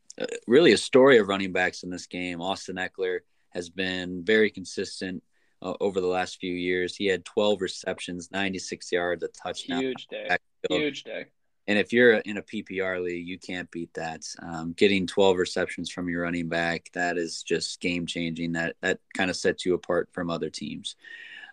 [0.46, 2.40] really, a story of running backs in this game.
[2.40, 3.20] Austin Ekeler
[3.56, 5.22] has been very consistent
[5.62, 6.94] uh, over the last few years.
[6.94, 9.80] He had 12 receptions, 96 yards, a touchdown.
[9.80, 10.36] Huge day.
[10.68, 11.26] Huge day.
[11.66, 14.22] And if you're in a PPR league, you can't beat that.
[14.40, 18.52] Um, getting 12 receptions from your running back, that is just game changing.
[18.52, 20.94] That that kind of sets you apart from other teams.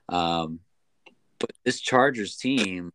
[0.10, 0.60] Um,
[1.40, 2.92] but this Chargers team,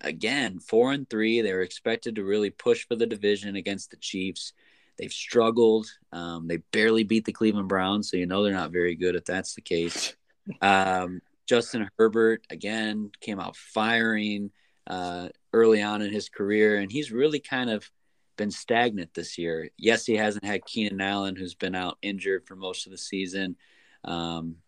[0.00, 3.96] again, four and three, they were expected to really push for the division against the
[3.98, 4.52] Chiefs.
[4.98, 5.86] They've struggled.
[6.12, 9.24] Um, they barely beat the Cleveland Browns, so you know they're not very good if
[9.24, 10.14] that's the case.
[10.62, 14.52] Um, Justin Herbert again came out firing
[14.86, 17.90] uh, early on in his career, and he's really kind of
[18.36, 19.70] been stagnant this year.
[19.76, 23.56] Yes, he hasn't had Keenan Allen, who's been out injured for most of the season,
[24.04, 24.58] um,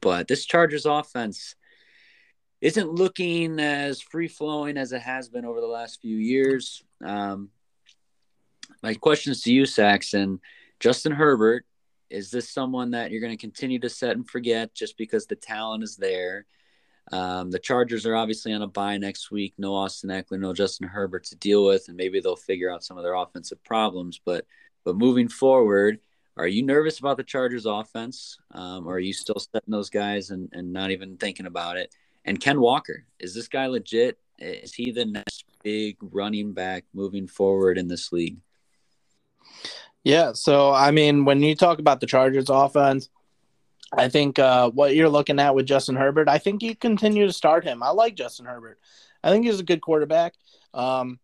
[0.00, 1.54] but this Chargers offense
[2.60, 6.82] isn't looking as free flowing as it has been over the last few years.
[7.04, 7.50] Um,
[8.82, 10.40] my questions to you, Saxon.
[10.78, 11.64] Justin Herbert,
[12.08, 15.36] is this someone that you're going to continue to set and forget just because the
[15.36, 16.46] talent is there?
[17.12, 19.54] Um, the Chargers are obviously on a bye next week.
[19.58, 22.96] No Austin Ekeler, no Justin Herbert to deal with, and maybe they'll figure out some
[22.96, 24.20] of their offensive problems.
[24.24, 24.46] But
[24.84, 26.00] but moving forward,
[26.36, 30.30] are you nervous about the Chargers offense, um, or are you still setting those guys
[30.30, 31.94] and, and not even thinking about it?
[32.24, 34.18] And Ken Walker, is this guy legit?
[34.38, 38.38] Is he the next big running back moving forward in this league?
[40.04, 40.32] Yeah.
[40.32, 43.08] So, I mean, when you talk about the Chargers offense,
[43.92, 47.32] I think uh, what you're looking at with Justin Herbert, I think you continue to
[47.32, 47.82] start him.
[47.82, 48.78] I like Justin Herbert.
[49.22, 50.34] I think he's a good quarterback.
[50.72, 51.18] Um,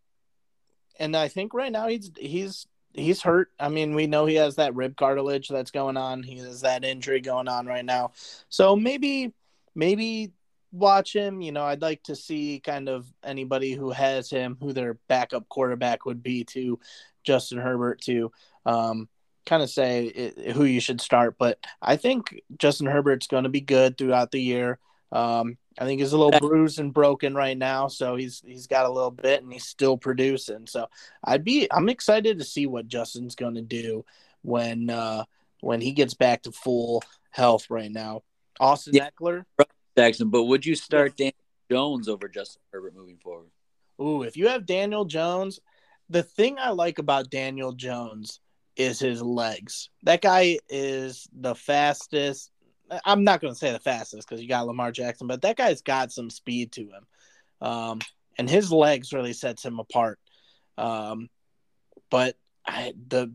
[0.98, 3.50] and I think right now he's he's he's hurt.
[3.60, 6.22] I mean, we know he has that rib cartilage that's going on.
[6.22, 8.12] He has that injury going on right now.
[8.48, 9.32] So maybe
[9.74, 10.32] maybe
[10.72, 11.40] watch him.
[11.40, 15.48] You know, I'd like to see kind of anybody who has him, who their backup
[15.48, 16.80] quarterback would be to
[17.26, 18.32] Justin Herbert to
[18.64, 19.08] um,
[19.44, 21.36] kind of say it, who you should start.
[21.38, 24.78] But I think Justin Herbert's going to be good throughout the year.
[25.12, 28.86] Um, I think he's a little bruised and broken right now, so he's he's got
[28.86, 30.66] a little bit and he's still producing.
[30.66, 30.88] So
[31.22, 34.04] I'd be I'm excited to see what Justin's going to do
[34.42, 35.24] when uh,
[35.60, 37.70] when he gets back to full health.
[37.70, 38.22] Right now,
[38.58, 39.10] Austin yeah.
[39.10, 39.44] Ekeler,
[39.96, 40.30] Jackson.
[40.30, 41.34] But would you start Daniel
[41.70, 43.50] Jones over Justin Herbert moving forward?
[44.00, 45.60] Ooh, if you have Daniel Jones,
[46.08, 48.40] the thing I like about Daniel Jones
[48.76, 49.90] is his legs.
[50.02, 52.50] That guy is the fastest.
[53.04, 55.82] I'm not going to say the fastest because you got Lamar Jackson, but that guy's
[55.82, 57.06] got some speed to him,
[57.60, 58.00] um,
[58.38, 60.20] and his legs really sets him apart.
[60.78, 61.28] Um,
[62.10, 62.36] but
[62.66, 63.32] I, the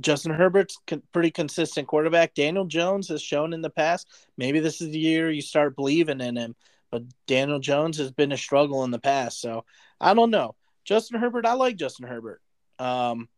[0.00, 2.34] Justin Herbert's con- pretty consistent quarterback.
[2.34, 4.08] Daniel Jones has shown in the past.
[4.36, 6.54] Maybe this is the year you start believing in him.
[6.90, 9.40] But Daniel Jones has been a struggle in the past.
[9.40, 9.64] So
[10.00, 10.54] I don't know.
[10.84, 12.40] Justin Herbert, I like Justin Herbert.
[12.78, 13.28] Um,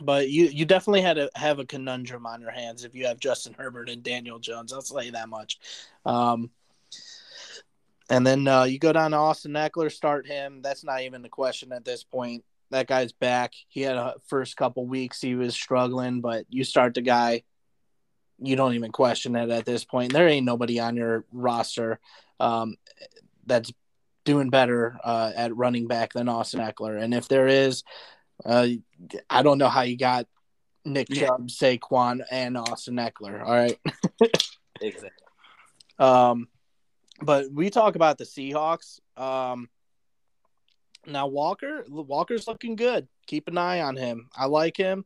[0.00, 3.20] but you you definitely had to have a conundrum on your hands if you have
[3.20, 4.72] Justin Herbert and Daniel Jones.
[4.72, 5.58] I'll say that much.
[6.06, 6.50] Um,
[8.08, 10.60] and then uh, you go down to Austin Ekeler, start him.
[10.62, 13.52] That's not even the question at this point that guy's back.
[13.68, 17.44] He had a first couple weeks he was struggling, but you start the guy,
[18.38, 20.12] you don't even question it at this point.
[20.12, 22.00] There ain't nobody on your roster
[22.40, 22.76] um,
[23.46, 23.72] that's
[24.24, 27.00] doing better uh, at running back than Austin Ekeler.
[27.00, 27.82] And if there is,
[28.44, 28.68] uh,
[29.28, 30.26] I don't know how you got
[30.84, 33.44] Nick Chubb, Saquon, and Austin Ekeler.
[33.44, 33.78] All right.
[34.80, 35.10] exactly.
[35.98, 36.48] Um,
[37.20, 39.00] but we talk about the Seahawks.
[39.16, 39.68] Um,
[41.06, 43.08] now Walker, Walker's looking good.
[43.26, 44.28] Keep an eye on him.
[44.36, 45.04] I like him.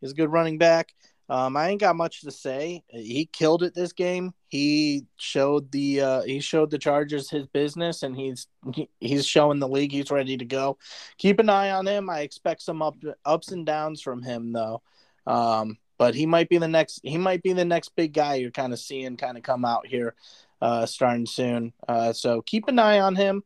[0.00, 0.94] He's a good running back.
[1.30, 2.82] Um, I ain't got much to say.
[2.88, 4.32] He killed it this game.
[4.48, 9.58] He showed the uh, he showed the Chargers his business, and he's he, he's showing
[9.58, 10.78] the league he's ready to go.
[11.18, 12.08] Keep an eye on him.
[12.08, 14.82] I expect some up ups and downs from him though.
[15.26, 18.50] Um, but he might be the next he might be the next big guy you're
[18.50, 20.14] kind of seeing kind of come out here
[20.62, 21.74] uh, starting soon.
[21.86, 23.42] Uh, so keep an eye on him.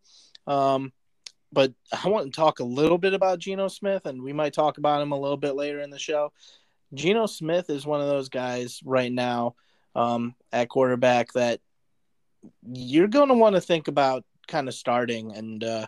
[0.47, 0.93] Um,
[1.53, 4.79] but I want to talk a little bit about Geno Smith, and we might talk
[4.79, 6.33] about him a little bit later in the show.
[6.95, 9.55] Geno Smith is one of those guys right now
[9.95, 11.61] um, at quarterback that
[12.67, 15.87] you're going to want to think about kind of starting and uh,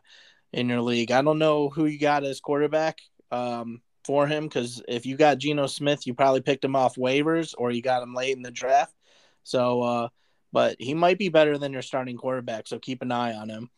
[0.52, 1.10] in your league.
[1.10, 2.98] I don't know who you got as quarterback
[3.30, 7.54] um, for him because if you got Geno Smith, you probably picked him off waivers
[7.56, 8.94] or you got him late in the draft.
[9.42, 10.08] So, uh,
[10.52, 12.68] but he might be better than your starting quarterback.
[12.68, 13.70] So keep an eye on him.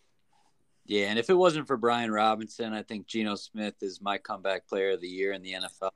[0.84, 4.68] Yeah, and if it wasn't for Brian Robinson, I think Geno Smith is my comeback
[4.68, 5.90] player of the year in the NFL.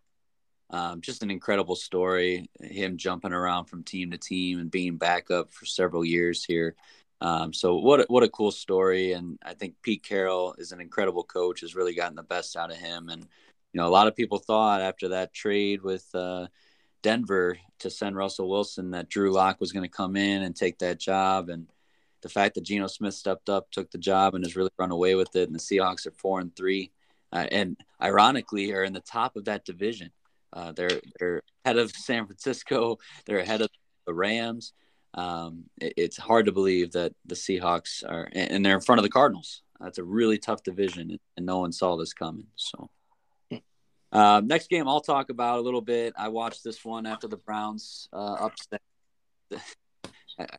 [0.71, 2.49] Um, just an incredible story.
[2.61, 6.77] Him jumping around from team to team and being backup for several years here.
[7.21, 10.81] Um, so what a, what a cool story, and I think Pete Carroll is an
[10.81, 11.61] incredible coach.
[11.61, 14.39] Has really gotten the best out of him, and you know a lot of people
[14.39, 16.47] thought after that trade with uh,
[17.03, 20.79] Denver to send Russell Wilson that Drew Lock was going to come in and take
[20.79, 21.67] that job, and
[22.23, 25.15] the fact that Geno Smith stepped up, took the job, and has really run away
[25.15, 26.91] with it, and the Seahawks are four and three,
[27.33, 30.11] uh, and ironically are in the top of that division.
[30.53, 32.99] Uh, they're they're ahead of San Francisco.
[33.27, 33.71] They're ahead of
[34.07, 34.73] the Rams.
[35.15, 39.03] Um, it, it's hard to believe that the Seahawks are, and they're in front of
[39.05, 39.63] the Cardinals.
[39.81, 42.47] That's a really tough division, and no one saw this coming.
[42.57, 42.91] So.
[44.13, 46.15] Uh, next game I'll talk about a little bit.
[46.19, 48.81] I watched this one after the Browns uh, upset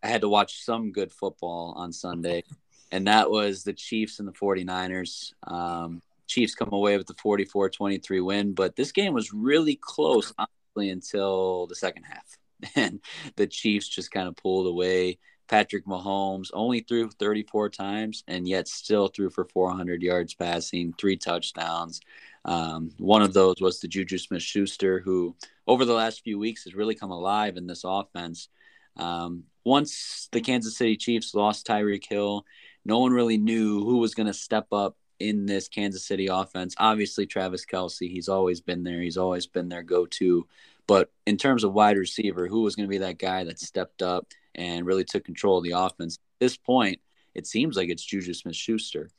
[0.04, 2.44] I had to watch some good football on Sunday,
[2.92, 5.34] and that was the Chiefs and the 49ers.
[5.48, 6.02] Um,
[6.32, 10.90] Chiefs come away with the 44 23 win, but this game was really close, honestly,
[10.90, 12.26] until the second half.
[12.76, 13.00] And
[13.38, 15.18] the Chiefs just kind of pulled away.
[15.48, 21.18] Patrick Mahomes only threw 34 times and yet still threw for 400 yards passing, three
[21.18, 22.02] touchdowns.
[22.46, 25.36] Um, one of those was the Juju Smith Schuster, who
[25.68, 28.48] over the last few weeks has really come alive in this offense.
[28.96, 32.46] Um, once the Kansas City Chiefs lost Tyreek Hill,
[32.86, 34.96] no one really knew who was going to step up
[35.30, 36.76] in this Kansas City offense.
[36.78, 39.02] Obviously, Travis Kelce, he's always been there.
[39.02, 40.48] He's always been their go to.
[40.88, 44.02] But in terms of wide receiver, who was going to be that guy that stepped
[44.02, 46.16] up and really took control of the offense?
[46.16, 47.00] At this point,
[47.34, 49.10] it seems like it's Juju Smith Schuster.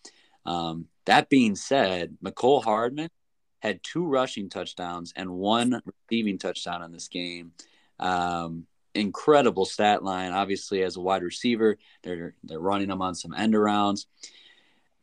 [0.45, 3.09] Um, that being said, Mecole Hardman
[3.61, 5.81] had two rushing touchdowns and one
[6.11, 7.53] receiving touchdown in this game.
[8.01, 10.33] Um, incredible stat line.
[10.33, 14.07] Obviously, as a wide receiver, they're they're running them on some end arounds.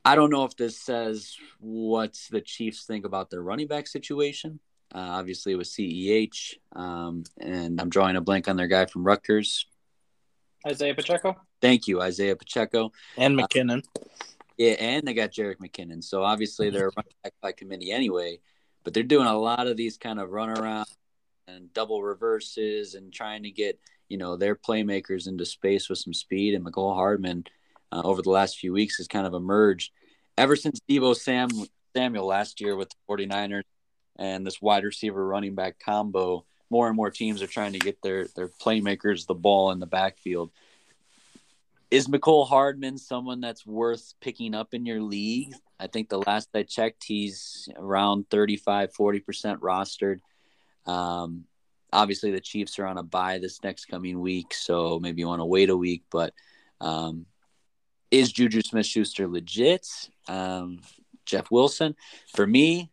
[0.05, 4.59] I don't know if this says what the Chiefs think about their running back situation.
[4.93, 9.67] Uh, obviously, with CEH, um, and I'm drawing a blank on their guy from Rutgers.
[10.65, 11.35] Isaiah Pacheco.
[11.61, 13.83] Thank you, Isaiah Pacheco and McKinnon.
[13.95, 14.03] Uh,
[14.57, 16.03] yeah, and they got Jerick McKinnon.
[16.03, 18.39] So obviously they're a running back by committee anyway,
[18.83, 20.85] but they're doing a lot of these kind of run around
[21.47, 23.79] and double reverses and trying to get
[24.09, 26.55] you know their playmakers into space with some speed.
[26.55, 27.45] And Mecole Hardman
[27.91, 29.91] uh, over the last few weeks has kind of emerged
[30.37, 31.49] ever since Deebo Sam
[31.95, 33.63] Samuel last year with the 49ers
[34.17, 36.45] and this wide receiver running back combo.
[36.69, 39.87] More and more teams are trying to get their their playmakers the ball in the
[39.87, 40.51] backfield.
[41.89, 45.53] Is Mecole Hardman someone that's worth picking up in your league?
[45.79, 49.23] I think the last I checked, he's around 35, 40%
[49.57, 50.19] rostered.
[50.85, 51.45] Um,
[51.91, 55.39] obviously, the Chiefs are on a bye this next coming week, so maybe you want
[55.39, 56.03] to wait a week.
[56.11, 56.33] But
[56.79, 57.25] um,
[58.11, 59.87] is Juju Smith Schuster legit?
[60.27, 60.81] Um,
[61.25, 61.95] Jeff Wilson.
[62.33, 62.91] For me,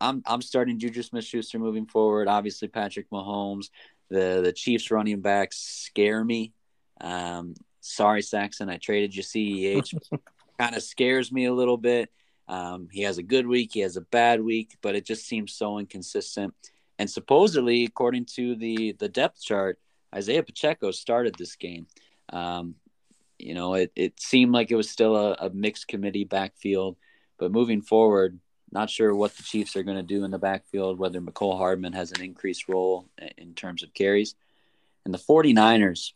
[0.00, 2.28] I'm I'm starting Juju Smith Schuster moving forward.
[2.28, 3.66] Obviously, Patrick Mahomes.
[4.08, 6.52] The the Chiefs running backs scare me.
[7.00, 9.94] Um, sorry, Saxon, I traded you CEH.
[10.58, 12.10] kind of scares me a little bit.
[12.48, 15.52] Um, he has a good week, he has a bad week, but it just seems
[15.52, 16.52] so inconsistent.
[16.98, 19.78] And supposedly, according to the the depth chart,
[20.14, 21.86] Isaiah Pacheco started this game.
[22.32, 22.74] Um,
[23.42, 26.96] you know, it, it seemed like it was still a, a mixed committee backfield,
[27.38, 28.38] but moving forward,
[28.72, 31.92] not sure what the Chiefs are going to do in the backfield, whether Mecole Hardman
[31.92, 34.34] has an increased role in terms of carries.
[35.04, 36.12] And the 49ers,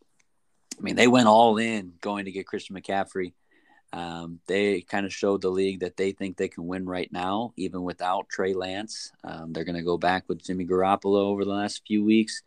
[0.79, 3.33] I mean, they went all in going to get Christian McCaffrey.
[3.93, 7.53] Um, they kind of showed the league that they think they can win right now,
[7.57, 9.13] even without Trey Lance.
[9.23, 12.43] Um, they're going to go back with Jimmy Garoppolo over the last few weeks.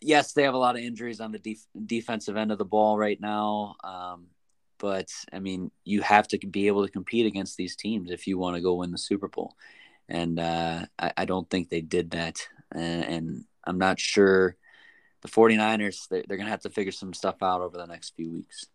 [0.00, 2.98] Yes, they have a lot of injuries on the def- defensive end of the ball
[2.98, 3.76] right now.
[3.84, 4.26] Um,
[4.78, 8.38] but I mean, you have to be able to compete against these teams if you
[8.38, 9.54] want to go win the Super Bowl.
[10.08, 12.46] And uh, I, I, don't think they did that.
[12.70, 14.56] And, and, I'm not sure
[15.22, 18.14] the 49ers, they're, they're going to have to figure some stuff out over the next
[18.14, 18.66] few weeks.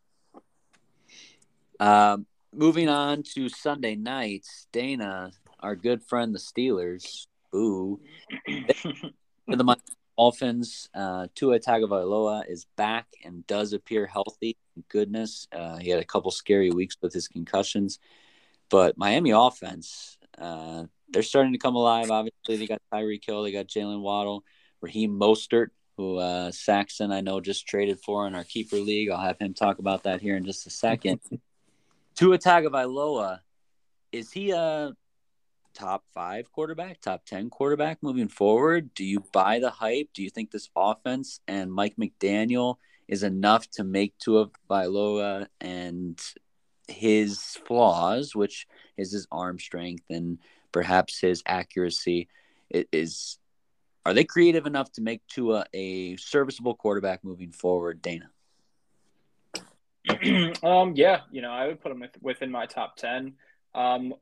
[1.80, 8.00] Um, moving on to Sunday night, Dana, our good friend, the Steelers, boo.
[9.48, 9.64] the
[10.20, 14.58] Dolphins, uh, Tua Tagovailoa is back and does appear healthy.
[14.90, 18.00] Goodness, uh, he had a couple scary weeks with his concussions,
[18.70, 22.12] but Miami offense, uh, they're starting to come alive.
[22.12, 24.44] Obviously, they got Tyreek Hill, they got Jaylen Waddle,
[24.82, 29.10] Raheem Mostert, who uh, Saxon I know just traded for in our keeper league.
[29.10, 31.22] I'll have him talk about that here in just a second.
[32.16, 33.40] Tua Tagovailoa,
[34.12, 34.92] is he a
[35.74, 38.94] top five quarterback, top 10 quarterback moving forward?
[38.94, 40.10] Do you buy the hype?
[40.14, 42.76] Do you think this offense and Mike McDaniel
[43.08, 46.20] is enough to make Tua Vailoa and
[46.88, 48.68] his flaws, which
[48.98, 50.40] is his arm strength and
[50.72, 52.28] perhaps his accuracy,
[52.70, 53.38] is
[54.06, 58.30] are they creative enough to make Tua a serviceable quarterback moving forward, Dana?
[60.64, 63.34] um, yeah, you know, I would put him within my top ten.
[63.76, 64.14] Um,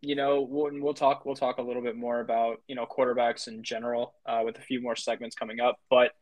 [0.00, 3.48] you know, we'll, we'll talk we'll talk a little bit more about you know quarterbacks
[3.48, 5.78] in general uh, with a few more segments coming up.
[5.88, 6.12] But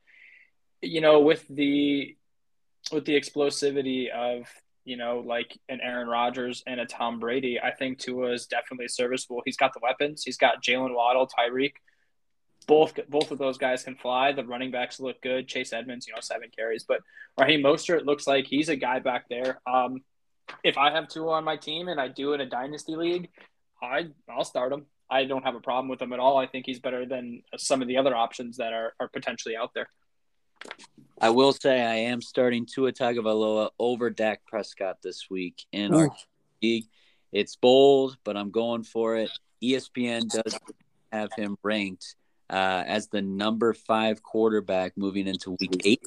[0.80, 2.16] you know, with the
[2.92, 4.46] with the explosivity of
[4.84, 8.88] you know like an Aaron Rodgers and a Tom Brady, I think Tua is definitely
[8.88, 9.42] serviceable.
[9.44, 10.22] He's got the weapons.
[10.24, 11.74] He's got Jaylen Waddle, Tyreek.
[12.66, 14.32] Both both of those guys can fly.
[14.32, 15.48] The running backs look good.
[15.48, 17.00] Chase Edmonds, you know, seven carries, but
[17.38, 19.60] Raheem Mostert looks like he's a guy back there.
[19.66, 20.02] Um,
[20.62, 23.30] if I have Tua on my team and I do in a dynasty league,
[23.84, 24.86] I I'll start him.
[25.10, 26.38] I don't have a problem with him at all.
[26.38, 29.72] I think he's better than some of the other options that are, are potentially out
[29.74, 29.88] there.
[31.20, 35.98] I will say I am starting Tua Tagovailoa over Dak Prescott this week in Ooh.
[35.98, 36.16] our
[36.62, 36.86] league.
[37.32, 39.30] It's bold, but I'm going for it.
[39.62, 40.58] ESPN does
[41.12, 42.16] have him ranked
[42.50, 46.06] uh, as the number five quarterback moving into week eight,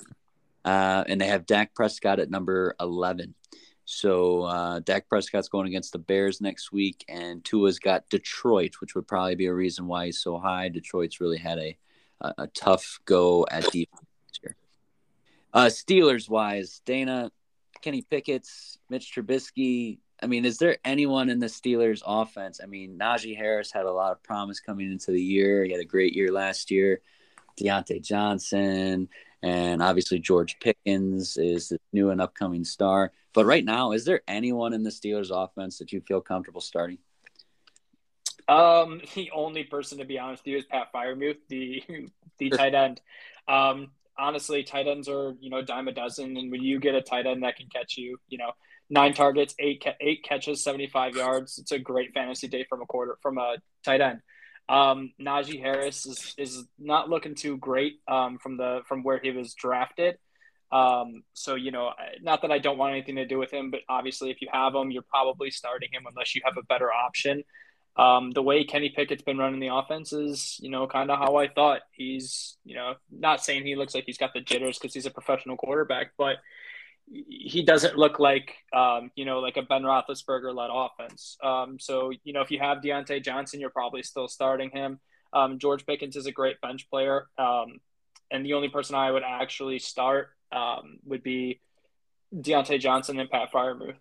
[0.66, 3.36] uh, and they have Dak Prescott at number eleven.
[3.90, 8.96] So uh, Dak Prescott's going against the Bears next week, and Tua's got Detroit, which
[8.96, 10.68] would probably be a reason why he's so high.
[10.68, 11.78] Detroit's really had a
[12.20, 14.02] a, a tough go at defense
[14.42, 14.58] here.
[15.54, 17.32] Uh, Steelers wise, Dana,
[17.82, 20.00] Kenny Pickett's, Mitch Trubisky.
[20.22, 22.60] I mean, is there anyone in the Steelers offense?
[22.62, 25.64] I mean, Najee Harris had a lot of promise coming into the year.
[25.64, 27.02] He had a great year last year.
[27.58, 29.08] Diontae Johnson,
[29.42, 33.12] and obviously George Pickens is the new and upcoming star.
[33.38, 36.98] But right now, is there anyone in the Steelers offense that you feel comfortable starting?
[38.48, 41.84] Um, the only person to be honest with you is Pat Freiermuth, the
[42.40, 43.00] the tight end.
[43.48, 47.02] Um, honestly, tight ends are you know dime a dozen, and when you get a
[47.04, 48.54] tight end that can catch you, you know,
[48.90, 52.88] nine targets, eight eight catches, seventy five yards, it's a great fantasy day from a
[52.88, 54.22] quarter from a tight end.
[54.68, 59.30] Um, Najee Harris is, is not looking too great um, from the from where he
[59.30, 60.18] was drafted.
[60.72, 61.92] Um, so you know,
[62.22, 64.76] not that I don't want anything to do with him, but obviously, if you have
[64.76, 67.44] him, you're probably starting him unless you have a better option.
[67.98, 71.38] Um, the way Kenny Pickett's been running the offense is, you know, kind of how
[71.38, 71.82] I thought.
[71.92, 75.12] He's, you know, not saying he looks like he's got the jitters because he's a
[75.12, 76.38] professional quarterback, but
[77.10, 81.38] he doesn't look like, um, you know, like a Ben Roethlisberger led offense.
[81.44, 85.00] Um, so, you know, if you have Diontae Johnson, you're probably still starting him.
[85.34, 87.28] Um, George Pickens is a great bench player.
[87.38, 87.80] Um,
[88.30, 91.60] and the only person I would actually start um, would be
[92.34, 93.96] Diontae Johnson and Pat Freiermuth,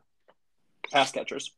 [0.93, 1.53] pass catchers.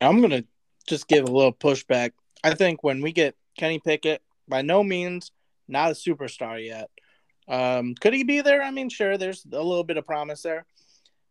[0.00, 0.44] I'm to
[0.86, 2.12] just give a little pushback.
[2.42, 5.30] I think when we get Kenny Pickett, by no means
[5.68, 6.90] not a superstar yet.
[7.48, 8.62] Um, could he be there?
[8.62, 10.66] I mean, sure, there's a little bit of promise there,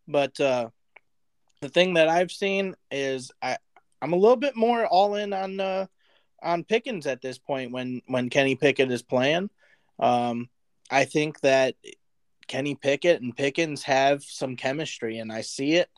[0.07, 0.69] but uh,
[1.61, 3.57] the thing that I've seen is I
[4.01, 5.85] I'm a little bit more all in on uh,
[6.41, 9.49] on Pickens at this point when when Kenny Pickett is playing.
[9.97, 10.49] Um,
[10.89, 11.75] I think that
[12.49, 15.89] Kenny Pickett and Pickens have some chemistry, and I see it.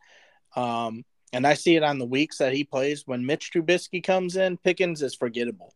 [0.55, 3.07] Um, and I see it on the weeks that he plays.
[3.07, 5.73] When Mitch Trubisky comes in, Pickens is forgettable.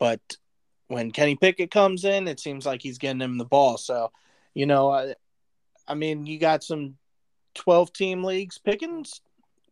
[0.00, 0.20] But
[0.88, 3.76] when Kenny Pickett comes in, it seems like he's getting him the ball.
[3.76, 4.12] So,
[4.54, 5.14] you know, I,
[5.86, 6.96] I mean, you got some
[7.54, 8.58] 12 team leagues.
[8.58, 9.20] Pickens,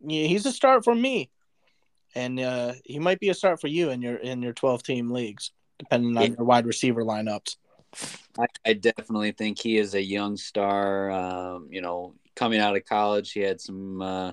[0.00, 1.30] yeah, he's a start for me.
[2.14, 5.10] And uh, he might be a start for you in your in your 12 team
[5.10, 6.36] leagues, depending on yeah.
[6.36, 7.56] your wide receiver lineups.
[8.38, 11.10] I, I, definitely think he is a young star.
[11.10, 14.32] Um, you know, coming out of college, he had some uh,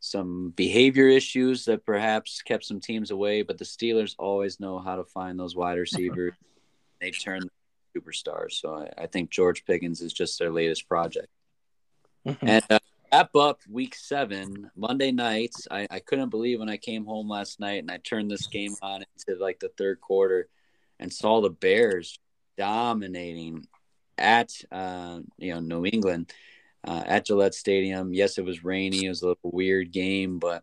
[0.00, 3.42] some behavior issues that perhaps kept some teams away.
[3.42, 6.32] But the Steelers always know how to find those wide receivers.
[7.00, 7.50] they turn them
[7.96, 8.52] superstars.
[8.52, 11.28] So I, I, think George Pickens is just their latest project.
[12.26, 12.46] Mm-hmm.
[12.46, 12.78] And uh,
[13.12, 15.66] wrap up week seven, Monday nights.
[15.70, 18.74] I, I couldn't believe when I came home last night and I turned this game
[18.82, 20.48] on into like the third quarter
[20.98, 22.18] and saw the Bears
[22.60, 23.66] dominating
[24.18, 26.30] at uh, you know New England
[26.86, 28.12] uh, at Gillette Stadium.
[28.12, 29.06] Yes, it was rainy.
[29.06, 30.62] It was a little weird game, but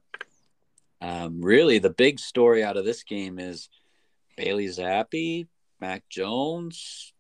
[1.02, 3.70] um, really the big story out of this game is
[4.36, 5.48] Bailey Zappe,
[5.82, 7.14] Mac Jones.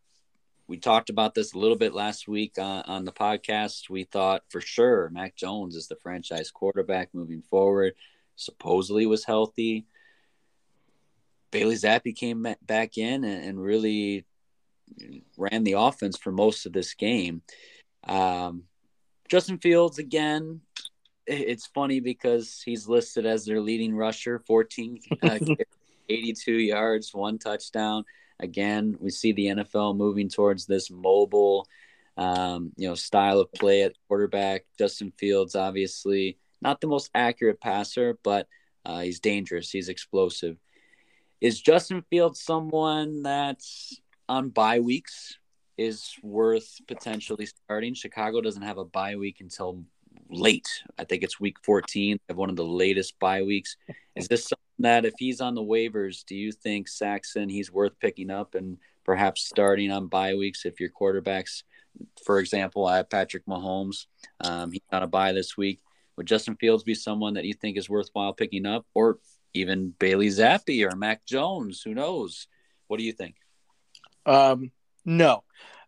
[0.67, 3.89] We talked about this a little bit last week on, on the podcast.
[3.89, 7.93] We thought for sure Mac Jones is the franchise quarterback moving forward.
[8.36, 9.88] Supposedly was healthy.
[11.49, 14.25] Bailey Zappe came back in and, and really
[15.38, 17.42] ran the offense for most of this game.
[18.08, 18.64] Um,
[19.30, 20.62] Justin Fields again.
[21.26, 25.40] It's funny because he's listed as their leading rusher, 14, uh,
[26.10, 28.06] 82 yards, one touchdown.
[28.40, 31.68] Again, we see the NFL moving towards this mobile,
[32.16, 34.66] um, you know, style of play at quarterback.
[34.78, 38.48] Justin Fields, obviously, not the most accurate passer, but
[38.86, 39.70] uh, he's dangerous.
[39.70, 40.58] He's explosive.
[41.42, 45.38] Is Justin Fields someone that's on bye weeks
[45.78, 47.93] is worth potentially starting.
[47.93, 49.84] Chicago doesn't have a bye week until
[50.30, 50.67] late.
[50.97, 53.78] I think it's week 14 of one of the latest bye weeks.
[54.15, 57.99] Is this something that if he's on the waivers, do you think Saxon he's worth
[57.99, 61.63] picking up and perhaps starting on bye weeks if your quarterbacks,
[62.25, 64.07] for example, I have Patrick Mahomes,
[64.41, 65.80] um, he's on a bye this week.
[66.17, 69.19] Would Justin Fields be someone that you think is worthwhile picking up, or
[69.53, 71.82] even Bailey Zappe or Mac Jones?
[71.84, 72.47] Who knows?
[72.88, 73.36] What do you think?
[74.28, 74.71] Um,
[75.05, 75.43] no,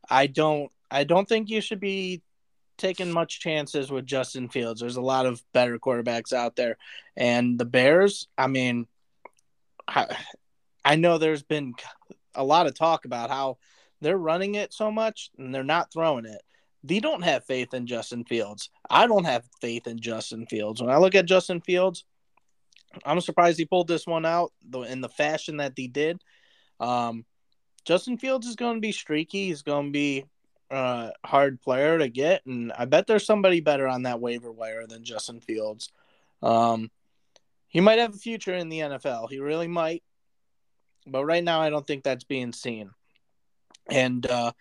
[0.09, 0.71] I don't.
[0.89, 2.23] I don't think you should be
[2.77, 4.81] taking much chances with Justin Fields.
[4.81, 6.77] There's a lot of better quarterbacks out there,
[7.15, 8.27] and the Bears.
[8.37, 8.87] I mean,
[9.87, 10.15] I,
[10.83, 11.73] I know there's been
[12.35, 13.57] a lot of talk about how
[14.01, 16.41] they're running it so much and they're not throwing it.
[16.83, 18.69] They don't have faith in Justin Fields.
[18.89, 20.81] I don't have faith in Justin Fields.
[20.81, 22.05] When I look at Justin Fields,
[23.05, 24.53] I'm surprised he pulled this one out
[24.87, 26.21] in the fashion that he did.
[26.79, 27.25] Um,
[27.86, 29.47] Justin Fields is going to be streaky.
[29.47, 30.25] He's going to be
[30.69, 34.86] a hard player to get, and I bet there's somebody better on that waiver wire
[34.88, 35.91] than Justin Fields.
[36.41, 36.91] Um,
[37.67, 39.30] he might have a future in the NFL.
[39.30, 40.03] He really might,
[41.07, 42.91] but right now I don't think that's being seen.
[43.89, 44.51] And uh,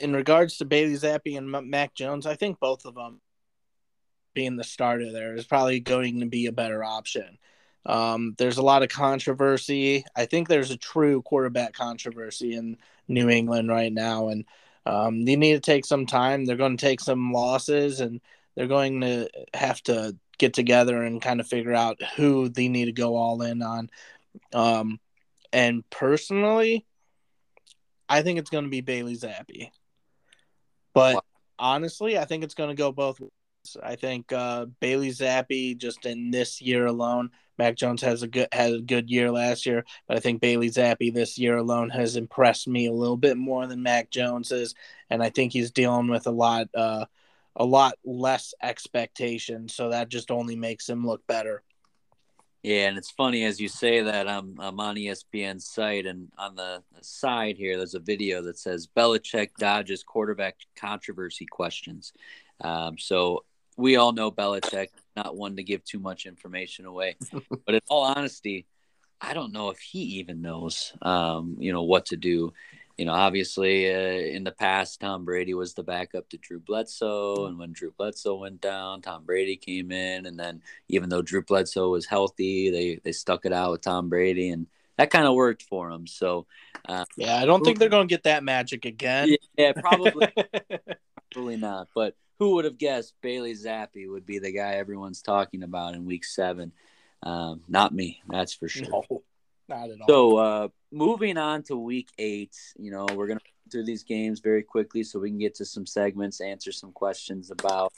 [0.00, 3.20] in regards to Bailey Zappe and Mac Jones, I think both of them
[4.34, 7.38] being the starter there is probably going to be a better option.
[7.86, 10.04] Um, there's a lot of controversy.
[10.14, 12.76] I think there's a true quarterback controversy in
[13.06, 14.44] New England right now, and
[14.84, 16.44] um, they need to take some time.
[16.44, 18.20] They're going to take some losses, and
[18.54, 22.86] they're going to have to get together and kind of figure out who they need
[22.86, 23.90] to go all in on.
[24.52, 25.00] Um,
[25.52, 26.86] and personally,
[28.08, 29.70] I think it's going to be Bailey Zappe.
[30.94, 31.22] But
[31.58, 33.30] honestly, I think it's going to go both ways.
[33.82, 38.48] I think uh, Bailey Zappe just in this year alone Mac Jones has a good
[38.52, 42.16] had a good year last year, but I think Bailey Zappe this year alone has
[42.16, 44.74] impressed me a little bit more than Mac Jones is,
[45.10, 47.06] and I think he's dealing with a lot uh,
[47.56, 51.64] a lot less expectation, so that just only makes him look better.
[52.62, 54.28] Yeah, and it's funny as you say that.
[54.28, 58.58] I'm, I'm on ESPN's site, and on the, the side here, there's a video that
[58.58, 62.12] says Belichick dodges quarterback controversy questions.
[62.60, 63.44] Um, so
[63.78, 67.16] we all know Belichick, not one to give too much information away.
[67.64, 68.66] but in all honesty,
[69.20, 72.52] I don't know if he even knows, um, you know, what to do.
[72.96, 77.46] You know, obviously, uh, in the past, Tom Brady was the backup to Drew Bledsoe,
[77.46, 81.44] and when Drew Bledsoe went down, Tom Brady came in, and then even though Drew
[81.44, 84.66] Bledsoe was healthy, they they stuck it out with Tom Brady, and
[84.96, 86.08] that kind of worked for them.
[86.08, 86.46] So,
[86.88, 89.36] uh, yeah, I don't think they're going to get that magic again.
[89.56, 90.26] Yeah, probably,
[91.32, 91.86] probably not.
[91.94, 96.04] But who would have guessed Bailey Zappe would be the guy everyone's talking about in
[96.04, 96.72] Week Seven?
[97.22, 98.88] Um, not me, that's for sure.
[98.88, 99.22] No,
[99.68, 100.06] not at all.
[100.08, 104.62] So, uh, moving on to Week Eight, you know, we're gonna through these games very
[104.62, 107.92] quickly so we can get to some segments, answer some questions about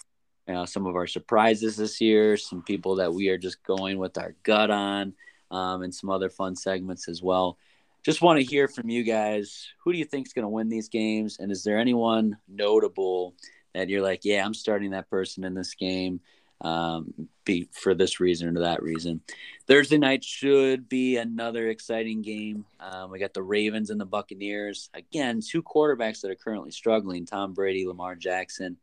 [0.51, 3.99] you know, some of our surprises this year, some people that we are just going
[3.99, 5.15] with our gut on,
[5.53, 7.57] um, and some other fun segments as well.
[8.03, 9.69] Just want to hear from you guys.
[9.85, 11.39] Who do you think is going to win these games?
[11.39, 13.35] And is there anyone notable
[13.75, 16.21] that you're like, yeah, I'm starting that person in this game?
[16.63, 17.13] um,
[17.45, 19.21] be for this reason or that reason.
[19.67, 22.65] Thursday night should be another exciting game.
[22.79, 24.91] Um, we got the Ravens and the Buccaneers.
[24.95, 28.77] Again, two quarterbacks that are currently struggling Tom Brady, Lamar Jackson.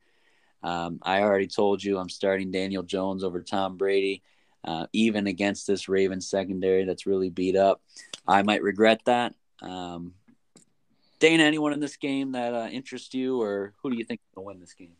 [0.63, 4.23] Um, I already told you I'm starting Daniel Jones over Tom Brady,
[4.63, 7.81] uh, even against this Ravens secondary that's really beat up.
[8.27, 9.35] I might regret that.
[9.61, 10.13] Um,
[11.19, 14.45] Dana, anyone in this game that uh, interests you, or who do you think will
[14.45, 14.93] win this game?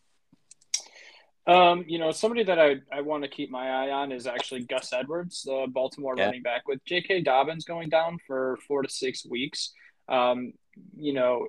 [1.47, 4.63] Um, you know, somebody that I, I want to keep my eye on is actually
[4.63, 6.25] Gus Edwards, the Baltimore yeah.
[6.25, 6.67] running back.
[6.67, 7.21] With J.K.
[7.21, 9.71] Dobbins going down for four to six weeks,
[10.09, 10.53] um,
[10.95, 11.47] you know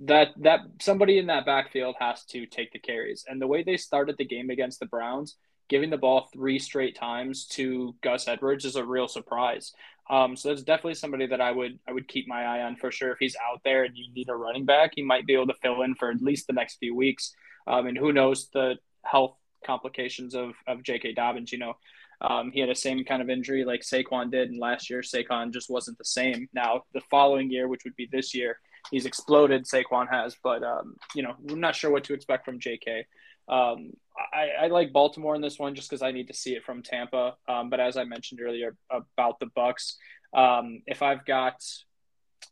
[0.00, 3.24] that that somebody in that backfield has to take the carries.
[3.28, 5.36] And the way they started the game against the Browns,
[5.68, 9.72] giving the ball three straight times to Gus Edwards is a real surprise.
[10.10, 12.90] Um, so that's definitely somebody that I would I would keep my eye on for
[12.90, 13.12] sure.
[13.12, 15.54] If he's out there and you need a running back, he might be able to
[15.62, 17.32] fill in for at least the next few weeks.
[17.68, 21.12] Um, and who knows the health complications of of J.K.
[21.12, 21.52] Dobbins.
[21.52, 21.74] You know,
[22.20, 25.52] um, he had a same kind of injury like Saquon did, and last year Saquon
[25.52, 26.48] just wasn't the same.
[26.52, 28.58] Now the following year, which would be this year,
[28.90, 29.64] he's exploded.
[29.64, 33.06] Saquon has, but um, you know, we're not sure what to expect from J.K.
[33.48, 36.64] Um, I, I, like Baltimore in this one just because I need to see it
[36.64, 37.36] from Tampa.
[37.48, 39.94] Um, but as I mentioned earlier about the Bucs,
[40.34, 41.62] um, if I've got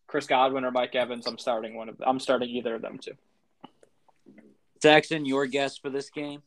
[0.06, 1.96] Chris Godwin or Mike Evans, I'm starting one of.
[2.04, 3.12] I'm starting either of them too.
[4.80, 6.42] Jackson, your guess for this game?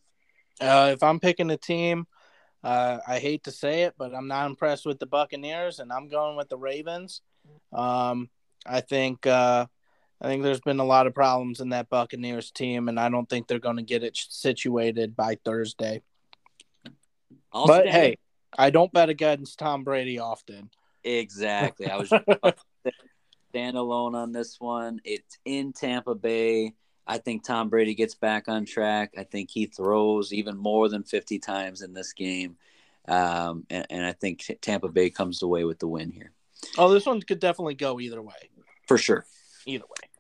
[0.59, 2.07] Uh, if I'm picking a team,
[2.63, 6.07] uh, I hate to say it, but I'm not impressed with the Buccaneers, and I'm
[6.07, 7.21] going with the Ravens.
[7.73, 8.29] Um,
[8.65, 9.65] I think uh,
[10.21, 13.27] I think there's been a lot of problems in that Buccaneers team, and I don't
[13.27, 16.03] think they're going to get it situated by Thursday.
[17.51, 17.95] I'll but stand.
[17.95, 18.17] hey,
[18.55, 20.69] I don't bet against Tom Brady often.
[21.03, 21.87] Exactly.
[21.87, 22.09] I was
[23.49, 25.01] stand alone on this one.
[25.03, 26.75] It's in Tampa Bay.
[27.07, 29.15] I think Tom Brady gets back on track.
[29.17, 32.57] I think he throws even more than 50 times in this game.
[33.07, 36.31] Um, and, and, I think Tampa Bay comes away with the win here.
[36.77, 38.35] Oh, this one could definitely go either way.
[38.87, 39.25] For sure.
[39.65, 40.10] Either way.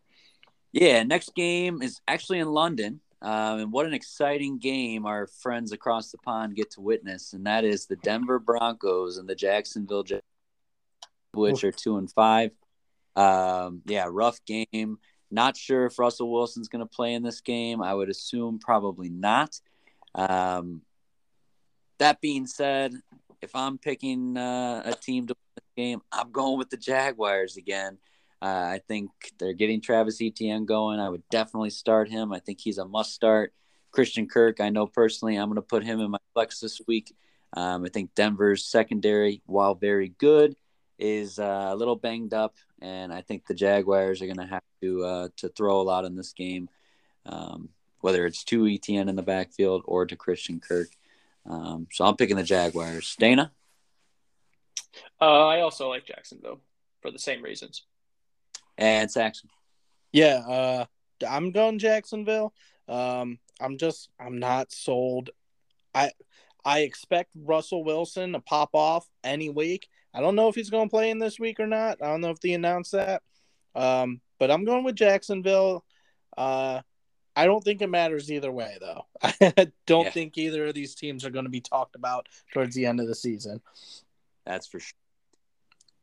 [0.71, 3.01] Yeah, next game is actually in London.
[3.21, 7.33] Um, and what an exciting game our friends across the pond get to witness.
[7.33, 10.03] And that is the Denver Broncos and the Jacksonville
[11.33, 12.51] which are two and five.
[13.15, 14.97] Um, yeah, rough game.
[15.29, 17.81] Not sure if Russell Wilson's going to play in this game.
[17.81, 19.59] I would assume probably not.
[20.13, 20.81] Um,
[21.99, 22.93] that being said,
[23.41, 27.55] if I'm picking uh, a team to win the game, I'm going with the Jaguars
[27.55, 27.97] again.
[28.41, 30.99] Uh, I think they're getting Travis Etienne going.
[30.99, 32.33] I would definitely start him.
[32.33, 33.53] I think he's a must start.
[33.91, 37.13] Christian Kirk, I know personally, I'm going to put him in my flex this week.
[37.53, 40.55] Um, I think Denver's secondary, while very good,
[40.97, 44.63] is uh, a little banged up, and I think the Jaguars are going to have
[44.81, 46.69] to uh, to throw a lot in this game,
[47.25, 47.69] um,
[47.99, 50.87] whether it's to Etienne in the backfield or to Christian Kirk.
[51.49, 53.15] Um, so I'm picking the Jaguars.
[53.19, 53.51] Dana.
[55.19, 56.59] Uh, I also like Jacksonville
[57.01, 57.83] for the same reasons.
[58.77, 59.49] And Saxon.
[60.11, 60.85] Yeah, uh,
[61.27, 62.53] I'm going Jacksonville.
[62.87, 65.29] Um, I'm just I'm not sold.
[65.93, 66.11] I
[66.65, 69.87] I expect Russell Wilson to pop off any week.
[70.13, 72.01] I don't know if he's going to play in this week or not.
[72.01, 73.23] I don't know if they announced that.
[73.75, 75.85] Um, but I'm going with Jacksonville.
[76.37, 76.81] Uh,
[77.35, 79.05] I don't think it matters either way, though.
[79.23, 80.11] I don't yeah.
[80.11, 83.07] think either of these teams are going to be talked about towards the end of
[83.07, 83.61] the season.
[84.45, 84.97] That's for sure.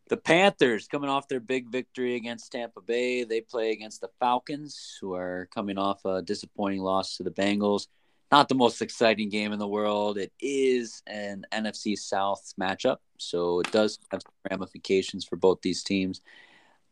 [0.08, 3.24] The Panthers coming off their big victory against Tampa Bay.
[3.24, 7.86] They play against the Falcons, who are coming off a disappointing loss to the Bengals
[8.30, 10.18] not the most exciting game in the world.
[10.18, 14.20] It is an NFC South matchup, so it does have
[14.50, 16.20] ramifications for both these teams.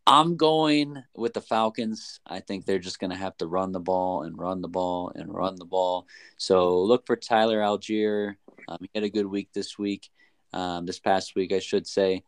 [0.07, 2.21] I'm going with the Falcons.
[2.27, 5.13] I think they're just going to have to run the ball and run the ball
[5.15, 6.07] and run the ball.
[6.37, 8.37] So look for Tyler Allgeier.
[8.69, 10.09] Um, he had a good week this week,
[10.53, 12.23] um, this past week, I should say.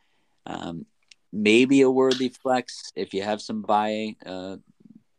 [0.49, 0.87] Um,
[1.33, 4.57] maybe a worthy flex if you have some bye uh,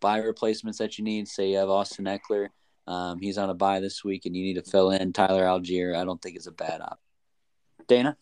[0.01, 1.29] bye replacements that you need.
[1.29, 2.49] Say you have Austin Ekeler,
[2.89, 5.95] um, he's on a bye this week, and you need to fill in Tyler Allgeier.
[5.95, 6.97] I don't think it's a bad option.
[7.87, 8.17] Dana.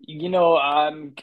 [0.00, 1.14] You know, I'm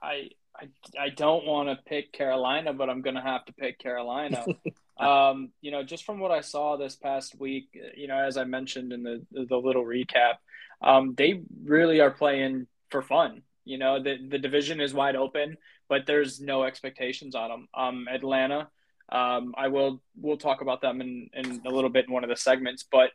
[0.00, 3.80] I I, I don't want to pick Carolina, but I'm going to have to pick
[3.80, 4.44] Carolina.
[4.98, 8.44] um, you know, just from what I saw this past week, you know, as I
[8.44, 10.34] mentioned in the the little recap,
[10.80, 13.42] um, they really are playing for fun.
[13.64, 15.56] You know, the the division is wide open,
[15.88, 17.68] but there's no expectations on them.
[17.74, 18.68] Um, Atlanta,
[19.10, 22.30] um, I will we'll talk about them in in a little bit in one of
[22.30, 23.10] the segments, but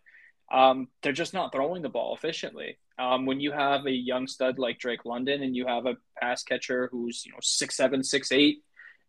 [0.51, 2.77] um, they're just not throwing the ball efficiently.
[2.99, 6.43] Um, when you have a young stud like Drake London and you have a pass
[6.43, 8.63] catcher who's you know six seven six eight,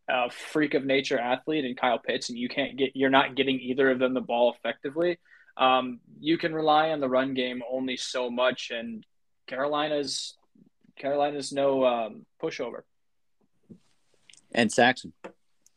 [0.09, 3.61] a freak of nature athlete, and Kyle Pitts, and you can't get you're not getting
[3.61, 5.19] either of them the ball effectively.
[5.57, 9.05] Um, you can rely on the run game only so much, and
[9.47, 10.38] Carolina's
[10.99, 12.83] Carolina's no um, pushover.
[14.53, 15.13] And Saxon.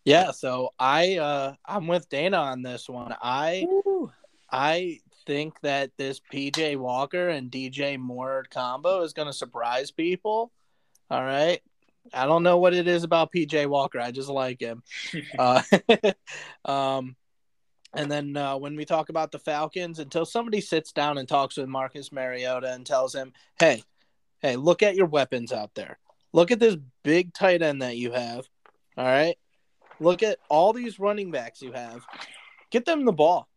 [0.04, 3.16] Yeah, so I uh I'm with Dana on this one.
[3.22, 4.12] I Ooh.
[4.52, 10.52] I think that this PJ Walker and DJ Moore combo is going to surprise people.
[11.10, 11.62] All right.
[12.14, 14.00] I don't know what it is about PJ Walker.
[14.00, 14.82] I just like him.
[15.40, 15.62] uh,
[16.66, 17.16] um,
[17.94, 21.58] and then uh, when we talk about the Falcons, until somebody sits down and talks
[21.58, 23.84] with Marcus Mariota and tells him, hey,
[24.42, 25.98] hey, look at your weapons out there.
[26.34, 28.46] Look at this big tight end that you have.
[28.98, 29.36] All right.
[30.00, 32.06] Look at all these running backs you have.
[32.72, 33.48] Get them the ball.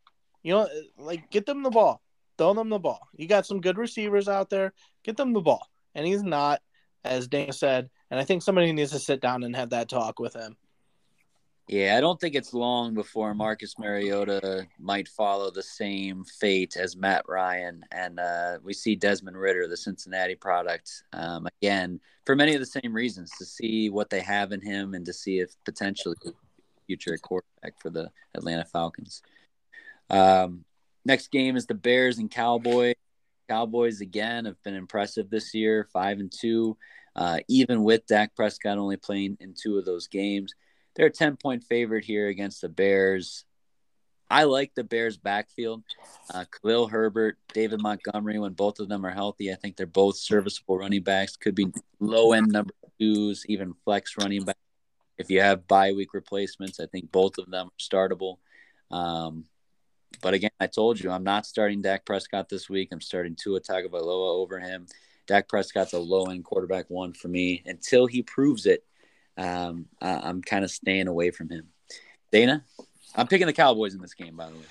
[0.43, 2.03] You know, like get them the ball,
[2.37, 3.01] throw them the ball.
[3.17, 4.75] You got some good receivers out there.
[5.03, 6.61] Get them the ball, and he's not,
[7.03, 7.89] as Dana said.
[8.11, 10.57] And I think somebody needs to sit down and have that talk with him.
[11.67, 16.95] Yeah, I don't think it's long before Marcus Mariota might follow the same fate as
[16.95, 22.55] Matt Ryan, and uh, we see Desmond Ridder, the Cincinnati product, um, again for many
[22.55, 25.55] of the same reasons to see what they have in him and to see if
[25.65, 26.17] potentially
[26.87, 29.23] future quarterback for the Atlanta Falcons.
[30.11, 30.65] Um,
[31.05, 32.95] next game is the Bears and Cowboys.
[33.49, 36.77] Cowboys again have been impressive this year, five and two.
[37.17, 40.55] Uh, even with Dak Prescott only playing in two of those games,
[40.95, 43.45] they're a ten point favorite here against the Bears.
[44.31, 45.85] I like the Bears backfield.
[46.33, 50.17] Uh, Khalil Herbert, David Montgomery, when both of them are healthy, I think they're both
[50.17, 51.37] serviceable running backs.
[51.37, 54.57] Could be low end number twos, even flex running back.
[55.19, 58.39] If you have bye week replacements, I think both of them are startable.
[58.91, 59.45] Um,
[60.23, 62.89] but again, I told you I'm not starting Dak Prescott this week.
[62.93, 64.87] I'm starting Tua Tagovailoa over him.
[65.27, 68.85] Dak Prescott's a low end quarterback one for me until he proves it.
[69.37, 71.69] Um, I, am kind of staying away from him.
[72.31, 72.65] Dana,
[73.15, 74.65] I'm picking the Cowboys in this game, by the way.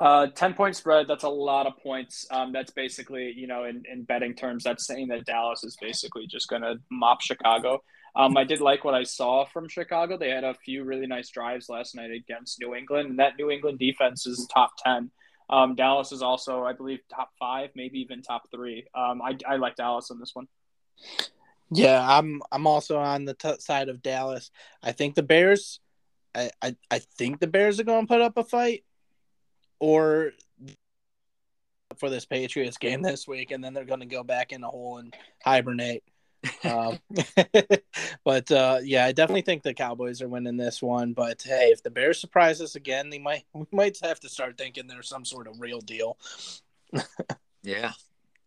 [0.00, 2.26] Uh, 10 point spread, that's a lot of points.
[2.30, 6.26] Um, that's basically, you know, in, in betting terms, that's saying that Dallas is basically
[6.26, 7.82] just going to mop Chicago.
[8.16, 10.16] Um, I did like what I saw from Chicago.
[10.16, 13.50] They had a few really nice drives last night against New England, and that New
[13.50, 15.10] England defense is top 10.
[15.50, 18.86] Um, Dallas is also, I believe, top five, maybe even top three.
[18.94, 20.48] Um, I, I like Dallas in this one.
[21.70, 24.50] Yeah, I'm I'm also on the t- side of Dallas.
[24.82, 25.80] I think the Bears,
[26.34, 28.84] I, I, I think the Bears are going to put up a fight,
[29.78, 30.32] or
[31.96, 34.68] for this Patriots game this week, and then they're going to go back in a
[34.68, 35.14] hole and
[35.44, 36.02] hibernate
[36.64, 36.98] um,
[38.24, 41.12] but uh, yeah, I definitely think the Cowboys are winning this one.
[41.12, 44.56] But hey, if the Bears surprise us again, they might we might have to start
[44.56, 46.16] thinking they're some sort of real deal.
[47.62, 47.92] yeah,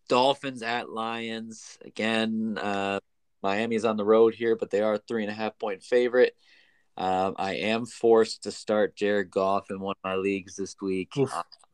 [0.08, 2.58] Dolphins at Lions again.
[2.58, 3.00] Uh,
[3.44, 6.36] Miami's on the road here, but they are three and a half point favorite.
[6.96, 11.14] Um, I am forced to start Jared Goff in one of my leagues this week.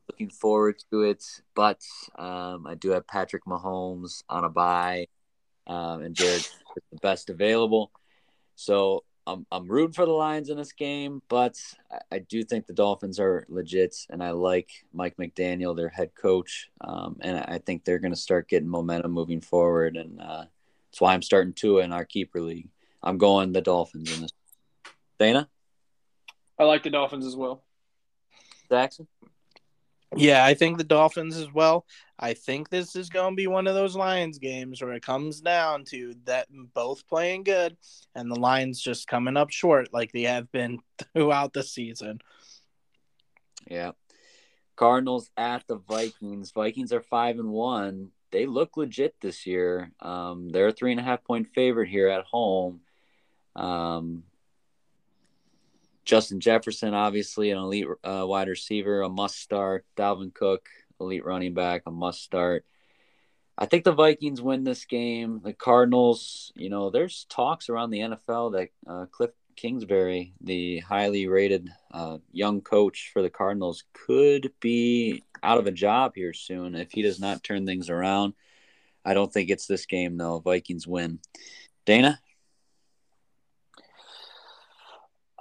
[0.10, 1.24] looking forward to it,
[1.56, 1.82] but
[2.18, 5.06] um, I do have Patrick Mahomes on a bye
[5.70, 7.92] um, and Jared is the best available.
[8.56, 11.56] So I'm I'm rooting for the Lions in this game, but
[11.92, 16.16] I, I, do think the Dolphins are legit, and I like Mike McDaniel, their head
[16.16, 20.46] coach, um, and I think they're going to start getting momentum moving forward, and uh,
[20.90, 22.70] that's why I'm starting Tua in our keeper league.
[23.02, 24.32] I'm going the Dolphins in this.
[25.20, 25.50] Dana,
[26.58, 27.64] I like the Dolphins as well.
[28.70, 29.08] Jackson.
[30.16, 31.86] Yeah, I think the Dolphins as well.
[32.18, 35.40] I think this is going to be one of those Lions games where it comes
[35.40, 37.78] down to that both playing good
[38.16, 40.80] and the Lions just coming up short like they have been
[41.14, 42.20] throughout the season.
[43.68, 43.92] Yeah.
[44.76, 46.52] Cardinals at the Vikings.
[46.52, 48.10] Vikings are five and one.
[48.32, 49.92] They look legit this year.
[50.00, 52.82] Um, they're a three and a half point favorite here at home.
[53.56, 54.24] Um,
[56.06, 59.86] Justin Jefferson, obviously an elite uh, wide receiver, a must start.
[59.96, 60.68] Dalvin Cook,
[61.00, 62.66] elite running back, a must start.
[63.58, 65.42] I think the Vikings win this game.
[65.44, 71.28] The Cardinals, you know, there's talks around the NFL that uh, Cliff Kingsbury, the highly
[71.28, 76.76] rated uh, young coach for the Cardinals, could be out of a job here soon
[76.76, 78.36] if he does not turn things around.
[79.04, 80.40] I don't think it's this game though.
[80.40, 81.20] Vikings win.
[81.86, 82.22] Dana.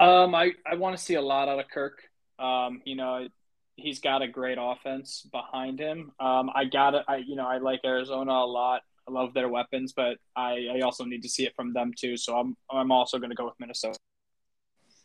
[0.00, 2.02] Um, I I want to see a lot out of Kirk.
[2.40, 3.28] Um, you know,
[3.76, 6.10] he's got a great offense behind him.
[6.18, 7.04] Um, I got it.
[7.06, 8.82] I you know I like Arizona a lot.
[9.08, 12.16] I love their weapons, but I, I also need to see it from them too.
[12.16, 13.98] So I'm I'm also going to go with Minnesota.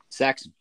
[0.09, 0.53] Saxon.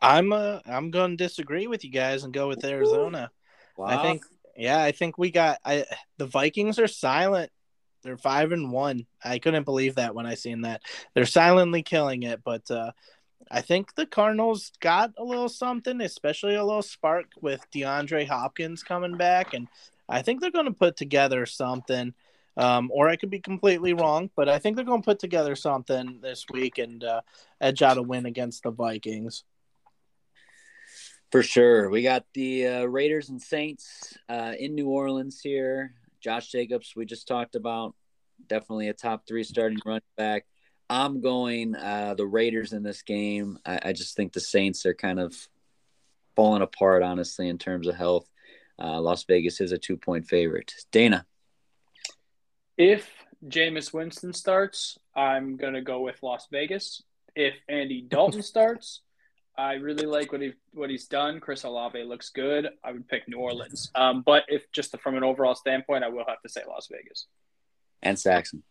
[0.00, 3.30] I'm uh I'm going to disagree with you guys and go with Arizona.
[3.76, 3.86] Wow.
[3.86, 4.22] I think
[4.56, 5.84] yeah, I think we got I
[6.18, 7.50] the Vikings are silent.
[8.02, 9.06] They're 5 and 1.
[9.24, 10.82] I couldn't believe that when I seen that.
[11.14, 12.92] They're silently killing it, but uh
[13.50, 18.82] I think the Cardinals got a little something, especially a little spark with DeAndre Hopkins
[18.82, 19.68] coming back and
[20.08, 22.14] I think they're going to put together something
[22.56, 25.54] um, or I could be completely wrong, but I think they're going to put together
[25.54, 27.20] something this week and uh,
[27.60, 29.44] edge out a win against the Vikings.
[31.32, 31.90] For sure.
[31.90, 35.92] We got the uh, Raiders and Saints uh, in New Orleans here.
[36.20, 37.94] Josh Jacobs, we just talked about,
[38.46, 40.46] definitely a top three starting running back.
[40.88, 43.58] I'm going uh, the Raiders in this game.
[43.66, 45.34] I, I, just think the Saints are kind of
[46.36, 48.28] falling apart, honestly, in terms of health.
[48.78, 50.72] Uh, Las Vegas is a two point favorite.
[50.92, 51.26] Dana.
[52.76, 53.08] If
[53.46, 57.02] Jameis Winston starts, I'm going to go with Las Vegas.
[57.34, 59.00] If Andy Dalton starts,
[59.58, 61.40] I really like what he what he's done.
[61.40, 62.68] Chris Olave looks good.
[62.84, 63.90] I would pick New Orleans.
[63.94, 67.26] Um, but if just from an overall standpoint, I will have to say Las Vegas.
[68.02, 68.62] And Saxon.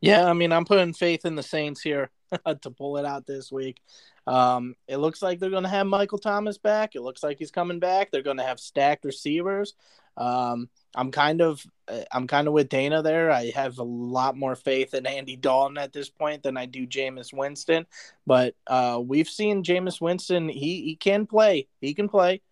[0.00, 2.10] Yeah, I mean, I'm putting faith in the Saints here
[2.62, 3.80] to pull it out this week.
[4.26, 6.94] Um, it looks like they're going to have Michael Thomas back.
[6.94, 8.10] It looks like he's coming back.
[8.10, 9.74] They're going to have stacked receivers.
[10.16, 13.30] Um, I'm kind of uh, I'm kind of with Dana there.
[13.30, 16.86] I have a lot more faith in Andy Dalton at this point than I do
[16.86, 17.86] Jameis Winston.
[18.26, 20.48] But uh, we've seen Jameis Winston.
[20.48, 21.68] He he can play.
[21.80, 22.42] He can play.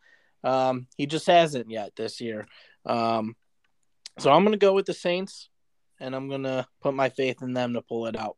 [0.45, 2.47] Um, he just hasn't yet this year.
[2.85, 3.37] Um,
[4.19, 5.49] so I'm gonna go with the Saints,
[6.01, 8.37] and I'm gonna put my faith in them to pull it out.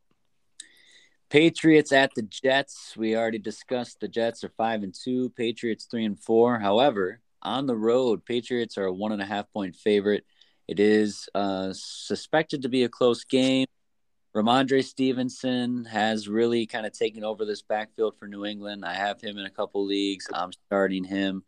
[1.30, 2.94] Patriots at the Jets.
[2.96, 5.30] We already discussed the Jets are five and two.
[5.30, 6.58] Patriots three and four.
[6.58, 8.24] However, on the road.
[8.24, 10.24] Patriots are a one and a half point favorite.
[10.66, 13.66] It is uh, suspected to be a close game.
[14.34, 18.84] Rhamondre Stevenson has really kind of taken over this backfield for New England.
[18.84, 20.26] I have him in a couple leagues.
[20.32, 21.44] I'm starting him.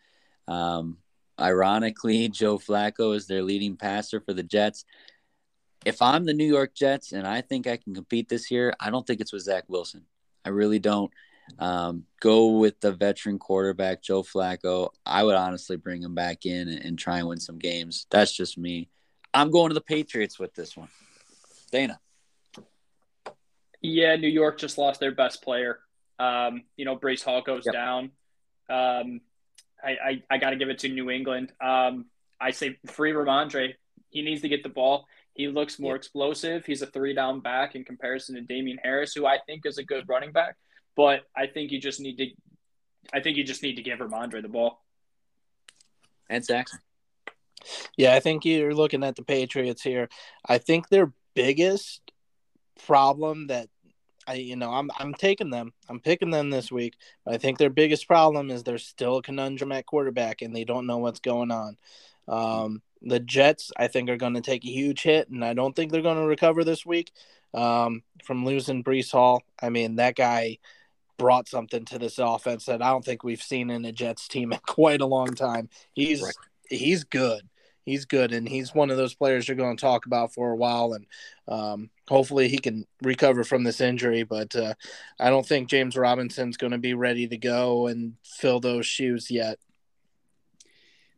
[0.47, 0.99] Um,
[1.41, 4.85] ironically, Joe Flacco is their leading passer for the Jets.
[5.85, 8.91] If I'm the New York Jets and I think I can compete this year, I
[8.91, 10.05] don't think it's with Zach Wilson.
[10.45, 11.11] I really don't.
[11.59, 14.91] Um, go with the veteran quarterback, Joe Flacco.
[15.05, 18.07] I would honestly bring him back in and, and, try and win some games.
[18.11, 18.89] That's just me.
[19.33, 20.89] I'm going to the Patriots with this one.
[21.71, 21.99] Dana.
[23.81, 25.79] Yeah, New York just lost their best player.
[26.19, 27.75] Um, you know, Breece Hall goes yep.
[27.75, 28.05] down.
[28.69, 29.21] Um,
[29.83, 31.53] I, I, I got to give it to New England.
[31.61, 32.07] Um,
[32.41, 33.75] I say free Rhamondre.
[34.09, 35.07] He needs to get the ball.
[35.35, 35.99] He looks more yep.
[36.01, 36.65] explosive.
[36.65, 39.85] He's a three down back in comparison to Damien Harris, who I think is a
[39.85, 40.57] good running back.
[40.97, 42.27] But I think you just need to,
[43.13, 44.83] I think you just need to give Rhamondre the ball.
[46.29, 46.81] And Saxon.
[47.97, 50.09] Yeah, I think you're looking at the Patriots here.
[50.45, 52.01] I think their biggest
[52.85, 53.69] problem that
[54.27, 55.73] I, you know, I'm I'm taking them.
[55.89, 56.95] I'm picking them this week.
[57.25, 60.65] But I think their biggest problem is they're still a conundrum at quarterback and they
[60.65, 61.77] don't know what's going on.
[62.27, 65.77] Um, the Jets, I think, are going to take a huge hit, and I don't
[65.77, 67.13] think they're going to recover this week
[67.55, 69.43] um, from losing Breece Hall.
[69.63, 70.59] I mean, that guy
[71.17, 74.53] brought something to this offense that I don't think we've seen in a Jets team
[74.53, 75.69] in quite a long time.
[75.95, 76.35] He's right.
[76.69, 77.43] he's good.
[77.85, 80.57] He's good, and he's one of those players you're going to talk about for a
[80.57, 81.07] while, and
[81.47, 84.25] um, hopefully he can recover from this injury.
[84.25, 84.75] But uh,
[85.21, 89.31] I don't think James Robinson's going to be ready to go and fill those shoes
[89.31, 89.61] yet.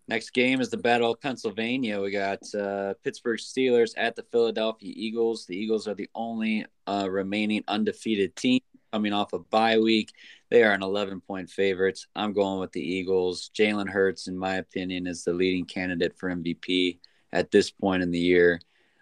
[0.08, 2.00] Next game is the Battle of Pennsylvania.
[2.02, 5.46] We got uh, Pittsburgh Steelers at the Philadelphia Eagles.
[5.46, 8.60] The Eagles are the only uh, remaining undefeated team
[8.92, 10.12] coming off a bye week.
[10.50, 12.06] They are an 11 point favorites.
[12.14, 13.50] I'm going with the Eagles.
[13.56, 16.98] Jalen Hurts, in my opinion, is the leading candidate for MVP
[17.32, 18.60] at this point in the year.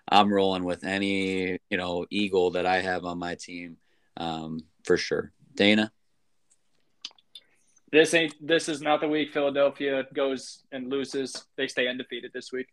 [0.09, 3.77] I'm rolling with any, you know, Eagle that I have on my team
[4.17, 5.33] um, for sure.
[5.55, 5.93] Dana?
[7.93, 11.47] This ain't this is not the week Philadelphia goes and loses.
[11.57, 12.67] They stay undefeated this week.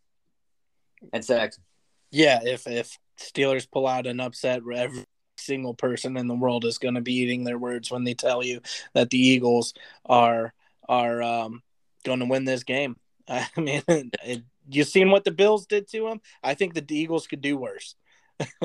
[1.12, 1.64] And Saxon.
[2.12, 5.03] Yeah, if if Steelers pull out an upset, every
[5.44, 8.44] single person in the world is going to be eating their words when they tell
[8.44, 8.62] you
[8.94, 9.74] that the Eagles
[10.06, 10.54] are
[10.88, 11.62] are um,
[12.04, 12.98] going to win this game.
[13.28, 16.22] I mean, it, you seen what the Bills did to them?
[16.44, 17.96] I think the Eagles could do worse.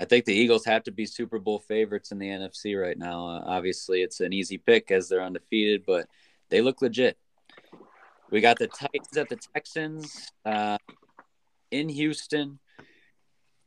[0.00, 3.28] I think the Eagles have to be Super Bowl favorites in the NFC right now.
[3.28, 6.08] Uh, obviously, it's an easy pick as they're undefeated, but
[6.50, 7.16] they look legit.
[8.30, 10.78] We got the Titans at the Texans uh,
[11.70, 12.58] in Houston.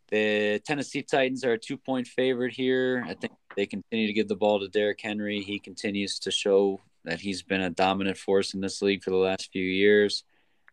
[0.09, 3.03] The Tennessee Titans are a two point favorite here.
[3.05, 5.41] I think they continue to give the ball to Derrick Henry.
[5.41, 9.17] He continues to show that he's been a dominant force in this league for the
[9.17, 10.23] last few years.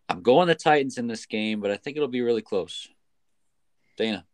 [0.09, 2.89] I'm going the Titans in this game, but I think it'll be really close.
[3.97, 4.25] Dana.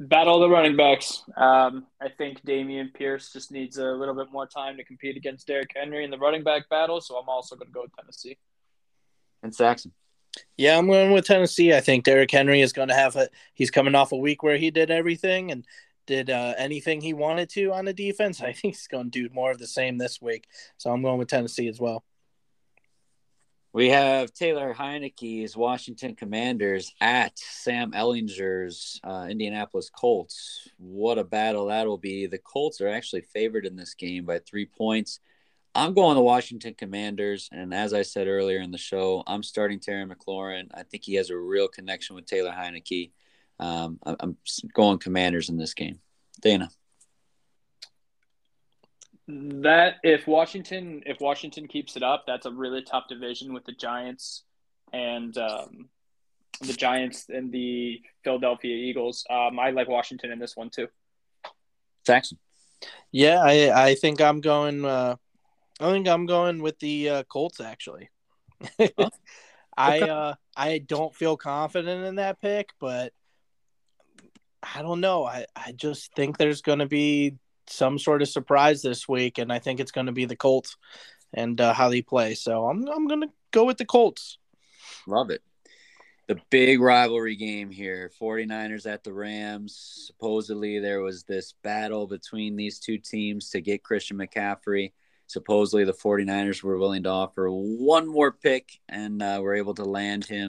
[0.00, 1.24] Battle the running backs.
[1.36, 5.48] Um, I think Dameon Pierce just needs a little bit more time to compete against
[5.48, 8.38] Derrick Henry in the running back battle, so I'm also going to go with Tennessee.
[9.42, 9.92] And Saxon.
[10.56, 11.74] Yeah, I'm going with Tennessee.
[11.74, 13.28] I think Derrick Henry is going to have a.
[13.54, 15.64] He's coming off a week where he did everything and
[16.06, 18.40] did uh, anything he wanted to on the defense.
[18.40, 20.48] I think he's going to do more of the same this week.
[20.78, 22.04] So I'm going with Tennessee as well.
[23.74, 30.68] We have Taylor Heinicke's Washington Commanders at Sam Ehlinger's uh, Indianapolis Colts.
[30.78, 32.26] What a battle that will be.
[32.26, 35.20] The Colts are actually favored in this game by three points.
[35.78, 39.80] I'm going the Washington Commanders, and as I said earlier in the show, I'm starting
[39.80, 40.68] Terry McLaurin.
[40.74, 43.12] I think he has a real connection with Taylor Heinicke.
[43.60, 44.36] Um, I'm
[44.74, 46.00] going Commanders in this game.
[46.40, 46.70] Dana
[49.28, 53.72] that if Washington if Washington keeps it up, that's a really tough division with the
[53.72, 54.44] Giants
[54.92, 55.88] and um,
[56.62, 59.26] the Giants and the Philadelphia Eagles.
[59.28, 60.88] Um, I like Washington in this one too.
[62.06, 62.38] Jackson.
[63.12, 64.84] Yeah, I I think I'm going.
[64.84, 65.16] Uh,
[65.80, 68.10] I think I'm going with the uh, Colts actually.
[68.78, 69.10] oh,
[69.76, 73.12] I uh, I don't feel confident in that pick, but
[74.62, 75.24] I don't know.
[75.24, 77.36] I I just think there's going to be
[77.68, 80.76] some sort of surprise this week, and I think it's going to be the Colts
[81.32, 82.34] and uh, how they play.
[82.34, 84.38] So I'm I'm going to go with the Colts.
[85.06, 85.42] Love it.
[86.26, 90.04] The big rivalry game here 49ers at the Rams.
[90.08, 94.92] Supposedly, there was this battle between these two teams to get Christian McCaffrey.
[95.28, 99.84] Supposedly, the 49ers were willing to offer one more pick and uh, were able to
[99.84, 100.48] land him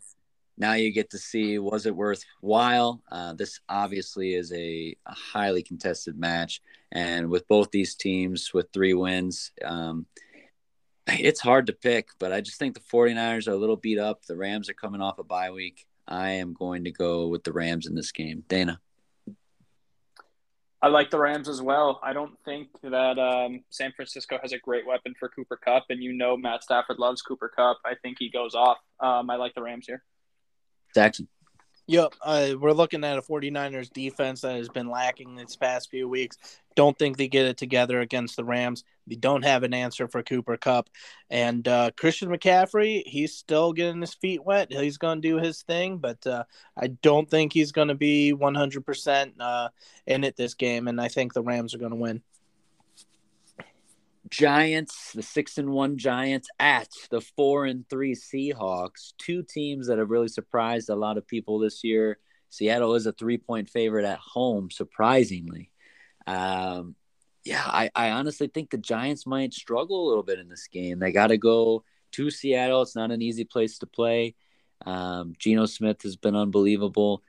[0.59, 3.01] now you get to see was it worthwhile.
[3.09, 6.61] Uh, this obviously is a, a, highly contested match,
[6.91, 10.05] and with both these teams with three wins, um,
[11.07, 12.09] it's hard to pick.
[12.19, 14.25] But I just think the 49ers are a little beat up.
[14.25, 15.87] The Rams are coming off a bye week.
[16.05, 18.43] I am going to go with the Rams in this game.
[18.49, 18.81] Dana.
[20.81, 21.99] I like the Rams as well.
[22.01, 26.01] I don't think that um, San Francisco has a great weapon for Cooper Kupp, and
[26.01, 27.79] you know Matt Stafford loves Cooper Kupp.
[27.85, 28.77] I think he goes off.
[28.99, 30.03] Um, I like the Rams here.
[30.95, 31.27] Jackson.
[31.89, 36.07] Yep, uh, we're looking at a 49ers defense that has been lacking this past few
[36.07, 36.37] weeks.
[36.75, 38.83] Don't think they get it together against the Rams.
[39.07, 40.91] They don't have an answer for Cooper Kupp.
[41.31, 44.71] And uh, Christian McCaffrey, he's still getting his feet wet.
[44.71, 46.43] He's going to do his thing, but uh,
[46.77, 49.69] I don't think he's going to be 100% uh,
[50.05, 50.87] in it this game.
[50.87, 52.21] And I think the Rams are going to win.
[54.29, 59.97] Giants, the six and one Giants at the four and three Seahawks, two teams that
[59.97, 62.19] have really surprised a lot of people this year.
[62.49, 65.71] Seattle is a three point favorite at home, surprisingly.
[66.27, 66.95] Um,
[67.43, 70.99] yeah, I, I honestly think the Giants might struggle a little bit in this game.
[70.99, 72.81] They got to go to Seattle.
[72.81, 74.35] It's not an easy place to play.
[74.85, 77.23] Um, Geno Smith has been unbelievable.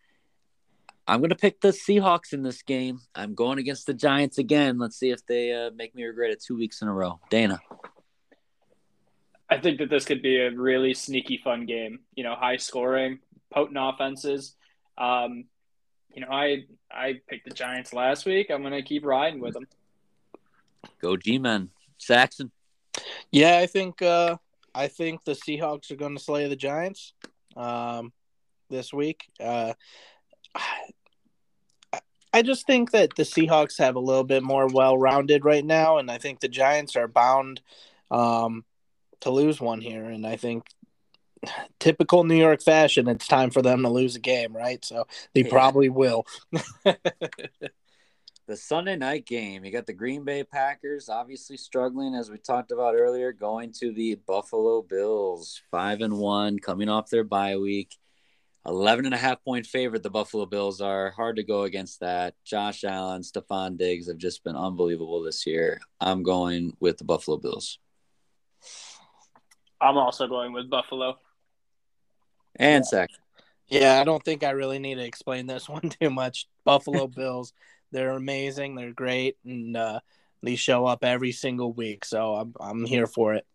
[1.10, 3.00] I'm going to pick the Seahawks in this game.
[3.16, 4.78] I'm going against the Giants again.
[4.78, 7.18] Let's see if they uh, make me regret it two weeks in a row.
[7.30, 7.58] Dana.
[9.50, 11.98] I think that this could be a really sneaky, fun game.
[12.14, 13.18] You know, high scoring,
[13.52, 14.54] potent offenses.
[14.96, 15.46] Um,
[16.14, 18.48] you know, I I picked the Giants last week.
[18.48, 19.66] I'm going to keep riding with them.
[21.02, 21.70] Go G-men.
[21.98, 22.52] Saxon.
[23.32, 24.36] Yeah, I think uh,
[24.76, 27.14] I think the Seahawks are going to slay the Giants
[27.56, 28.12] um,
[28.68, 29.28] this week.
[29.40, 29.72] Uh,
[32.32, 35.98] I just think that the Seahawks have a little bit more well rounded right now,
[35.98, 37.60] and I think the Giants are bound
[38.10, 38.64] um,
[39.20, 40.04] to lose one here.
[40.04, 40.64] And I think
[41.78, 44.84] typical New York fashion, it's time for them to lose a game, right?
[44.84, 45.50] So they yeah.
[45.50, 46.26] probably will.
[46.84, 52.72] the Sunday night game, you got the Green Bay Packers obviously struggling, as we talked
[52.72, 57.96] about earlier, going to the Buffalo Bills, five and one, coming off their bye week.
[58.66, 61.10] 11 and a half point favorite the Buffalo Bills are.
[61.10, 62.34] Hard to go against that.
[62.44, 65.80] Josh Allen, Stefon Diggs have just been unbelievable this year.
[66.00, 67.78] I'm going with the Buffalo Bills.
[69.80, 71.18] I'm also going with Buffalo.
[72.56, 73.06] And yeah.
[73.68, 76.46] Yeah, I don't think I really need to explain this one too much.
[76.64, 77.52] Buffalo Bills,
[77.92, 78.74] they're amazing.
[78.74, 79.38] They're great.
[79.44, 80.00] And uh,
[80.42, 82.04] they show up every single week.
[82.04, 83.46] So I'm, I'm here for it.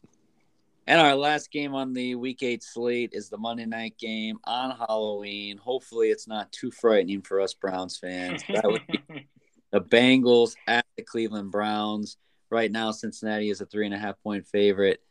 [0.87, 4.69] And our last game on the week eight slate is the Monday night game on
[4.77, 5.57] Halloween.
[5.57, 8.43] Hopefully, it's not too frightening for us Browns fans.
[8.49, 9.27] That would be
[9.71, 12.17] the Bengals at the Cleveland Browns.
[12.51, 15.01] Right now, Cincinnati is a three and a half point favorite.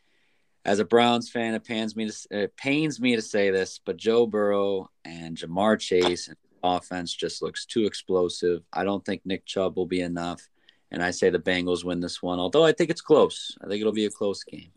[0.64, 3.96] As a Browns fan, it pains me to it pains me to say this, but
[3.96, 8.62] Joe Burrow and Ja'Marr Chase and offense just looks too explosive.
[8.72, 10.48] I don't think Nick Chubb will be enough.
[10.92, 13.56] And I say the Bengals win this one, although I think it's close.
[13.60, 14.70] I think it'll be a close game.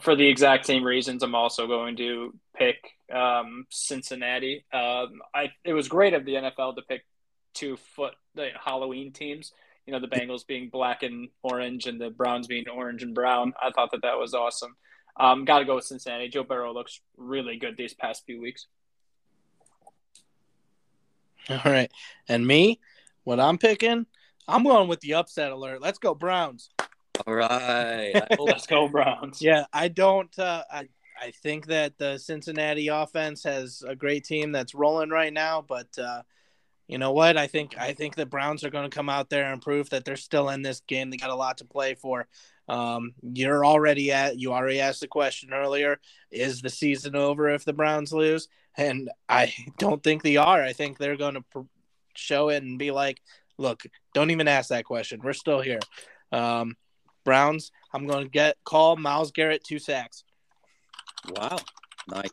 [0.00, 2.76] For the exact same reasons, I'm also going to pick
[3.12, 4.64] um, Cincinnati.
[4.72, 7.02] Um, I it was great of the NFL to pick
[7.54, 9.52] two foot the Halloween teams.
[9.86, 13.52] You know, the Bengals being black and orange, and the Browns being orange and brown.
[13.60, 14.76] I thought that that was awesome.
[15.18, 16.28] Um, Got to go with Cincinnati.
[16.28, 18.66] Joe Burrow looks really good these past few weeks.
[21.48, 21.90] All right,
[22.28, 22.80] and me,
[23.24, 24.06] what I'm picking,
[24.46, 25.82] I'm going with the upset alert.
[25.82, 26.70] Let's go Browns.
[27.26, 29.40] All right, let's go Browns.
[29.40, 30.36] Yeah, I don't.
[30.38, 30.88] Uh, I
[31.20, 35.86] I think that the Cincinnati offense has a great team that's rolling right now, but
[35.96, 36.22] uh,
[36.88, 37.36] you know what?
[37.36, 40.04] I think I think the Browns are going to come out there and prove that
[40.04, 41.10] they're still in this game.
[41.10, 42.26] They got a lot to play for.
[42.68, 46.00] Um, you're already at you already asked the question earlier:
[46.30, 48.48] Is the season over if the Browns lose?
[48.76, 50.62] And I don't think they are.
[50.62, 51.60] I think they're going to pr-
[52.14, 53.20] show it and be like,
[53.58, 55.20] "Look, don't even ask that question.
[55.22, 55.80] We're still here."
[56.32, 56.76] Um,
[57.24, 57.72] Browns.
[57.92, 60.24] I'm going to get call Myles Garrett two sacks.
[61.36, 61.58] Wow,
[62.08, 62.30] nice.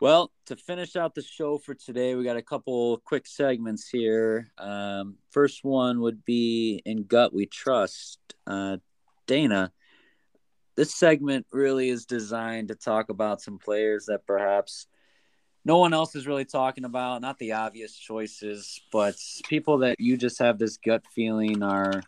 [0.00, 4.50] Well, to finish out the show for today, we got a couple quick segments here.
[4.58, 8.18] Um, first one would be in gut we trust.
[8.46, 8.78] Uh,
[9.26, 9.72] Dana,
[10.76, 14.86] this segment really is designed to talk about some players that perhaps
[15.64, 17.20] no one else is really talking about.
[17.20, 19.14] Not the obvious choices, but
[19.48, 22.02] people that you just have this gut feeling are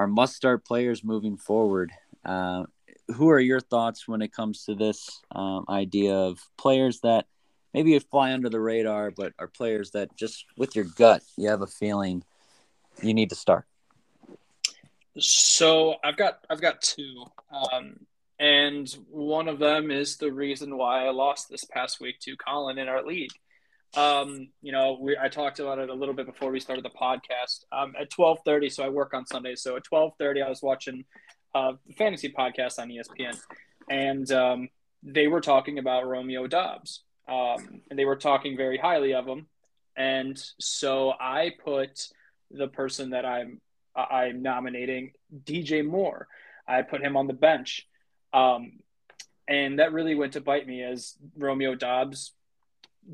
[0.00, 1.92] are must start players moving forward.
[2.24, 2.64] Uh,
[3.08, 7.26] who are your thoughts when it comes to this um, idea of players that
[7.74, 11.50] maybe you fly under the radar, but are players that just with your gut you
[11.50, 12.24] have a feeling
[13.02, 13.66] you need to start?
[15.18, 17.96] So I've got I've got two, um,
[18.38, 22.78] and one of them is the reason why I lost this past week to Colin
[22.78, 23.32] in our league.
[23.96, 26.90] Um, you know, we, I talked about it a little bit before we started the
[26.90, 27.64] podcast.
[27.72, 29.62] Um, at twelve thirty, so I work on Sundays.
[29.62, 31.04] So at twelve thirty, I was watching
[31.54, 33.36] uh, fantasy podcast on ESPN,
[33.88, 34.68] and um,
[35.02, 39.46] they were talking about Romeo Doubs, um, and they were talking very highly of him.
[39.96, 42.08] And so I put
[42.50, 43.60] the person that I'm
[43.96, 45.12] I'm nominating,
[45.44, 46.28] DJ Moore.
[46.66, 47.88] I put him on the bench,
[48.32, 48.78] um,
[49.48, 52.32] and that really went to bite me as Romeo Doubs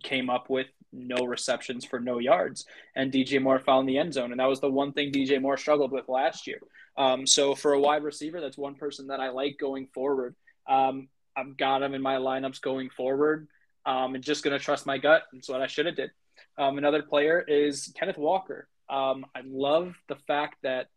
[0.02, 2.64] came up with no receptions for no yards,
[2.94, 5.56] and DJ Moore found the end zone, and that was the one thing DJ Moore
[5.56, 6.60] struggled with last year.
[6.96, 10.34] Um, so for a wide receiver, that's one person that I like going forward.
[10.68, 13.48] Um, I've got him in my lineups going forward.
[13.84, 15.22] Um, and just to trust my gut.
[15.32, 16.10] That's what I should have did.
[16.58, 18.68] Um, another player is Kenneth Walker.
[18.88, 20.88] Um, I love the fact that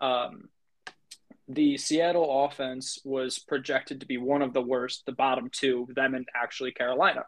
[0.00, 0.50] um,
[1.48, 6.14] the Seattle offense was projected to be one of the worst, the bottom two, them
[6.14, 7.24] and actually Carolina.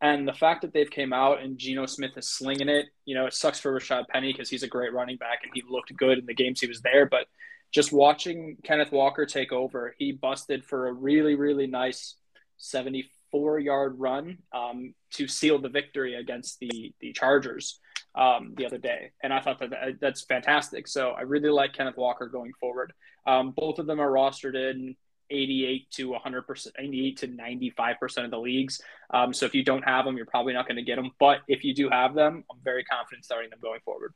[0.00, 3.26] And the fact that they've came out and Geno Smith is slinging it, you know,
[3.26, 6.18] it sucks for Rashaad Penny because he's a great running back and he looked good
[6.18, 7.06] in the games he was there.
[7.06, 7.26] But
[7.72, 12.14] just watching Kenneth Walker take over, he busted for a really, really nice
[12.58, 17.80] 74 yard run um, to seal the victory against the, the Chargers
[18.14, 19.10] um, the other day.
[19.22, 20.86] And I thought that, that that's fantastic.
[20.86, 22.92] So I really like Kenneth Walker going forward.
[23.26, 24.96] Um, both of them are rostered in
[25.30, 28.80] 88 to 100%, 88 to 95% of the leagues.
[29.10, 31.10] Um, so if you don't have them, you're probably not going to get them.
[31.18, 34.14] But if you do have them, I'm very confident starting them going forward.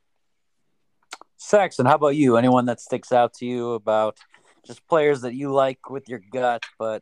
[1.37, 2.37] Saxon, how about you?
[2.37, 4.17] Anyone that sticks out to you about
[4.65, 7.01] just players that you like with your gut, but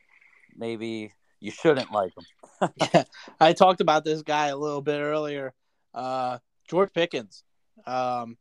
[0.55, 2.69] maybe you shouldn't like them?
[2.93, 3.03] yeah,
[3.39, 5.53] I talked about this guy a little bit earlier.
[5.93, 6.39] Uh,
[6.69, 7.43] George Pickens.
[7.85, 8.37] Um,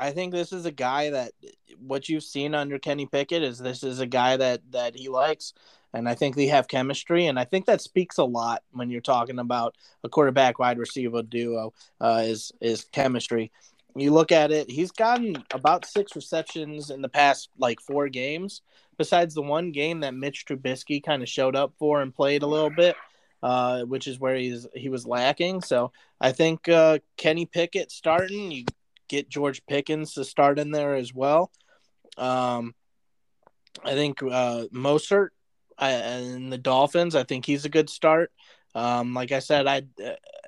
[0.00, 1.32] I think this is a guy that
[1.78, 5.52] what you've seen under Kenny Pickett is this is a guy that that he likes,
[5.92, 9.00] and I think they have chemistry, and I think that speaks a lot when you're
[9.00, 13.52] talking about a quarterback wide receiver duo uh, is is chemistry
[13.96, 18.62] you look at it, he's gotten about six receptions in the past like four games,
[18.98, 22.46] besides the one game that Mitch Trubisky kind of showed up for and played a
[22.46, 22.96] little bit,
[23.42, 25.60] uh, which is where he's he was lacking.
[25.60, 28.64] So I think uh, Kenny Pickett starting, you
[29.10, 31.50] get George Pickens to start in there as well.
[32.16, 32.74] Um,
[33.84, 35.28] I think uh, Mostert
[35.78, 38.30] and the Dolphins, I think he's a good start.
[38.74, 39.82] Um, like I said, I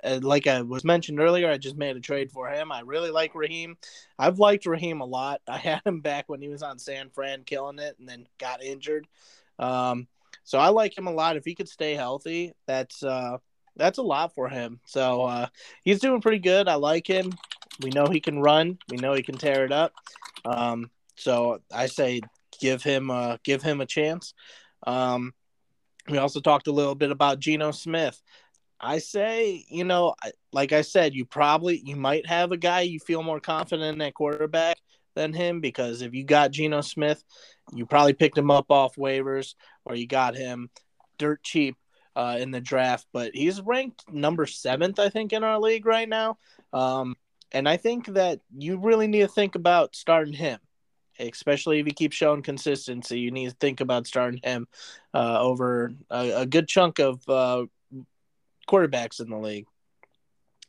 [0.05, 2.71] uh, like I was mentioned earlier, I just made a trade for him.
[2.71, 3.77] I really like Raheem.
[4.17, 5.41] I've liked Raheem a lot.
[5.49, 8.63] I had him back when he was on San Fran, killing it, and then got
[8.63, 9.09] injured.
[9.59, 10.07] Um,
[10.45, 11.37] so I like him a lot.
[11.37, 13.39] If he could stay healthy, that's uh,
[13.77, 14.81] that's a lot for him.
[14.87, 15.47] So uh,
[15.83, 16.69] he's doing pretty good.
[16.69, 17.33] I like him.
[17.81, 18.79] We know he can run.
[18.89, 19.93] We know he can tear it up.
[20.45, 22.21] Um, so I say
[22.61, 24.35] give him a, give him a chance.
[24.87, 25.33] Um,
[26.09, 28.21] we also talked a little bit about Geno Smith.
[28.81, 30.15] I say, you know,
[30.53, 34.03] like I said, you probably you might have a guy you feel more confident in
[34.03, 34.79] at quarterback
[35.15, 37.23] than him because if you got Geno Smith,
[37.73, 39.55] you probably picked him up off waivers
[39.85, 40.69] or you got him
[41.19, 41.77] dirt cheap
[42.17, 43.07] uh, in the draft.
[43.13, 46.39] But he's ranked number seventh, I think, in our league right now.
[46.73, 47.17] Um,
[47.53, 50.59] and I think that you really need to think about starting him,
[51.19, 53.21] especially if he keeps showing consistency.
[53.21, 54.67] You need to think about starting him
[55.13, 57.67] uh, over a, a, good chunk of uh,
[58.69, 59.67] quarterbacks in the league.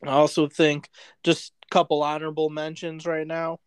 [0.02, 0.90] I also think
[1.22, 3.60] just a couple honorable mentions right now.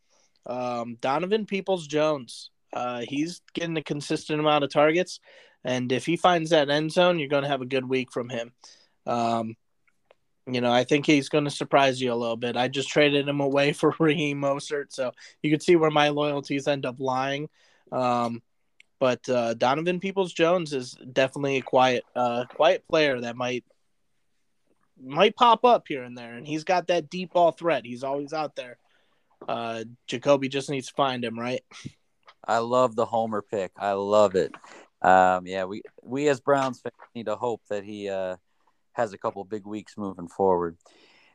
[0.45, 5.19] Um, Donovan Peoples Jones, uh, he's getting a consistent amount of targets,
[5.63, 8.29] and if he finds that end zone, you're going to have a good week from
[8.29, 8.53] him.
[9.05, 9.55] Um,
[10.47, 12.55] you know, I think he's going to surprise you a little bit.
[12.55, 15.11] I just traded him away for Raheem Mostert, so
[15.43, 17.49] you can see where my loyalties end up lying.
[17.91, 18.41] Um,
[18.99, 23.63] but uh, Donovan Peoples Jones is definitely a quiet, uh, quiet player that might
[24.99, 27.85] might pop up here and there, and he's got that deep ball threat.
[27.85, 28.77] He's always out there.
[29.47, 31.61] Uh, Jacoby just needs to find him, right?
[32.43, 33.71] I love the homer pick.
[33.77, 34.55] I love it.
[35.01, 38.37] Um, yeah, we we as Browns fans need to hope that he uh,
[38.97, 40.77] has a couple big weeks moving forward.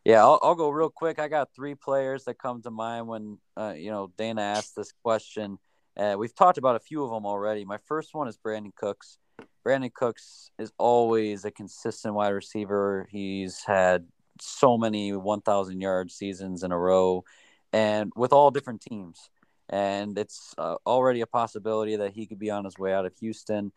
[0.05, 1.21] Yeah, I'll, I'll go real quick.
[1.21, 4.93] I got three players that come to mind when uh, you know Dana asked this
[5.03, 5.59] question.
[5.97, 7.65] Uh, we've talked about a few of them already.
[7.65, 9.19] My first one is Brandin Cooks.
[9.65, 13.07] Brandin Cooks is always a consistent wide receiver.
[13.11, 14.07] He's had
[14.41, 17.25] so many 1,000 yard seasons in a row,
[17.73, 19.31] and with all different teams.
[19.69, 23.17] And it's uh, already a possibility that he could be on his way out of
[23.21, 23.73] Houston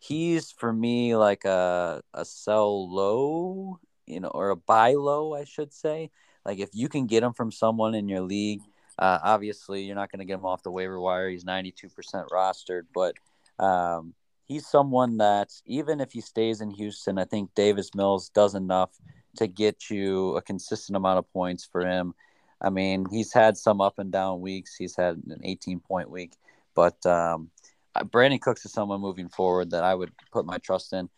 [0.00, 5.44] he's for me like a a sell low, you know, or a buy low, I
[5.44, 6.10] should say.
[6.44, 8.62] Like if you can get him from someone in your league,
[8.98, 11.28] uh, obviously you're not going to get him off the waiver wire.
[11.28, 11.90] He's 92%
[12.32, 13.14] rostered, but
[13.62, 14.14] um,
[14.46, 18.90] he's someone that even if he stays in Houston, I think Davis Mills does enough
[19.36, 22.14] to get you a consistent amount of points for him.
[22.60, 24.76] I mean, he's had some up and down weeks.
[24.76, 26.32] He's had an 18 point week,
[26.74, 27.50] but um,
[27.94, 31.08] uh, Brandin Cooks is someone moving forward that I would put my trust in.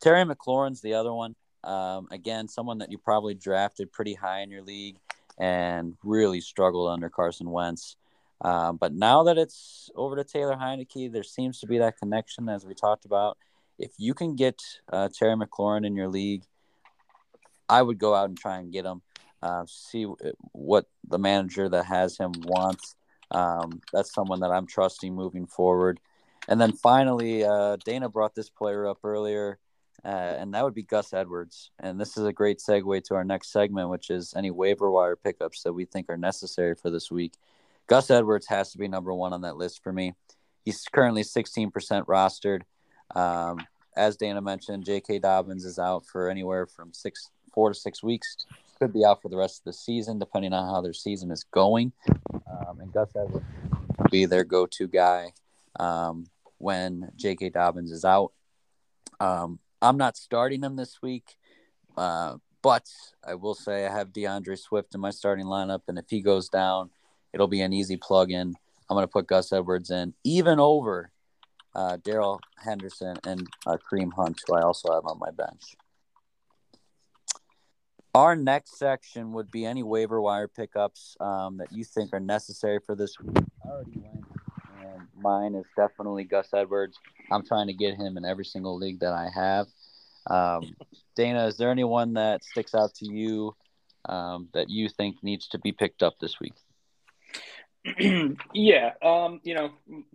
[0.00, 1.34] Terry McLaurin's the other one.
[1.64, 4.98] Um, again, someone that you probably drafted pretty high in your league
[5.38, 7.96] and really struggled under Carson Wentz.
[8.40, 12.48] Um, but now that it's over to Taylor Heinicke, there seems to be that connection
[12.48, 13.36] as we talked about.
[13.78, 14.60] If you can get
[14.92, 16.44] uh, Terry McLaurin in your league,
[17.68, 19.02] I would go out and try and get him.
[19.42, 20.04] Uh, see
[20.52, 22.96] what the manager that has him wants.
[23.30, 26.00] Um, that's someone that I'm trusting moving forward.
[26.48, 29.58] And then finally, uh, Dana brought this player up earlier,
[30.02, 31.70] uh, and that would be Gus Edwards.
[31.78, 35.14] And this is a great segue to our next segment, which is any waiver wire
[35.14, 37.34] pickups that we think are necessary for this week.
[37.86, 40.14] Gus Edwards has to be number one on that list for me.
[40.64, 41.70] He's currently 16%
[42.06, 42.62] rostered.
[43.14, 45.18] Um, as Dana mentioned, J.K.
[45.18, 48.36] Dobbins is out for anywhere from six, four to six weeks.
[48.78, 51.44] Could be out for the rest of the season, depending on how their season is
[51.44, 51.92] going.
[52.32, 53.44] Um, and Gus Edwards
[53.98, 55.32] will be their go-to guy.
[55.80, 56.26] Um,
[56.58, 57.50] when J.K.
[57.50, 58.32] Dobbins is out.
[59.20, 61.36] Um, I'm not starting him this week,
[61.96, 62.88] uh, but
[63.26, 66.48] I will say I have D'Andre Swift in my starting lineup, and if he goes
[66.48, 66.90] down,
[67.32, 68.54] it'll be an easy plug in.
[68.90, 71.10] I'm going to put Gus Edwards in, even over
[71.74, 73.76] uh, Darrell Henderson and uh,
[74.16, 75.76] Hunt, who I also have on my bench.
[78.14, 82.80] Our next section would be any waiver wire pickups um, that you think are necessary
[82.84, 83.44] for this week.
[84.98, 86.98] Went mine is definitely Gus Edwards.
[87.30, 89.66] I'm trying to get him in every single league that I have.
[90.28, 90.74] Um,
[91.16, 93.54] Dana, is there anyone that sticks out to you
[94.08, 96.54] um, that you think needs to be picked up this week?
[98.54, 99.70] yeah, um, you know,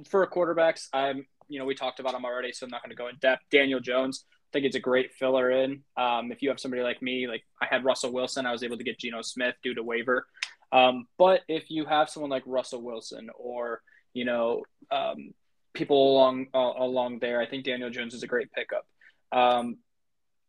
[0.10, 2.96] for quarterbacks, I'm, you know, we talked about him already, so I'm not going to
[2.96, 3.44] go in depth.
[3.52, 5.84] Daniel Jones, I think it's a great filler in.
[5.98, 8.78] Um, if you have somebody like me, like I had Russell Wilson, I was able
[8.78, 10.28] to get Geno Smith due to waiver.
[10.72, 13.82] Um, but if you have someone like Russell Wilson or
[14.14, 15.34] you know, um,
[15.74, 17.42] people along uh, along there.
[17.42, 18.86] I think Daniel Jones is a great pickup.
[19.32, 19.78] Um,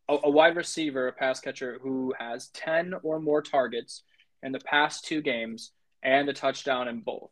[0.08, 4.02] a, a, wide receiver, a pass catcher who has ten or more targets
[4.42, 5.72] in the past two games
[6.02, 7.30] and a touchdown in both.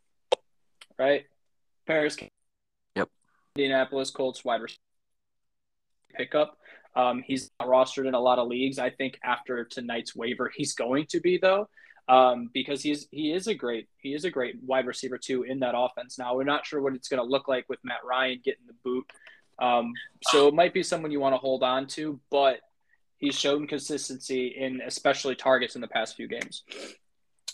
[0.97, 1.25] Right,
[1.85, 2.17] Parris.
[2.95, 3.09] Yep.
[3.55, 4.79] Indianapolis Colts wide receiver
[6.15, 6.57] pickup.
[6.95, 8.77] Um, he's rostered in a lot of leagues.
[8.77, 11.67] I think after tonight's waiver, he's going to be though
[12.07, 15.59] um, because he's he is a great he is a great wide receiver too in
[15.59, 16.17] that offense.
[16.17, 18.75] Now we're not sure what it's going to look like with Matt Ryan getting the
[18.83, 19.05] boot,
[19.59, 19.93] um,
[20.29, 22.59] so it might be someone you want to hold on to, but
[23.17, 26.63] he's shown consistency in especially targets in the past few games.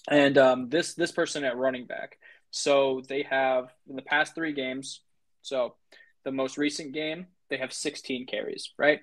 [0.10, 2.18] And um, this this person at running back,
[2.52, 5.02] so they have in the past three games.
[5.42, 5.76] So
[6.26, 9.02] the most recent game they have 16 carries, right?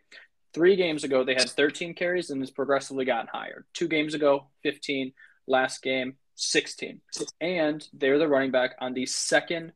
[0.55, 3.67] Three games ago, they had 13 carries and it's progressively gotten higher.
[3.75, 5.13] Two games ago, 15.
[5.47, 7.01] Last game, 16.
[7.41, 9.73] And they're the running back on the second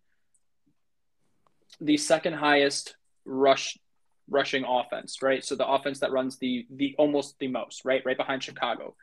[1.80, 3.78] the second highest rush
[4.28, 5.44] rushing offense, right?
[5.44, 8.02] So the offense that runs the the almost the most, right?
[8.04, 8.94] Right behind Chicago.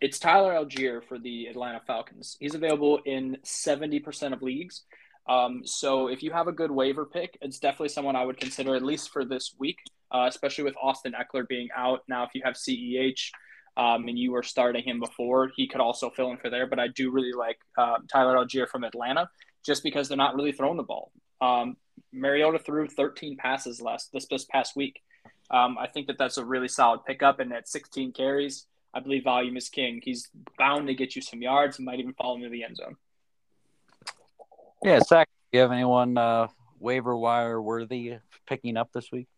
[0.00, 2.36] It's Tyler Allgeier for the Atlanta Falcons.
[2.40, 4.84] He's available in 70% of leagues.
[5.28, 8.74] Um, so if you have a good waiver pick, it's definitely someone I would consider
[8.74, 9.78] at least for this week,
[10.10, 12.02] uh, especially with Austin Ekeler being out.
[12.08, 13.30] Now, if you have CEH
[13.80, 16.66] um, and you were starting him before, he could also fill in for there.
[16.66, 19.30] But I do really like uh, Tyler Allgeier from Atlanta
[19.64, 21.12] just because they're not really throwing the ball.
[21.40, 21.78] Um,
[22.12, 25.00] Mariota threw 13 passes last this, this past week.
[25.50, 27.40] Um, I think that that's a really solid pickup.
[27.40, 30.02] And at 16 carries, I believe volume is king.
[30.04, 30.28] He's
[30.58, 32.96] bound to get you some yards and might even fall into the end zone.
[34.84, 36.48] Yeah, Zach, do you have anyone uh,
[36.78, 39.28] waiver wire worthy picking up this week?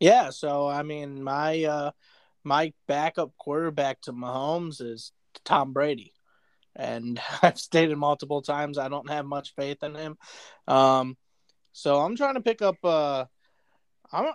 [0.00, 1.90] Yeah, so I mean, my uh,
[2.46, 5.12] my backup quarterback to Mahomes is
[5.44, 6.14] Tom Brady,
[6.74, 10.16] and I've stated multiple times I don't have much faith in him.
[10.66, 11.16] Um,
[11.72, 12.76] so I'm trying to pick up.
[12.82, 13.24] Uh,
[14.12, 14.32] I'm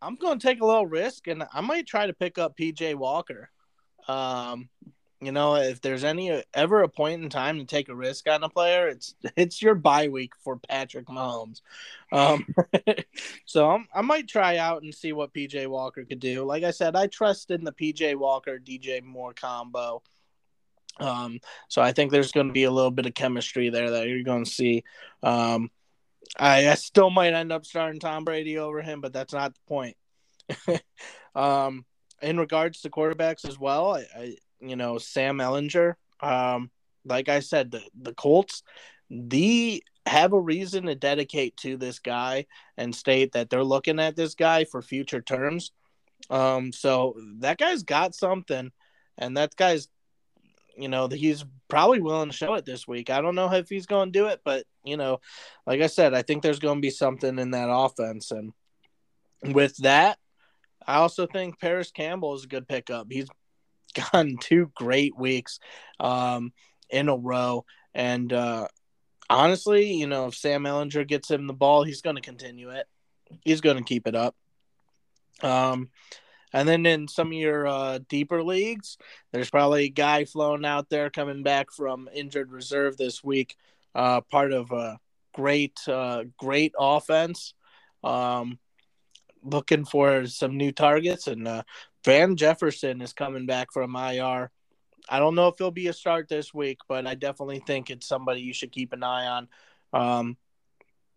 [0.00, 2.94] I'm going to take a little risk, and I might try to pick up PJ
[2.94, 3.50] Walker.
[4.08, 4.70] Um,
[5.20, 8.42] you know, if there's any ever a point in time to take a risk on
[8.42, 11.60] a player, it's it's your bye week for Patrick Mahomes.
[12.12, 12.46] Um,
[13.44, 16.44] so I'm, i might try out and see what PJ Walker could do.
[16.44, 20.02] Like I said, I trust in the PJ Walker DJ Moore combo.
[20.98, 24.08] Um, so I think there's going to be a little bit of chemistry there that
[24.08, 24.84] you're going to see.
[25.22, 25.70] Um,
[26.38, 29.60] I, I still might end up starting Tom Brady over him, but that's not the
[29.66, 29.96] point.
[31.34, 31.84] um,
[32.22, 35.94] in regards to quarterbacks as well, I, I you know Sam Ehlinger.
[36.20, 36.70] Um,
[37.04, 38.62] like I said, the the Colts,
[39.10, 42.46] the have a reason to dedicate to this guy
[42.76, 45.72] and state that they're looking at this guy for future terms.
[46.30, 48.72] Um, so that guy's got something,
[49.18, 49.88] and that guy's
[50.80, 53.10] you know, he's probably willing to show it this week.
[53.10, 55.20] I don't know if he's going to do it, but you know,
[55.66, 58.30] like I said, I think there's going to be something in that offense.
[58.30, 58.52] And
[59.42, 60.18] with that,
[60.86, 63.08] I also think Parris Campbell is a good pickup.
[63.10, 63.28] He's
[63.92, 65.60] gotten two great weeks
[65.98, 66.52] um,
[66.88, 67.64] in a row,
[67.94, 68.68] and uh,
[69.28, 72.86] honestly, you know, if Sam Ehlinger gets him the ball, he's going to continue it.
[73.44, 74.34] He's going to keep it up.
[75.42, 75.88] Um,
[76.52, 78.98] and then in some of your uh, deeper leagues,
[79.32, 83.56] there's probably a guy flown out there coming back from injured reserve this week,
[83.94, 84.98] uh, part of a
[85.32, 87.54] great, uh, great offense.
[88.02, 88.58] Um,
[89.42, 91.62] looking for some new targets, and uh,
[92.04, 94.50] Van Jefferson is coming back from IR.
[95.08, 98.06] I don't know if he'll be a start this week, but I definitely think it's
[98.06, 99.48] somebody you should keep an eye on.
[99.92, 100.36] Um,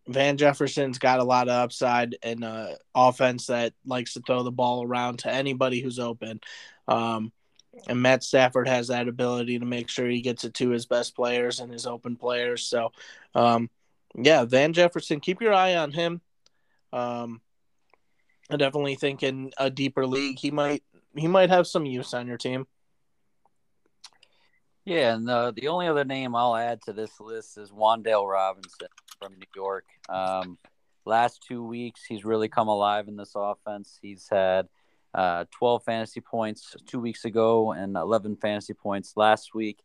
[0.06, 4.50] Van Jefferson's got a lot of upside and uh, offense that likes to throw the
[4.50, 6.40] ball around to anybody who's open.
[6.86, 7.32] Um,
[7.88, 11.16] and Matt Stafford has that ability to make sure he gets it to his best
[11.16, 12.66] players and his open players.
[12.66, 12.92] So,
[13.34, 13.70] um,
[14.14, 16.20] yeah, Van Jefferson, keep your eye on him.
[16.92, 17.40] Um,
[18.50, 20.82] I definitely think in a deeper league, he might
[21.16, 22.66] he might have some use on your team.
[24.84, 28.88] Yeah, and uh, the only other name I'll add to this list is Wan'Dale Robinson
[29.18, 29.86] from New York.
[30.10, 30.58] Um,
[31.06, 33.98] last two weeks, he's really come alive in this offense.
[34.02, 34.68] He's had
[35.14, 39.78] uh, 12 fantasy points two weeks ago and 11 fantasy points last week.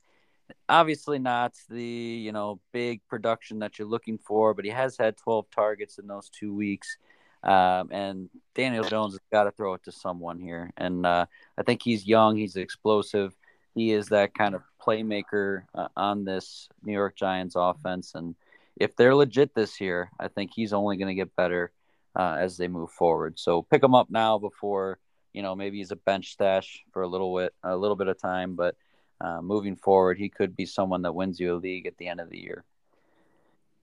[0.68, 5.16] Obviously, not the you know big production that you're looking for, but he has had
[5.16, 6.98] 12 targets in those two weeks.
[7.44, 10.72] Um, and Daniel Jones has got to throw it to someone here.
[10.78, 11.26] And uh,
[11.58, 13.36] I think he's young, he's explosive.
[13.76, 18.14] He is that kind of playmaker uh, on this New York Giants offense.
[18.16, 18.36] And
[18.76, 21.72] if they're legit this year, I think he's only going to get better
[22.16, 23.40] uh, as they move forward.
[23.40, 25.00] So pick him up now before
[25.34, 28.20] you know maybe he's a bench stash for a little bit a little bit of
[28.20, 28.76] time, but
[29.22, 32.20] uh, moving forward, he could be someone that wins you a league at the end
[32.20, 32.64] of the year.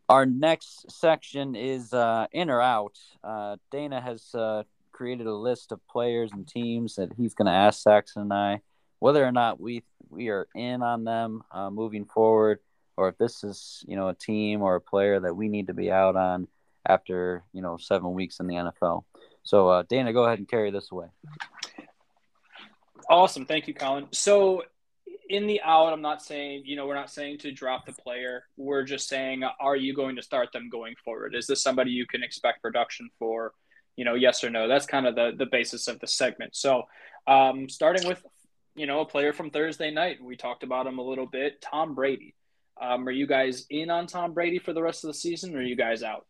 [0.08, 2.98] Our next section is uh, in or out.
[3.24, 4.62] Uh, Dana has uh,
[4.92, 8.60] created a list of players and teams that he's going to ask Saxon and I
[8.98, 12.60] whether or not we we are in on them uh, moving forward
[12.96, 15.74] or if this is you know a team or a player that we need to
[15.74, 16.48] be out on
[16.88, 19.04] after you know seven weeks in the NFL.
[19.42, 21.08] So uh, Dana, go ahead and carry this away.
[23.08, 24.08] Awesome, thank you, Colin.
[24.12, 24.64] So
[25.28, 28.44] in the out, I'm not saying you know we're not saying to drop the player.
[28.56, 31.34] We're just saying, are you going to start them going forward?
[31.34, 33.52] Is this somebody you can expect production for?
[33.96, 34.68] You know, yes or no.
[34.68, 36.54] That's kind of the the basis of the segment.
[36.54, 36.84] So,
[37.26, 38.24] um, starting with
[38.74, 41.60] you know a player from Thursday night, we talked about him a little bit.
[41.62, 42.34] Tom Brady.
[42.78, 45.60] Um, are you guys in on Tom Brady for the rest of the season, or
[45.60, 46.26] are you guys out?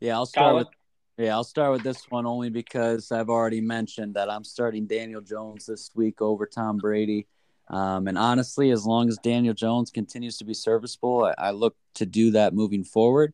[0.00, 0.56] Yeah, I'll start Colin?
[0.56, 0.68] with
[1.16, 5.20] Yeah, I'll start with this one only because I've already mentioned that I'm starting Daniel
[5.20, 7.28] Jones this week over Tom Brady.
[7.68, 11.76] Um, and honestly, as long as Daniel Jones continues to be serviceable, I, I, look
[11.94, 13.32] to do that moving forward.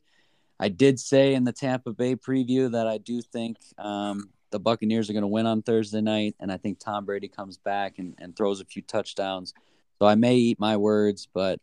[0.61, 5.09] I did say in the Tampa Bay preview that I do think um, the Buccaneers
[5.09, 8.15] are going to win on Thursday night, and I think Tom Brady comes back and,
[8.19, 9.55] and throws a few touchdowns.
[9.99, 11.59] So I may eat my words, but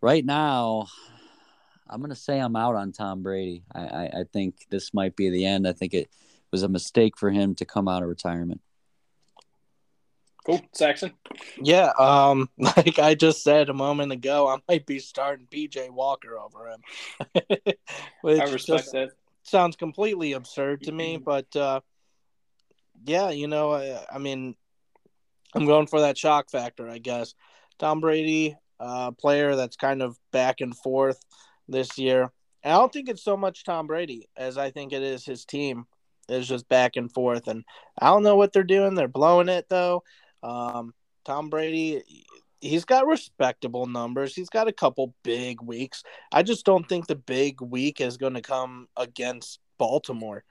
[0.00, 0.86] right now,
[1.92, 3.64] I'm going to say I'm out on Tom Brady.
[3.74, 5.68] I, I, I think this might be the end.
[5.68, 6.08] I think it
[6.50, 8.62] was a mistake for him to come out of retirement.
[10.46, 11.12] Cool, Saxon.
[11.60, 16.38] Yeah, um, like I just said a moment ago, I might be starting PJ Walker
[16.38, 16.80] over him.
[18.22, 19.10] Which I respect that.
[19.44, 21.80] Sounds completely absurd to me, but uh,
[23.04, 24.54] yeah, you know, I, I, mean,
[25.54, 27.34] I'm going for that shock factor, I guess.
[27.78, 31.18] Tom Brady, uh, player that's kind of back and forth
[31.68, 32.32] this year.
[32.62, 35.44] And I don't think it's so much Tom Brady as I think it is his
[35.44, 35.86] team
[36.28, 37.48] is just back and forth.
[37.48, 37.64] And
[38.00, 38.94] I don't know what they're doing.
[38.94, 40.02] They're blowing it though.
[40.42, 40.94] Um,
[41.24, 42.02] Tom Brady,
[42.60, 44.34] he's got respectable numbers.
[44.34, 46.02] He's got a couple big weeks.
[46.32, 50.44] I just don't think the big week is going to come against Baltimore.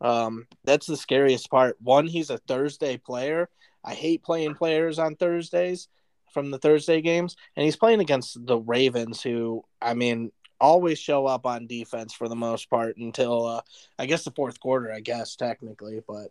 [0.00, 1.76] Um, that's the scariest part.
[1.80, 3.48] One, he's a Thursday player.
[3.82, 5.88] I hate playing players on Thursdays
[6.34, 11.26] from the Thursday games, and he's playing against the Ravens, who I mean always show
[11.26, 13.60] up on defense for the most part until uh,
[13.98, 14.92] I guess the fourth quarter.
[14.92, 16.30] I guess technically, but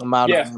[0.00, 0.28] I'm out.
[0.28, 0.50] Yeah,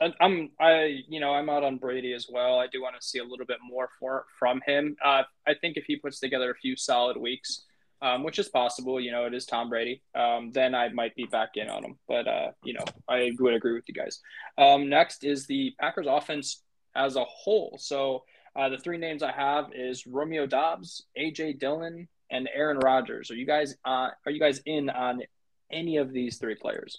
[0.00, 0.50] uh, I'm.
[0.60, 2.58] I you know I'm out on Brady as well.
[2.58, 4.96] I do want to see a little bit more for from him.
[5.04, 7.64] Uh, I think if he puts together a few solid weeks,
[8.02, 10.02] um, which is possible, you know, it is Tom Brady.
[10.14, 11.98] Um, then I might be back in on him.
[12.06, 14.20] But uh, you know, I would agree with you guys.
[14.58, 16.62] Um, next is the Packers offense
[16.94, 17.76] as a whole.
[17.80, 18.24] So
[18.56, 23.30] uh, the three names I have is Romeo Doubs, AJ Dillon, and Aaron Rodgers.
[23.30, 25.22] Are you guys uh, are you guys in on
[25.70, 26.98] any of these three players?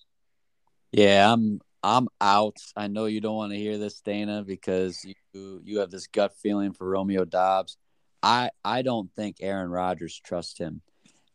[0.91, 2.57] Yeah, I'm I'm out.
[2.75, 6.33] I know you don't want to hear this, Dana, because you you have this gut
[6.41, 7.77] feeling for Romeo Doubs.
[8.23, 10.81] I I don't think Aaron Rodgers trusts him.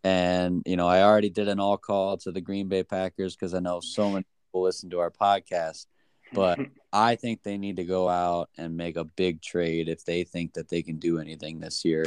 [0.02, 3.55] And you know, I already did an all call to the Green Bay Packers because
[3.55, 5.86] I know so many people listen to our podcast.
[6.32, 6.59] But
[6.93, 10.55] I think they need to go out and make a big trade if they think
[10.55, 12.05] that they can do anything this year.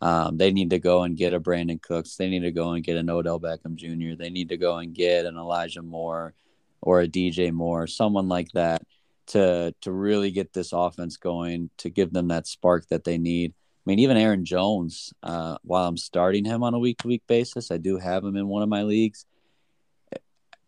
[0.00, 2.16] Um, they need to go and get a Brandin Cooks.
[2.16, 4.16] They need to go and get an Odell Beckham Jr.
[4.16, 6.34] They need to go and get an Elijah Moore
[6.80, 8.82] or a DJ Moore, someone like that,
[9.28, 13.52] to to really get this offense going, to give them that spark that they need.
[13.52, 17.22] I mean, even Aaron Jones, uh, while I'm starting him on a week to week
[17.26, 19.24] basis, I do have him in one of my leagues.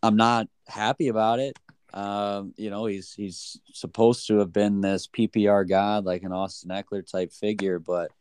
[0.01, 1.57] I'm not happy about it.
[1.95, 6.69] Um, you know, he's he's supposed to have been this PPR god, like an Austin
[6.69, 8.11] Ekeler type figure, but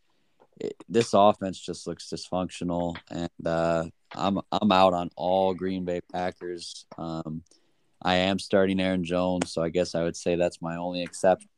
[0.61, 3.85] it, this offense just looks dysfunctional, and uh,
[4.15, 6.87] I'm I'm out on all Green Bay Packers.
[6.97, 7.43] Um,
[8.01, 11.51] I am starting Aaron Jones, so I guess I would say that's my only exception.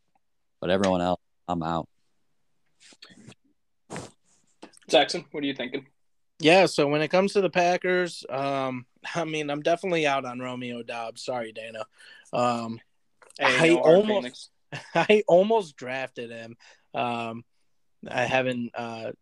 [0.59, 1.87] But everyone else, I'm out.
[4.89, 5.87] Jackson, what are you thinking?
[6.39, 10.41] Yeah, so when it comes to the Packers, um, I mean, I'm definitely out on
[10.41, 11.25] Romeo Doubs.
[11.25, 11.87] Sorry, Dana.
[12.33, 12.81] Um,
[13.41, 14.51] I almost,
[14.95, 16.57] I almost drafted him.
[16.95, 17.45] Um,
[18.09, 18.71] I haven't.
[18.75, 19.13] Uh,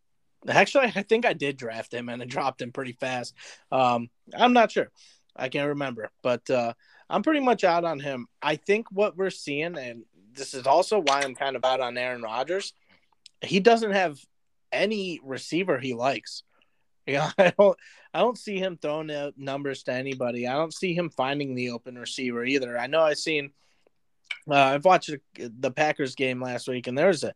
[0.48, 3.34] actually, I think I did draft him and I dropped him pretty fast.
[3.70, 4.90] Um, I'm not sure.
[5.36, 6.74] I can't remember, but uh,
[7.10, 8.28] I'm pretty much out on him.
[8.40, 11.98] I think what we're seeing, and this is also why I'm kind of out on
[11.98, 12.72] Aaron Rodgers.
[13.42, 14.18] He doesn't have
[14.70, 16.44] any receiver he likes.
[17.06, 17.78] Yeah, I don't
[18.12, 20.46] I don't see him throwing out numbers to anybody.
[20.46, 22.78] I don't see him finding the open receiver either.
[22.78, 23.50] I know I've seen
[24.48, 27.34] uh, I've watched the Packers game last week and there was a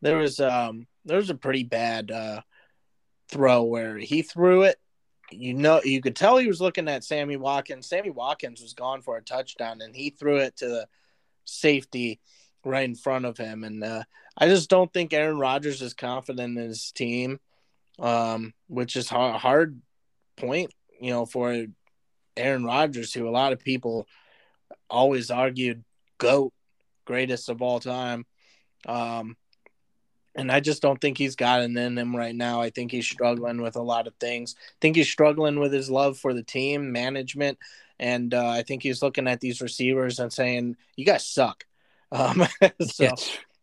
[0.00, 2.40] there was um there was a pretty bad uh
[3.28, 4.78] throw where he threw it
[5.30, 7.86] you know, you could tell he was looking at Sammy Watkins.
[7.86, 10.88] Sammy Watkins was gone for a touchdown, and he threw it to the
[11.44, 12.20] safety
[12.64, 13.64] right in front of him.
[13.64, 14.04] And uh,
[14.36, 17.40] I just don't think Aaron Rodgers is confident in his team,
[17.98, 19.80] um, which is a hard
[20.36, 21.66] point, you know, for
[22.36, 24.06] Aaron Rodgers, who a lot of people
[24.88, 25.84] always argued
[26.18, 26.52] goat,
[27.04, 28.26] greatest of all time.
[28.86, 29.36] Um,
[30.34, 32.60] and I just don't think he's got it in him right now.
[32.60, 34.54] I think he's struggling with a lot of things.
[34.56, 37.58] I think he's struggling with his love for the team, management,
[37.98, 41.64] and uh, I think he's looking at these receivers and saying, "You guys suck."
[42.12, 42.46] Um,
[42.82, 43.14] so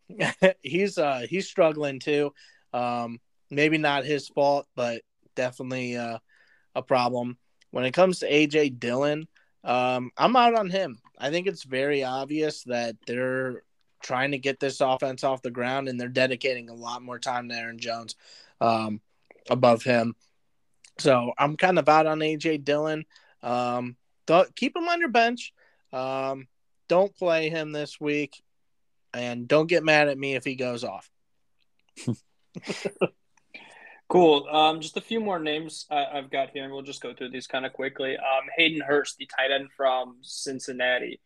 [0.62, 2.34] he's uh, he's struggling too.
[2.74, 3.20] Um,
[3.50, 5.02] maybe not his fault, but
[5.34, 6.18] definitely uh,
[6.74, 7.38] a problem.
[7.70, 9.28] When it comes to AJ Dillon,
[9.64, 11.00] um, I'm out on him.
[11.18, 13.62] I think it's very obvious that they're
[14.02, 17.48] trying to get this offense off the ground, and they're dedicating a lot more time
[17.48, 18.14] to Aaron Jones
[18.60, 19.00] um,
[19.50, 20.14] above him.
[20.98, 23.04] So I'm kind of out on AJ Dillon.
[23.42, 23.96] Um,
[24.26, 25.52] don't, keep him on your bench.
[25.92, 26.48] Um,
[26.88, 28.42] don't play him this week,
[29.12, 31.10] and don't get mad at me if he goes off.
[34.08, 34.46] Cool.
[34.50, 37.30] Um, just a few more names I, have got here, and we'll just go through
[37.30, 38.16] these kind of quickly.
[38.16, 41.20] Um, Hayden Hurst, the tight end from Cincinnati.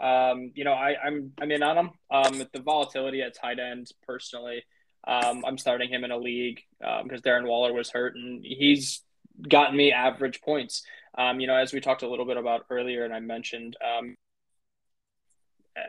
[0.00, 1.90] Um, you know, I, I'm I'm in on him.
[2.10, 4.62] Um, the volatility at tight end, personally,
[5.06, 9.02] um, I'm starting him in a league because um, Darren Waller was hurt, and he's
[9.48, 10.82] gotten me average points.
[11.16, 14.16] Um, you know, as we talked a little bit about earlier, and I mentioned, um,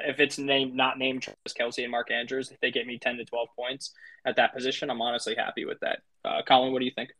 [0.05, 3.17] if it's named not named Travis Kelce and Mark Andrews, if they get me 10
[3.17, 3.93] to 12 points
[4.25, 5.99] at that position, I'm honestly happy with that.
[6.25, 7.11] Uh, Colin, what do you think?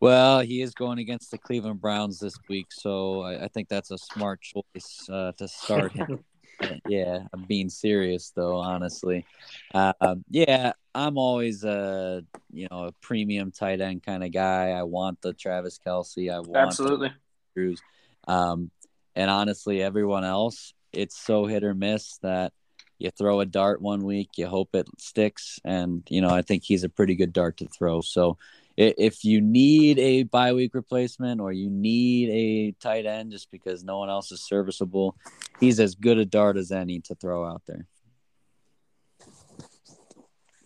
[0.00, 3.90] Well, he is going against the Cleveland Browns this week, so I, I think that's
[3.90, 6.24] a smart choice uh, to start him.
[6.88, 9.24] yeah, I'm being serious though, honestly.
[9.72, 14.70] Uh, yeah, I'm always a you know a premium tight end kind of guy.
[14.70, 16.32] I want the Travis Kelce.
[16.32, 17.12] I want absolutely
[17.54, 17.80] Cruz.
[18.26, 18.70] Um,
[19.16, 22.52] and honestly, everyone else, it's so hit or miss that
[22.98, 26.64] you throw a dart one week, you hope it sticks, and you know I think
[26.64, 28.00] he's a pretty good dart to throw.
[28.00, 28.38] So
[28.76, 33.84] if you need a bye week replacement or you need a tight end just because
[33.84, 35.16] no one else is serviceable,
[35.60, 37.86] he's as good a dart as any to throw out there.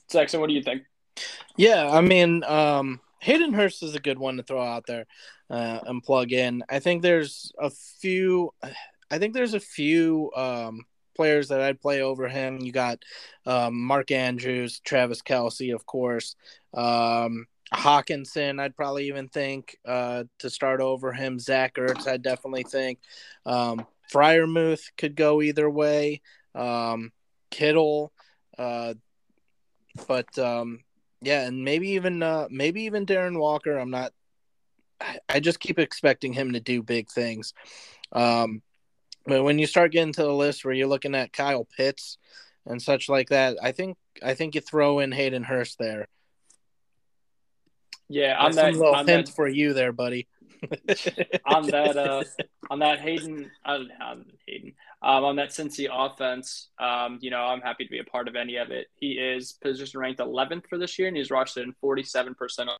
[0.08, 0.84] Saxon, what do you think?
[1.56, 5.06] Yeah, I mean, um, Hayden Hurst is a good one to throw out there
[5.50, 6.62] uh, and plug in.
[6.70, 8.52] I think there's a few.
[9.10, 10.82] I think there's a few um,
[11.16, 12.60] players that I'd play over him.
[12.60, 12.98] You got
[13.46, 16.36] um, Mark Andrews, Travis Kelce, of course.
[16.74, 21.38] Um, Hockenson, I'd probably even think uh, to start over him.
[21.38, 22.98] Zach Ertz, I definitely think.
[23.44, 26.22] Um, Freiermuth could go either way.
[26.54, 27.12] Um,
[27.50, 28.12] Kittle,
[28.58, 28.94] uh,
[30.06, 30.80] but um,
[31.20, 33.78] yeah, and maybe even uh, maybe even Darren Waller.
[33.78, 34.12] I'm not.
[35.00, 37.54] I, I just keep expecting him to do big things.
[38.12, 38.62] Um,
[39.28, 42.18] but when you start getting to the list where you're looking at Kyle Pitts
[42.66, 46.08] and such like that, I think I think you throw in Hayden Hurst there.
[48.08, 50.28] Yeah, on that, little on hint that, for you there, buddy.
[51.44, 52.24] on that, uh,
[52.70, 53.80] on that Hayden, uh,
[54.46, 54.72] Hayden,
[55.02, 58.34] um, on that Cincy offense, um, you know, I'm happy to be a part of
[58.34, 58.86] any of it.
[58.94, 62.70] He is position ranked 11th for this year, and he's rushed in 47 percent,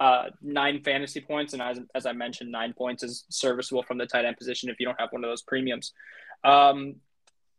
[0.00, 4.06] uh, nine fantasy points, and as, as I mentioned, nine points is serviceable from the
[4.06, 5.92] tight end position if you don't have one of those premiums.
[6.42, 6.96] Um,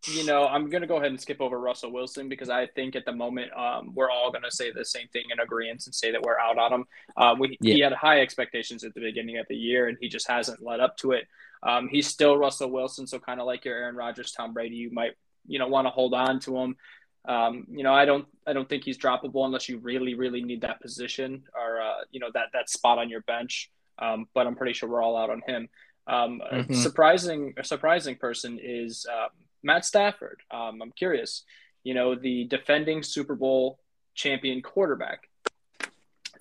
[0.08, 2.96] you know, I'm going to go ahead and skip over Russell Wilson because I think
[2.96, 5.96] at the moment um, we're all going to say the same thing in agreement and
[5.96, 6.86] say that we're out on him.
[7.18, 7.74] Uh, we, yeah.
[7.74, 10.80] He had high expectations at the beginning of the year, and he just hasn't led
[10.80, 11.28] up to it.
[11.64, 14.92] Um, he's still Russell Wilson, so kind of like your Aaron Rodgers, Tom Brady, you
[14.92, 15.14] might
[15.48, 16.76] you know want to hold on to him.
[17.28, 20.62] Um, you know, I don't I don't think he's droppable unless you really really need
[20.62, 23.72] that position or uh, you know that that spot on your bench.
[23.98, 25.70] Um, but I'm pretty sure we're all out on him.
[26.08, 26.72] Um, mm-hmm.
[26.72, 29.30] a surprising a surprising person is um,
[29.64, 30.42] Matt Stafford.
[30.52, 31.44] Um, I'm curious,
[31.84, 33.80] you know, the defending Super Bowl
[34.14, 35.28] champion quarterback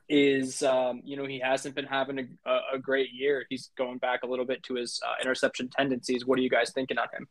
[0.08, 3.46] is, um, you know, he hasn't been having a, a, great year.
[3.48, 6.26] He's going back a little bit to his uh, interception tendencies.
[6.26, 7.26] What are you guys thinking on him?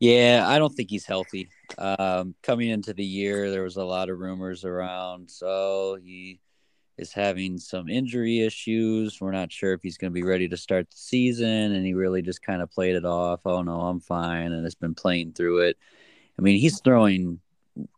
[0.00, 1.48] Yeah, I don't think he's healthy.
[1.76, 5.28] Um, coming into the year, there was a lot of rumors around.
[5.28, 6.40] So he
[6.96, 9.20] is having some injury issues.
[9.20, 11.72] We're not sure if he's going to be ready to start the season.
[11.72, 13.40] And he really just kind of played it off.
[13.44, 14.52] Oh, no, I'm fine.
[14.52, 15.78] And has been playing through it.
[16.38, 17.40] I mean, he's throwing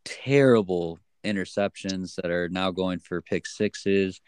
[0.05, 4.23] terrible interceptions that are now going for pick sixes.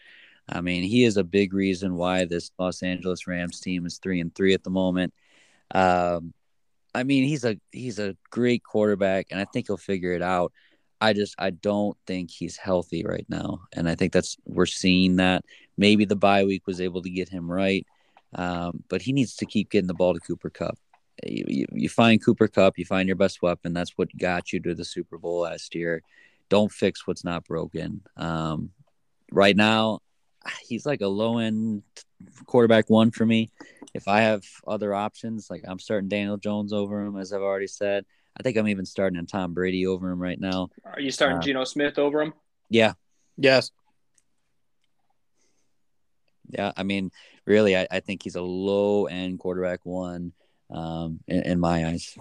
[0.46, 4.20] I mean, he is a big reason why this Los Angeles Rams team is three
[4.20, 5.14] and three at the moment.
[5.74, 6.34] Um,
[6.94, 10.52] I mean, he's a he's a great quarterback, and I think he'll figure it out.
[11.00, 15.16] I just I don't think he's healthy right now, and I think that's we're seeing
[15.16, 15.44] that.
[15.76, 17.86] Maybe the bye week was able to get him right,
[18.34, 20.78] um, but he needs to keep getting the ball to Cooper Kupp.
[21.24, 23.72] You, you, you, find Cooper Kupp, you find your best weapon.
[23.72, 26.02] That's what got you to the Super Bowl last year.
[26.48, 28.02] Don't fix what's not broken.
[28.16, 28.70] Um,
[29.30, 30.00] right now,
[30.62, 31.82] he's like a low end
[32.46, 33.50] quarterback one for me.
[33.94, 37.66] If I have other options, like I'm starting Daniel Jones over him, as I've already
[37.66, 38.04] said.
[38.38, 40.70] I think I'm even starting a Tom Brady over him right now.
[40.84, 42.32] Are you starting uh, Geno Smith over him?
[42.70, 42.94] Yeah.
[43.36, 43.70] Yes.
[46.48, 47.10] Yeah, I mean,
[47.46, 50.32] really, I, I think he's a low end quarterback one
[50.70, 52.16] um, in, in, my eyes.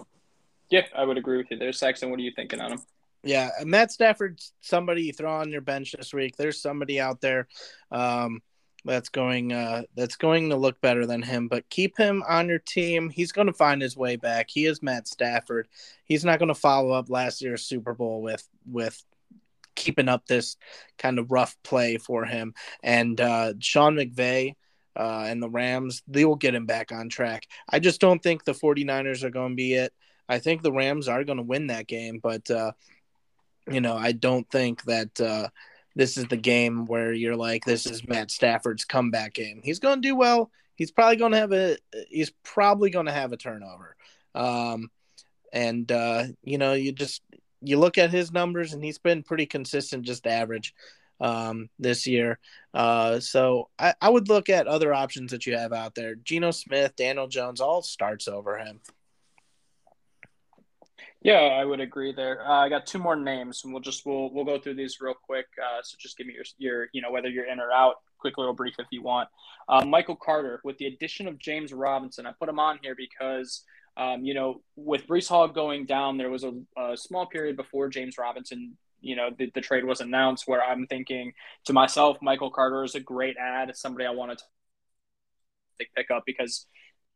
[0.70, 1.72] Yeah, I would agree with you there.
[1.72, 2.80] Saxon, what are you thinking on him?
[3.22, 6.36] Yeah, Matt Stafford's somebody you throw on your bench this week.
[6.36, 7.46] There's somebody out there.
[7.90, 8.40] Um,
[8.84, 11.48] that's going uh, that's going to look better than him.
[11.48, 13.10] But keep him on your team.
[13.10, 14.48] He's going to find his way back.
[14.50, 15.68] He is Matt Stafford.
[16.04, 19.02] He's not going to follow up last year's Super Bowl with with
[19.74, 20.56] keeping up this
[20.98, 22.54] kind of rough play for him.
[22.82, 24.54] And uh, Sean McVay
[24.96, 27.46] uh, and the Rams, they will get him back on track.
[27.68, 29.92] I just don't think the 49ers are going to be it.
[30.28, 32.72] I think the Rams are going to win that game, but, uh,
[33.70, 35.48] you know, I don't think that uh,
[35.94, 39.60] this is the game where you're like, this is Matt Stafford's comeback game.
[39.62, 40.50] He's going to do well.
[40.74, 41.76] He's probably going to have a,
[42.08, 43.96] he's probably going to have a turnover.
[44.34, 44.90] Um,
[45.52, 47.22] and, uh, you know, you just,
[47.60, 50.74] you look at his numbers and he's been pretty consistent, just average
[51.20, 52.38] um, this year.
[52.74, 56.16] Uh, so I, I, would look at other options that you have out there.
[56.16, 58.80] Geno Smith, Daniel Jones, all starts over him.
[61.24, 62.44] Yeah, I would agree there.
[62.44, 65.14] Uh, I got two more names, and we'll just we'll we'll go through these real
[65.14, 65.46] quick.
[65.56, 67.96] Uh, so just give me your your you know whether you're in or out.
[68.18, 69.28] Quick little brief if you want.
[69.68, 72.26] Uh, Michael Carter with the addition of James Robinson.
[72.26, 73.64] I put him on here because
[73.96, 77.88] um, you know, with Breece Hall going down, there was a, a small period before
[77.88, 81.34] James Robinson, you know, the, the, trade was announced where I'm thinking
[81.66, 86.66] to myself, Michael Carter is a great ad, somebody I want to pick up because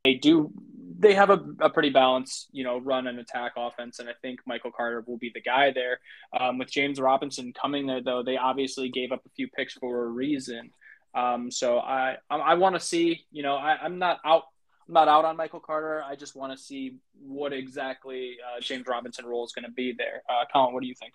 [0.07, 0.53] they do
[0.99, 4.39] they have a, a pretty balanced you know run and attack offense and i think
[4.47, 5.99] michael carter will be the guy there
[6.39, 10.05] um, with james robinson coming there though they obviously gave up a few picks for
[10.05, 10.71] a reason
[11.15, 14.45] um, so i i, I want to see you know I, i'm not out
[14.89, 16.01] I'm not out on Michael Carter.
[16.05, 19.93] I just want to see what exactly uh, James Robinson role is going to be
[19.99, 20.23] there.
[20.29, 21.13] Uh, Colin, what do you think?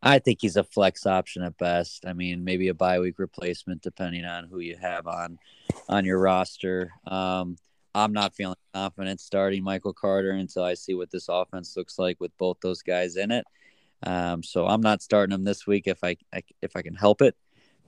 [0.00, 2.06] I think he's a flex option at best.
[2.06, 5.38] I mean, maybe a bye week replacement depending on who you have on
[5.88, 6.92] on your roster.
[7.04, 7.56] Um,
[7.94, 12.20] I'm not feeling confident starting Michael Carter until I see what this offense looks like
[12.20, 13.44] with both those guys in it.
[14.02, 17.22] Um, so I'm not starting him this week if I, I if I can help
[17.22, 17.36] it.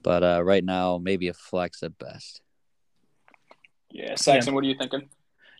[0.03, 2.41] But uh, right now, maybe a flex at best.
[3.91, 4.55] Yeah, Saxon, yeah.
[4.55, 5.09] what are you thinking?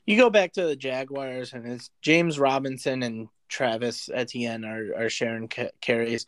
[0.05, 5.09] You go back to the Jaguars, and it's James Robinson and Travis Etienne are, are
[5.09, 6.25] sharing ca- carries.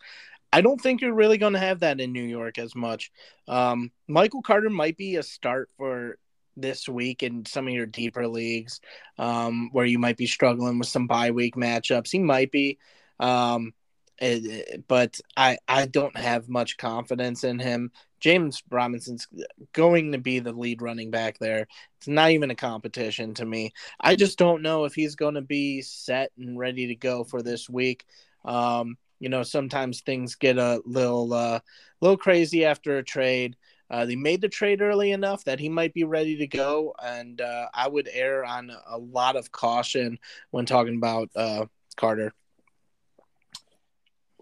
[0.52, 3.10] I don't think you're really going to have that in New York as much.
[3.48, 6.18] Um, Michael Carter might be a start for
[6.56, 8.80] this week in some of your deeper leagues
[9.18, 12.10] um, where you might be struggling with some bye week matchups.
[12.10, 12.78] He might be.
[13.20, 13.72] Um,
[14.18, 17.90] it, but I I don't have much confidence in him.
[18.20, 19.28] James Robinson's
[19.72, 21.66] going to be the lead running back there.
[21.98, 23.72] It's not even a competition to me.
[24.00, 27.42] I just don't know if he's going to be set and ready to go for
[27.42, 28.04] this week.
[28.44, 31.62] Um, you know, sometimes things get a little uh, a
[32.00, 33.56] little crazy after a trade.
[33.94, 37.40] Uh, they made the trade early enough that he might be ready to go, and
[37.40, 40.18] uh, I would err on a lot of caution
[40.50, 41.66] when talking about uh,
[41.96, 42.32] Carter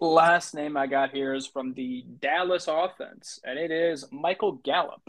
[0.07, 5.01] last name I got here is from the Dallas offense, and it is Michael Gallup.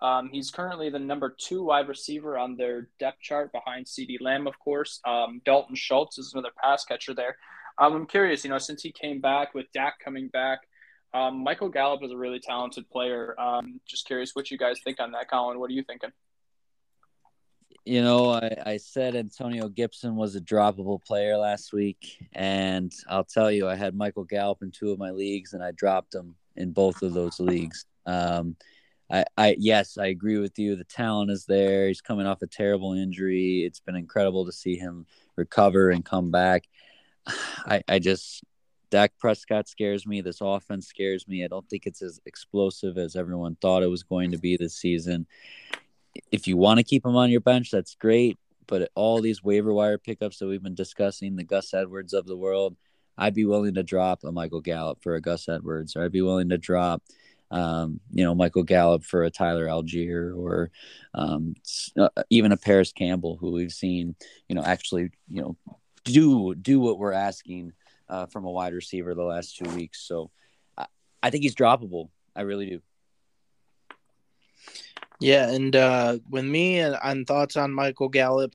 [0.00, 4.46] Um, he's currently the number two wide receiver on their depth chart behind CeeDee Lamb,
[4.46, 5.00] of course.
[5.06, 7.36] Um, Dalton Schultz is another pass catcher there.
[7.78, 10.60] Um, I'm curious, you know, since he came back with Dak coming back,
[11.14, 13.38] um, Michael Gallup is a really talented player.
[13.40, 15.58] Um, just curious what you guys think on that, Colin.
[15.58, 16.10] What are you thinking?
[17.86, 23.24] you know, I, I said Antonio Gibson was a droppable player last week, and I'll
[23.24, 26.34] tell you, I had Michael Gallup in two of my leagues, and I dropped him
[26.56, 27.86] in both of those leagues.
[28.04, 28.56] Um,
[29.08, 30.74] I, I yes, I agree with you.
[30.74, 31.86] The talent is there.
[31.86, 33.62] He's coming off a terrible injury.
[33.64, 35.06] It's been incredible to see him
[35.36, 36.64] recover and come back.
[37.26, 38.42] I, I just
[38.90, 40.20] Dak Prescott scares me.
[40.20, 41.44] This offense scares me.
[41.44, 44.76] I don't think it's as explosive as everyone thought it was going to be this
[44.76, 45.26] season
[46.30, 48.38] if you want to keep him on your bench, that's great.
[48.66, 52.36] But all these waiver wire pickups that we've been discussing, the Gus Edwards of the
[52.36, 52.76] world,
[53.16, 56.22] I'd be willing to drop a Michael Gallup for a Gus Edwards, or I'd be
[56.22, 57.02] willing to drop,
[57.50, 60.70] um, you know, Michael Gallup for a Tyler Allgeier, or
[61.14, 61.54] um,
[61.98, 64.16] uh, even a Parris Campbell, who we've seen,
[64.48, 65.56] you know, actually, you know,
[66.04, 67.72] do do what we're asking
[68.08, 70.00] uh, from a wide receiver the last two weeks.
[70.00, 70.30] So
[70.76, 70.86] I,
[71.22, 72.10] I think he's droppable.
[72.34, 72.80] I really do.
[75.18, 78.54] Yeah, and uh, with me and thoughts on Michael Gallup,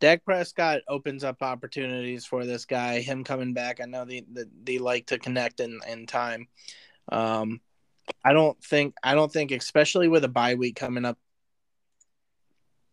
[0.00, 3.00] Dak Prescott opens up opportunities for this guy.
[3.00, 6.46] Him coming back, I know they they, they like to connect in in time.
[7.10, 7.60] Um,
[8.24, 11.18] I don't think I don't think, especially with a bye week coming up,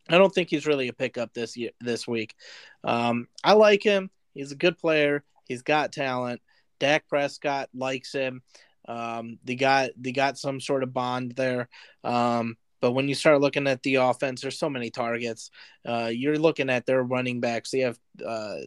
[0.10, 2.36] I don't think he's really a pickup this year this week.
[2.84, 4.10] Um, I like him.
[4.34, 5.23] He's a good player.
[5.48, 6.42] He's got talent.
[6.80, 8.42] Dak Prescott likes him.
[8.88, 11.70] Um, they got they got some sort of bond there.
[12.04, 15.50] Um, but when you start looking at the offense, there's so many targets.
[15.86, 17.72] Uh, you're looking at their running backs.
[17.72, 18.58] They have uh,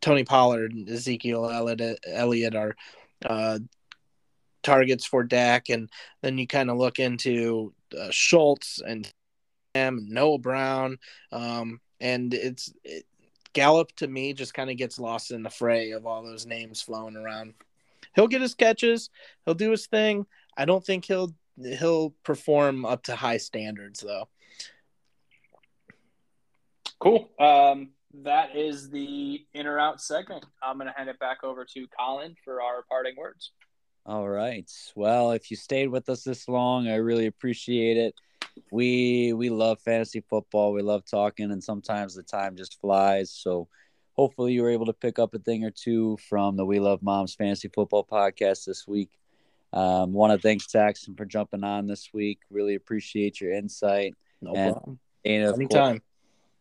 [0.00, 1.50] Tony Pollard and Ezekiel
[2.06, 2.76] Elliott are
[3.24, 3.58] uh,
[4.62, 5.90] targets for Dak, and
[6.22, 9.10] then you kind of look into uh, Schultz and
[9.74, 10.98] Noah Brown,
[11.32, 13.04] um, and it's it,
[13.56, 16.82] Gallup to me just kind of gets lost in the fray of all those names
[16.82, 17.54] flowing around.
[18.14, 19.08] he'll get his catches,
[19.46, 20.26] he'll do his thing.
[20.58, 24.28] I don't think he'll he'll perform up to high standards though.
[26.98, 27.30] Cool.
[27.38, 27.92] Um,
[28.24, 30.44] that is the in or out segment.
[30.62, 33.52] I'm going to hand it back over to Colin for our parting words.
[34.04, 34.70] All right.
[34.94, 38.14] Well, if you stayed with us this long, I really appreciate it.
[38.70, 40.72] We we love fantasy football.
[40.72, 43.30] We love talking, and sometimes the time just flies.
[43.30, 43.68] So,
[44.14, 47.02] hopefully, you were able to pick up a thing or two from the We Love
[47.02, 49.10] Moms Fantasy Football podcast this week.
[49.72, 52.38] Um, Want to thank Saxon for jumping on this week.
[52.50, 54.14] Really appreciate your insight.
[54.40, 54.98] No And- problem.
[55.24, 56.02] Dana, of course, Anytime.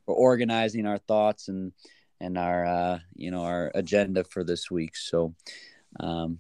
[0.05, 1.72] for organizing our thoughts and
[2.19, 4.95] and our uh, you know our agenda for this week.
[4.95, 5.35] So,
[5.99, 6.39] um,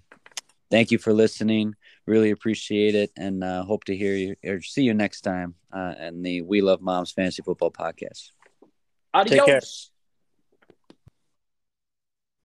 [0.71, 1.75] thank you for listening.
[2.07, 5.95] Really appreciate it, and uh, hope to hear you or see you next time uh,
[5.99, 8.31] in the We Love Moms Fantasy Football podcast.
[9.13, 9.29] Adios.
[9.29, 9.61] Take care.